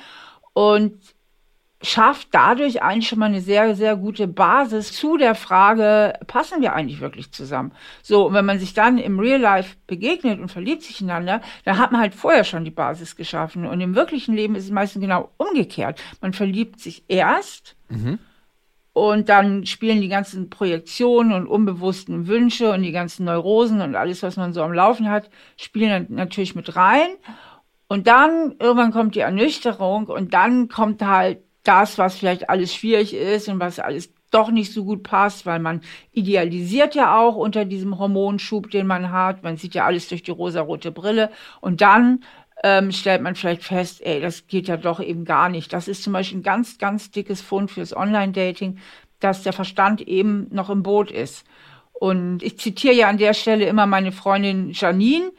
Und 0.52 1.13
schafft 1.84 2.28
dadurch 2.32 2.82
eigentlich 2.82 3.08
schon 3.08 3.18
mal 3.18 3.26
eine 3.26 3.40
sehr, 3.40 3.76
sehr 3.76 3.96
gute 3.96 4.26
Basis 4.26 4.92
zu 4.92 5.16
der 5.16 5.34
Frage, 5.34 6.14
passen 6.26 6.62
wir 6.62 6.72
eigentlich 6.72 7.00
wirklich 7.00 7.30
zusammen? 7.30 7.72
So, 8.02 8.26
und 8.26 8.34
wenn 8.34 8.46
man 8.46 8.58
sich 8.58 8.74
dann 8.74 8.98
im 8.98 9.20
Real 9.20 9.40
Life 9.40 9.76
begegnet 9.86 10.40
und 10.40 10.50
verliebt 10.50 10.82
sich 10.82 11.00
ineinander, 11.00 11.42
dann 11.64 11.78
hat 11.78 11.92
man 11.92 12.00
halt 12.00 12.14
vorher 12.14 12.44
schon 12.44 12.64
die 12.64 12.70
Basis 12.70 13.16
geschaffen. 13.16 13.66
Und 13.66 13.80
im 13.80 13.94
wirklichen 13.94 14.34
Leben 14.34 14.56
ist 14.56 14.64
es 14.64 14.70
meistens 14.70 15.02
genau 15.02 15.30
umgekehrt. 15.36 16.00
Man 16.20 16.32
verliebt 16.32 16.80
sich 16.80 17.04
erst. 17.08 17.76
Mhm. 17.88 18.18
Und 18.94 19.28
dann 19.28 19.66
spielen 19.66 20.00
die 20.00 20.08
ganzen 20.08 20.50
Projektionen 20.50 21.32
und 21.32 21.48
unbewussten 21.48 22.28
Wünsche 22.28 22.70
und 22.70 22.82
die 22.82 22.92
ganzen 22.92 23.24
Neurosen 23.24 23.80
und 23.80 23.96
alles, 23.96 24.22
was 24.22 24.36
man 24.36 24.52
so 24.52 24.62
am 24.62 24.72
Laufen 24.72 25.10
hat, 25.10 25.30
spielen 25.56 26.06
natürlich 26.10 26.54
mit 26.54 26.76
rein. 26.76 27.08
Und 27.88 28.06
dann 28.06 28.54
irgendwann 28.58 28.92
kommt 28.92 29.14
die 29.14 29.20
Ernüchterung 29.20 30.06
und 30.06 30.32
dann 30.32 30.68
kommt 30.68 31.02
halt 31.02 31.43
das, 31.64 31.98
was 31.98 32.16
vielleicht 32.16 32.48
alles 32.48 32.74
schwierig 32.74 33.14
ist 33.14 33.48
und 33.48 33.58
was 33.58 33.78
alles 33.78 34.12
doch 34.30 34.50
nicht 34.50 34.72
so 34.72 34.84
gut 34.84 35.02
passt, 35.02 35.46
weil 35.46 35.60
man 35.60 35.80
idealisiert 36.12 36.94
ja 36.94 37.18
auch 37.18 37.36
unter 37.36 37.64
diesem 37.64 37.98
Hormonschub, 37.98 38.70
den 38.70 38.86
man 38.86 39.12
hat. 39.12 39.42
Man 39.42 39.56
sieht 39.56 39.74
ja 39.74 39.84
alles 39.84 40.08
durch 40.08 40.22
die 40.22 40.32
rosarote 40.32 40.90
Brille. 40.90 41.30
Und 41.60 41.80
dann 41.80 42.24
ähm, 42.64 42.90
stellt 42.90 43.22
man 43.22 43.36
vielleicht 43.36 43.62
fest, 43.62 44.04
ey, 44.04 44.20
das 44.20 44.46
geht 44.46 44.68
ja 44.68 44.76
doch 44.76 45.00
eben 45.00 45.24
gar 45.24 45.48
nicht. 45.48 45.72
Das 45.72 45.86
ist 45.86 46.02
zum 46.02 46.12
Beispiel 46.12 46.38
ein 46.38 46.42
ganz, 46.42 46.78
ganz 46.78 47.10
dickes 47.12 47.40
Fund 47.40 47.70
fürs 47.70 47.96
Online-Dating, 47.96 48.78
dass 49.20 49.42
der 49.42 49.52
Verstand 49.52 50.00
eben 50.00 50.48
noch 50.50 50.68
im 50.68 50.82
Boot 50.82 51.10
ist. 51.10 51.44
Und 51.92 52.42
ich 52.42 52.58
zitiere 52.58 52.94
ja 52.94 53.08
an 53.08 53.18
der 53.18 53.34
Stelle 53.34 53.66
immer 53.66 53.86
meine 53.86 54.10
Freundin 54.10 54.72
Janine, 54.72 55.30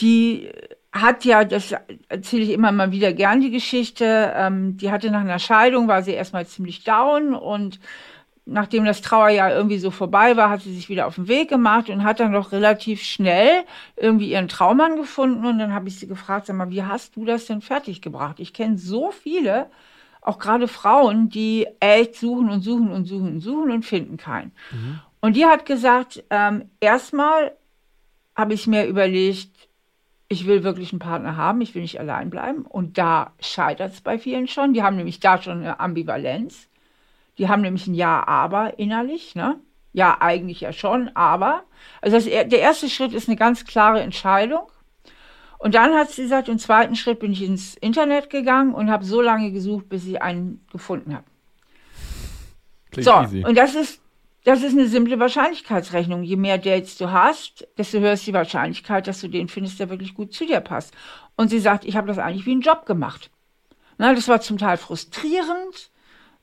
die 0.00 0.50
hat 0.92 1.24
ja, 1.24 1.44
das 1.44 1.74
erzähle 2.08 2.44
ich 2.44 2.50
immer 2.50 2.72
mal 2.72 2.92
wieder 2.92 3.12
gern 3.12 3.40
die 3.40 3.50
Geschichte, 3.50 4.32
ähm, 4.34 4.76
die 4.76 4.90
hatte 4.90 5.10
nach 5.10 5.20
einer 5.20 5.38
Scheidung, 5.38 5.86
war 5.88 6.02
sie 6.02 6.12
erstmal 6.12 6.46
ziemlich 6.46 6.84
down 6.84 7.34
und 7.34 7.78
nachdem 8.46 8.86
das 8.86 9.02
Trauerjahr 9.02 9.52
irgendwie 9.52 9.78
so 9.78 9.90
vorbei 9.90 10.36
war, 10.36 10.48
hat 10.48 10.62
sie 10.62 10.74
sich 10.74 10.88
wieder 10.88 11.06
auf 11.06 11.16
den 11.16 11.28
Weg 11.28 11.50
gemacht 11.50 11.90
und 11.90 12.02
hat 12.02 12.20
dann 12.20 12.32
doch 12.32 12.52
relativ 12.52 13.02
schnell 13.02 13.64
irgendwie 13.96 14.30
ihren 14.30 14.48
Traummann 14.48 14.96
gefunden 14.96 15.44
und 15.44 15.58
dann 15.58 15.74
habe 15.74 15.88
ich 15.88 15.98
sie 15.98 16.08
gefragt, 16.08 16.46
sag 16.46 16.56
mal, 16.56 16.70
wie 16.70 16.82
hast 16.82 17.16
du 17.16 17.26
das 17.26 17.44
denn 17.44 17.60
fertiggebracht? 17.60 18.40
Ich 18.40 18.54
kenne 18.54 18.78
so 18.78 19.10
viele, 19.10 19.66
auch 20.22 20.38
gerade 20.38 20.66
Frauen, 20.66 21.28
die 21.28 21.66
echt 21.80 22.16
suchen 22.16 22.48
und 22.48 22.62
suchen 22.62 22.90
und 22.90 23.04
suchen 23.04 23.34
und 23.34 23.40
suchen 23.40 23.70
und 23.70 23.84
finden 23.84 24.16
keinen. 24.16 24.52
Mhm. 24.72 25.00
Und 25.20 25.36
die 25.36 25.46
hat 25.46 25.66
gesagt, 25.66 26.24
ähm, 26.30 26.70
erstmal 26.80 27.52
habe 28.34 28.54
ich 28.54 28.66
mir 28.66 28.86
überlegt, 28.86 29.67
ich 30.28 30.46
will 30.46 30.62
wirklich 30.62 30.92
einen 30.92 30.98
Partner 30.98 31.36
haben, 31.36 31.60
ich 31.60 31.74
will 31.74 31.82
nicht 31.82 31.98
allein 31.98 32.28
bleiben. 32.30 32.62
Und 32.62 32.98
da 32.98 33.32
scheitert 33.40 33.94
es 33.94 34.00
bei 34.02 34.18
vielen 34.18 34.46
schon. 34.46 34.74
Die 34.74 34.82
haben 34.82 34.96
nämlich 34.96 35.20
da 35.20 35.40
schon 35.40 35.60
eine 35.60 35.80
Ambivalenz. 35.80 36.68
Die 37.38 37.48
haben 37.48 37.62
nämlich 37.62 37.86
ein 37.86 37.94
Ja-Aber 37.94 38.78
innerlich, 38.78 39.34
ne? 39.34 39.58
Ja, 39.94 40.18
eigentlich 40.20 40.60
ja 40.60 40.72
schon, 40.72 41.10
aber. 41.14 41.62
Also 42.02 42.16
das, 42.16 42.24
der 42.26 42.60
erste 42.60 42.90
Schritt 42.90 43.14
ist 43.14 43.28
eine 43.28 43.36
ganz 43.36 43.64
klare 43.64 44.00
Entscheidung. 44.02 44.70
Und 45.58 45.74
dann 45.74 45.94
hat 45.94 46.10
sie 46.10 46.22
gesagt, 46.22 46.48
im 46.48 46.58
zweiten 46.58 46.94
Schritt 46.94 47.20
bin 47.20 47.32
ich 47.32 47.42
ins 47.42 47.74
Internet 47.74 48.30
gegangen 48.30 48.74
und 48.74 48.90
habe 48.90 49.04
so 49.04 49.22
lange 49.22 49.50
gesucht, 49.50 49.88
bis 49.88 50.06
ich 50.06 50.20
einen 50.22 50.64
gefunden 50.70 51.14
habe. 51.14 51.24
So, 52.96 53.12
easy. 53.22 53.44
und 53.44 53.56
das 53.56 53.74
ist 53.74 54.00
das 54.44 54.62
ist 54.62 54.72
eine 54.72 54.86
simple 54.86 55.18
Wahrscheinlichkeitsrechnung. 55.18 56.22
Je 56.22 56.36
mehr 56.36 56.58
Dates 56.58 56.96
du 56.96 57.10
hast, 57.10 57.66
desto 57.76 57.98
höher 57.98 58.12
ist 58.12 58.26
die 58.26 58.32
Wahrscheinlichkeit, 58.32 59.06
dass 59.06 59.20
du 59.20 59.28
den 59.28 59.48
findest, 59.48 59.80
der 59.80 59.90
wirklich 59.90 60.14
gut 60.14 60.32
zu 60.32 60.46
dir 60.46 60.60
passt. 60.60 60.94
Und 61.36 61.48
sie 61.48 61.58
sagt, 61.58 61.84
ich 61.84 61.96
habe 61.96 62.06
das 62.06 62.18
eigentlich 62.18 62.46
wie 62.46 62.52
einen 62.52 62.60
Job 62.60 62.86
gemacht. 62.86 63.30
Na, 63.98 64.14
das 64.14 64.28
war 64.28 64.40
zum 64.40 64.58
Teil 64.58 64.76
frustrierend, 64.76 65.90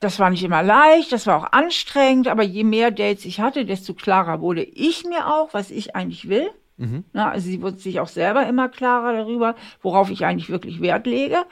das 0.00 0.18
war 0.18 0.28
nicht 0.28 0.42
immer 0.42 0.62
leicht, 0.62 1.10
das 1.10 1.26
war 1.26 1.38
auch 1.38 1.52
anstrengend, 1.52 2.28
aber 2.28 2.42
je 2.42 2.64
mehr 2.64 2.90
Dates 2.90 3.24
ich 3.24 3.40
hatte, 3.40 3.64
desto 3.64 3.94
klarer 3.94 4.40
wurde 4.40 4.62
ich 4.62 5.04
mir 5.04 5.26
auch, 5.26 5.54
was 5.54 5.70
ich 5.70 5.96
eigentlich 5.96 6.28
will. 6.28 6.50
Mhm. 6.76 7.04
Na, 7.14 7.30
also 7.30 7.48
sie 7.48 7.62
wurde 7.62 7.78
sich 7.78 8.00
auch 8.00 8.08
selber 8.08 8.46
immer 8.46 8.68
klarer 8.68 9.14
darüber, 9.14 9.54
worauf 9.80 10.10
ich 10.10 10.26
eigentlich 10.26 10.50
wirklich 10.50 10.82
Wert 10.82 11.06
lege. 11.06 11.44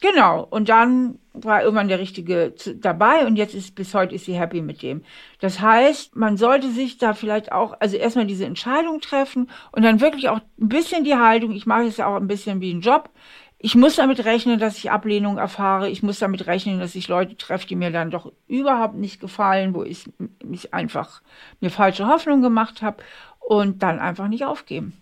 Genau. 0.00 0.46
Und 0.50 0.68
dann 0.68 1.18
war 1.32 1.62
irgendwann 1.62 1.88
der 1.88 1.98
Richtige 1.98 2.54
dabei 2.76 3.26
und 3.26 3.36
jetzt 3.36 3.54
ist 3.54 3.74
bis 3.74 3.94
heute 3.94 4.14
ist 4.14 4.24
sie 4.24 4.38
happy 4.38 4.62
mit 4.62 4.82
dem. 4.82 5.02
Das 5.40 5.60
heißt, 5.60 6.16
man 6.16 6.36
sollte 6.36 6.70
sich 6.70 6.98
da 6.98 7.14
vielleicht 7.14 7.52
auch, 7.52 7.76
also 7.80 7.96
erstmal 7.96 8.26
diese 8.26 8.46
Entscheidung 8.46 9.00
treffen 9.00 9.50
und 9.72 9.82
dann 9.82 10.00
wirklich 10.00 10.28
auch 10.28 10.38
ein 10.38 10.68
bisschen 10.68 11.04
die 11.04 11.16
Haltung, 11.16 11.52
ich 11.52 11.66
mache 11.66 11.84
es 11.84 11.98
ja 11.98 12.06
auch 12.06 12.16
ein 12.16 12.26
bisschen 12.26 12.60
wie 12.60 12.72
ein 12.72 12.80
Job. 12.80 13.10
Ich 13.58 13.74
muss 13.74 13.96
damit 13.96 14.24
rechnen, 14.24 14.58
dass 14.58 14.76
ich 14.76 14.90
Ablehnung 14.90 15.38
erfahre. 15.38 15.88
Ich 15.88 16.02
muss 16.02 16.18
damit 16.18 16.46
rechnen, 16.46 16.78
dass 16.78 16.94
ich 16.94 17.08
Leute 17.08 17.36
treffe, 17.36 17.66
die 17.66 17.76
mir 17.76 17.90
dann 17.90 18.10
doch 18.10 18.30
überhaupt 18.46 18.96
nicht 18.96 19.18
gefallen, 19.18 19.74
wo 19.74 19.82
ich 19.82 20.04
mich 20.44 20.74
einfach 20.74 21.22
mir 21.60 21.70
falsche 21.70 22.06
Hoffnung 22.06 22.42
gemacht 22.42 22.82
habe 22.82 23.02
und 23.40 23.82
dann 23.82 23.98
einfach 23.98 24.28
nicht 24.28 24.44
aufgeben. 24.44 24.92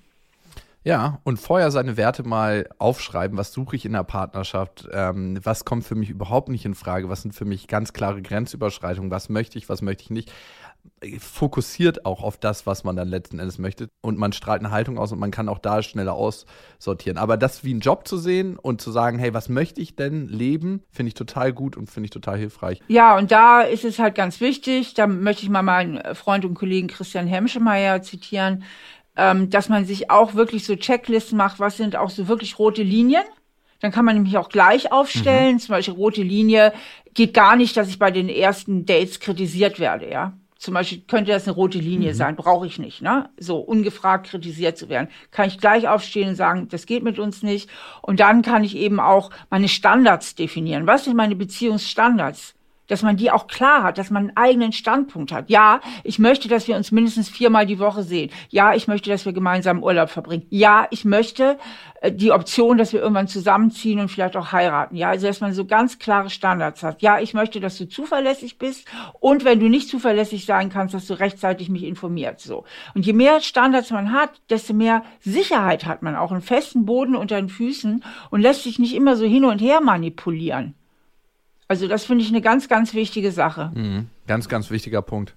Ja, 0.85 1.21
und 1.25 1.39
vorher 1.39 1.71
seine 1.71 1.97
Werte 1.97 2.25
mal 2.25 2.69
aufschreiben, 2.79 3.39
was 3.39 3.53
suche 3.53 3.75
ich 3.75 3.87
in 3.87 3.95
der 3.95 4.05
Partnerschaft, 4.05 4.87
ähm, 4.93 5.41
was 5.43 5.65
kommt 5.65 5.85
für 5.85 5.95
mich 5.95 6.11
überhaupt 6.11 6.51
nicht 6.51 6.67
in 6.67 6.75
Frage, 6.75 7.09
was 7.09 7.23
sind 7.23 7.35
für 7.35 7.47
mich 7.47 7.69
ganz 7.69 7.95
klare 7.95 8.21
Grenzüberschreitungen, 8.21 9.11
was 9.11 9.31
möchte 9.31 9.57
ich, 9.57 9.71
was 9.71 9.81
möchte 9.81 10.03
ich 10.05 10.11
nicht. 10.11 10.31
Fokussiert 11.19 12.05
auch 12.05 12.23
auf 12.23 12.37
das, 12.37 12.67
was 12.67 12.85
man 12.85 12.97
dann 12.97 13.09
letzten 13.09 13.39
Endes 13.39 13.57
möchte. 13.59 13.89
Und 14.03 14.19
man 14.19 14.35
strahlt 14.35 14.61
eine 14.61 14.71
Haltung 14.71 14.99
aus 14.99 15.13
und 15.13 15.19
man 15.19 15.31
kann 15.31 15.49
auch 15.49 15.59
da 15.59 15.83
schneller 15.83 16.13
aussortieren. 16.13 17.17
Aber 17.17 17.39
das 17.39 17.65
wie 17.65 17.71
einen 17.71 17.81
Job 17.81 18.07
zu 18.07 18.19
sehen 18.19 18.59
und 18.59 18.83
zu 18.83 18.91
sagen, 18.91 19.19
hey, 19.19 19.33
was 19.33 19.49
möchte 19.49 19.81
ich 19.81 19.97
denn 19.97 20.29
leben, 20.29 20.83
finde 20.91 21.09
ich 21.09 21.15
total 21.15 21.55
gut 21.55 21.79
und 21.79 21.91
finde 21.91 22.07
ich 22.07 22.11
total 22.11 22.37
hilfreich. 22.37 22.83
Ja, 22.89 23.17
und 23.17 23.31
da 23.31 23.63
ist 23.63 23.87
es 23.87 23.99
halt 23.99 24.15
ganz 24.15 24.43
wichtig, 24.43 24.93
da 24.93 25.07
möchte 25.07 25.45
ich 25.45 25.49
mal 25.49 25.63
meinen 25.63 26.15
Freund 26.15 26.45
und 26.45 26.53
Kollegen 26.53 26.89
Christian 26.89 27.27
Hemschemeyer 27.27 28.03
zitieren 28.03 28.65
ähm, 29.17 29.51
dass 29.51 29.69
man 29.69 29.85
sich 29.85 30.11
auch 30.11 30.35
wirklich 30.35 30.65
so 30.65 30.77
Checklisten 30.77 31.39
macht, 31.39 31.61
was 31.61 31.77
sind 31.77 31.97
auch 31.97 32.11
so 32.11 32.29
wirklich 32.29 32.59
rote 32.59 32.83
Linien. 32.83 33.25
Dann 33.81 33.93
kann 33.93 34.05
man 34.05 34.15
nämlich 34.15 34.39
auch 34.39 34.49
gleich 34.49 34.93
aufstellen. 34.93 35.55
Mhm. 35.55 35.59
Zum 35.59 35.73
Beispiel 35.75 35.95
rote 35.95 36.23
Linie 36.23 36.73
geht 37.13 37.35
gar 37.35 37.57
nicht, 37.57 37.77
dass 37.77 37.89
ich 37.89 37.99
bei 37.99 38.11
den 38.11 38.29
ersten 38.29 38.87
Dates 38.87 39.21
kritisiert 39.21 39.79
werde, 39.79 40.11
ja. 40.11 40.33
Zum 40.57 40.73
Beispiel 40.73 41.03
könnte 41.07 41.33
das 41.33 41.47
eine 41.47 41.55
rote 41.55 41.79
Linie 41.79 42.13
mhm. 42.13 42.17
sein, 42.17 42.37
brauche 42.37 42.67
ich 42.67 42.79
nicht, 42.79 43.03
ne? 43.03 43.29
So 43.37 43.59
ungefragt 43.59 44.29
kritisiert 44.29 44.79
zu 44.79 44.89
werden. 44.89 45.09
Kann 45.31 45.49
ich 45.49 45.59
gleich 45.59 45.87
aufstehen 45.87 46.31
und 46.31 46.37
sagen, 46.37 46.69
das 46.71 46.87
geht 46.87 47.03
mit 47.03 47.19
uns 47.19 47.43
nicht. 47.43 47.69
Und 48.01 48.21
dann 48.21 48.41
kann 48.41 48.65
ich 48.65 48.75
eben 48.75 48.99
auch 48.99 49.29
meine 49.51 49.69
Standards 49.69 50.35
definieren. 50.35 50.87
Was 50.87 51.05
sind 51.05 51.17
meine 51.17 51.37
Beziehungsstandards? 51.37 52.54
Dass 52.87 53.03
man 53.03 53.17
die 53.17 53.31
auch 53.31 53.47
klar 53.47 53.83
hat, 53.83 53.99
dass 53.99 54.11
man 54.11 54.25
einen 54.29 54.37
eigenen 54.37 54.73
Standpunkt 54.73 55.33
hat. 55.33 55.49
Ja, 55.51 55.81
ich 56.03 56.19
möchte, 56.19 56.49
dass 56.49 56.69
wir 56.69 56.77
uns 56.77 56.93
mindestens 56.93 57.29
viermal 57.29 57.67
die 57.67 57.79
Woche 57.79 58.03
sehen. 58.03 58.31
Ja, 58.51 58.75
ich 58.75 58.89
möchte, 58.89 59.11
dass 59.11 59.25
wir 59.25 59.33
gemeinsam 59.33 59.83
Urlaub 59.83 60.11
verbringen. 60.11 60.47
Ja, 60.51 60.87
ich 60.91 61.05
möchte 61.05 61.59
äh, 62.01 62.13
die 62.13 62.33
Option, 62.33 62.79
dass 62.79 62.93
wir 62.93 63.01
irgendwann 63.01 63.29
zusammenziehen 63.29 64.01
und 64.01 64.09
vielleicht 64.09 64.37
auch 64.37 64.53
heiraten. 64.53 64.97
Ja, 64.97 65.09
also 65.09 65.27
dass 65.27 65.41
man 65.41 65.53
so 65.55 65.65
ganz 65.65 65.99
klare 65.99 66.31
Standards 66.31 66.83
hat. 66.83 67.03
Ja, 67.03 67.19
ich 67.19 67.35
möchte, 67.35 67.61
dass 67.61 67.79
du 67.79 67.89
zuverlässig 67.89 68.59
bist 68.59 68.87
und 69.21 69.45
wenn 69.45 69.61
du 69.61 69.69
nicht 69.69 69.89
zuverlässig 69.89 70.45
sein 70.45 70.69
kannst, 70.69 70.95
dass 70.95 71.07
du 71.07 71.15
rechtzeitig 71.15 71.69
mich 71.69 71.85
informiert. 71.85 72.41
So. 72.41 72.65
Und 72.95 73.07
je 73.07 73.13
mehr 73.13 73.41
Standards 73.41 73.91
man 73.91 74.13
hat, 74.13 74.31
desto 74.51 74.75
mehr 74.75 75.03
Sicherheit 75.21 75.87
hat 75.87 76.03
man 76.03 76.17
auch, 76.17 76.33
einen 76.33 76.43
festen 76.43 76.85
Boden 76.85 77.17
unter 77.17 77.37
den 77.37 77.49
Füßen 77.49 78.05
und 78.31 78.41
lässt 78.41 78.65
sich 78.65 78.79
nicht 78.79 78.95
immer 78.95 79.17
so 79.17 79.25
hin 79.25 79.45
und 79.45 79.61
her 79.61 79.81
manipulieren. 79.81 80.75
Also 81.69 81.89
das 81.89 82.05
finde 82.05 82.25
ich 82.25 82.31
eine 82.31 82.43
ganz, 82.43 82.69
ganz 82.69 82.95
wichtige 82.95 83.33
Sache. 83.33 83.73
Mhm. 83.75 84.09
Ganz, 84.27 84.49
ganz 84.49 84.71
wichtiger 84.71 85.03
Punkt. 85.03 85.35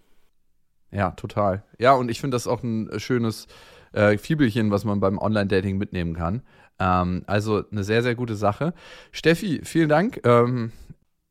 Ja, 0.91 1.11
total. 1.11 1.63
Ja, 1.79 1.93
und 1.93 2.09
ich 2.09 2.21
finde 2.21 2.35
das 2.35 2.47
auch 2.47 2.63
ein 2.63 2.89
schönes 2.99 3.47
äh, 3.93 4.17
Fiebelchen, 4.17 4.71
was 4.71 4.85
man 4.85 4.99
beim 4.99 5.17
Online-Dating 5.17 5.77
mitnehmen 5.77 6.15
kann. 6.15 6.41
Ähm, 6.79 7.23
also 7.27 7.63
eine 7.71 7.83
sehr, 7.83 8.03
sehr 8.03 8.15
gute 8.15 8.35
Sache. 8.35 8.73
Steffi, 9.11 9.61
vielen 9.63 9.89
Dank. 9.89 10.21
Ähm, 10.25 10.71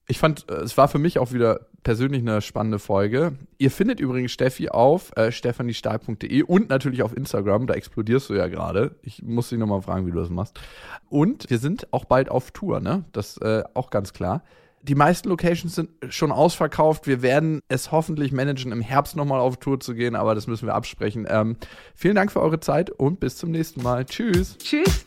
ich 0.09 0.19
fand, 0.19 0.51
äh, 0.51 0.55
es 0.57 0.77
war 0.77 0.89
für 0.89 0.99
mich 0.99 1.19
auch 1.19 1.33
wieder 1.33 1.67
persönlich 1.83 2.23
eine 2.23 2.41
spannende 2.41 2.79
Folge. 2.79 3.35
Ihr 3.59 3.71
findet 3.71 4.01
übrigens 4.01 4.33
Steffi 4.33 4.69
auf 4.69 5.17
äh, 5.17 5.31
stephaniestahl.de 5.31 6.43
und 6.43 6.69
natürlich 6.69 7.03
auf 7.03 7.17
Instagram. 7.17 7.67
Da 7.67 7.75
explodierst 7.75 8.29
du 8.29 8.35
ja 8.35 8.49
gerade. 8.49 8.97
Ich 9.03 9.23
muss 9.23 9.51
dich 9.51 9.59
nochmal 9.59 9.83
fragen, 9.83 10.07
wie 10.07 10.11
du 10.11 10.19
das 10.19 10.31
machst. 10.31 10.59
Und 11.09 11.49
wir 11.49 11.59
sind 11.59 11.93
auch 11.93 12.05
bald 12.05 12.29
auf 12.29 12.51
Tour, 12.51 12.81
ne? 12.81 13.05
Das 13.13 13.37
äh, 13.39 13.63
auch 13.75 13.91
ganz 13.91 14.13
klar. 14.13 14.43
Die 14.87 14.95
meisten 14.95 15.29
Locations 15.29 15.75
sind 15.75 15.91
schon 16.11 16.31
ausverkauft. 16.31 17.09
Wir 17.09 17.21
werden 17.21 17.61
es 17.67 17.91
hoffentlich 17.91 18.31
managen, 18.31 18.71
im 18.71 18.81
Herbst 18.81 19.17
nochmal 19.17 19.41
auf 19.41 19.57
Tour 19.57 19.81
zu 19.81 19.95
gehen, 19.95 20.15
aber 20.15 20.37
das 20.37 20.47
müssen 20.47 20.67
wir 20.67 20.75
absprechen. 20.75 21.27
Ähm, 21.29 21.57
vielen 21.97 22.15
Dank 22.15 22.31
für 22.31 22.41
eure 22.41 22.61
Zeit 22.61 22.91
und 22.91 23.19
bis 23.19 23.37
zum 23.37 23.51
nächsten 23.51 23.83
Mal. 23.83 24.05
Tschüss. 24.05 24.57
Tschüss. 24.59 25.06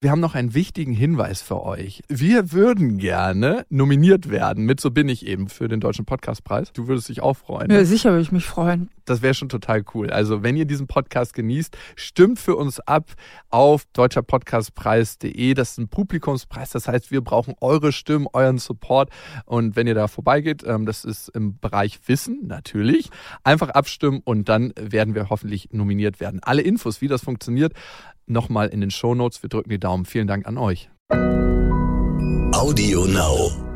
Wir 0.00 0.12
haben 0.12 0.20
noch 0.20 0.36
einen 0.36 0.54
wichtigen 0.54 0.92
Hinweis 0.92 1.42
für 1.42 1.64
euch. 1.64 2.04
Wir 2.08 2.52
würden 2.52 2.98
gerne 2.98 3.66
nominiert 3.68 4.30
werden 4.30 4.64
mit 4.64 4.78
So 4.78 4.92
bin 4.92 5.08
ich 5.08 5.26
eben 5.26 5.48
für 5.48 5.66
den 5.66 5.80
Deutschen 5.80 6.04
Podcastpreis. 6.04 6.72
Du 6.72 6.86
würdest 6.86 7.08
dich 7.08 7.20
auch 7.20 7.34
freuen. 7.34 7.68
Ja, 7.68 7.84
sicher 7.84 8.10
würde 8.10 8.22
ich 8.22 8.30
mich 8.30 8.46
freuen. 8.46 8.90
Das 9.06 9.22
wäre 9.22 9.34
schon 9.34 9.48
total 9.48 9.82
cool. 9.94 10.10
Also, 10.10 10.44
wenn 10.44 10.54
ihr 10.54 10.66
diesen 10.66 10.86
Podcast 10.86 11.34
genießt, 11.34 11.76
stimmt 11.96 12.38
für 12.38 12.54
uns 12.54 12.78
ab 12.78 13.10
auf 13.50 13.86
deutscherpodcastpreis.de. 13.92 15.54
Das 15.54 15.72
ist 15.72 15.78
ein 15.78 15.88
Publikumspreis. 15.88 16.70
Das 16.70 16.86
heißt, 16.86 17.10
wir 17.10 17.22
brauchen 17.22 17.54
eure 17.60 17.90
Stimmen, 17.90 18.28
euren 18.32 18.58
Support. 18.58 19.10
Und 19.46 19.74
wenn 19.74 19.88
ihr 19.88 19.94
da 19.94 20.06
vorbeigeht, 20.06 20.62
ähm, 20.64 20.86
das 20.86 21.04
ist 21.04 21.28
im 21.30 21.58
Bereich 21.58 21.98
Wissen 22.06 22.46
natürlich, 22.46 23.10
einfach 23.42 23.70
abstimmen 23.70 24.20
und 24.24 24.48
dann 24.48 24.72
werden 24.78 25.16
wir 25.16 25.28
hoffentlich 25.28 25.70
nominiert 25.72 26.20
werden. 26.20 26.38
Alle 26.44 26.62
Infos, 26.62 27.00
wie 27.00 27.08
das 27.08 27.24
funktioniert, 27.24 27.72
nochmal 28.28 28.68
in 28.68 28.80
den 28.80 28.90
Shownotes. 28.90 29.42
Wir 29.42 29.48
drücken 29.48 29.70
die 29.70 29.80
Daumen. 29.88 30.04
Vielen 30.04 30.26
Dank 30.26 30.46
an 30.46 30.58
euch. 30.58 30.90
Audio 32.52 33.06
Now. 33.06 33.67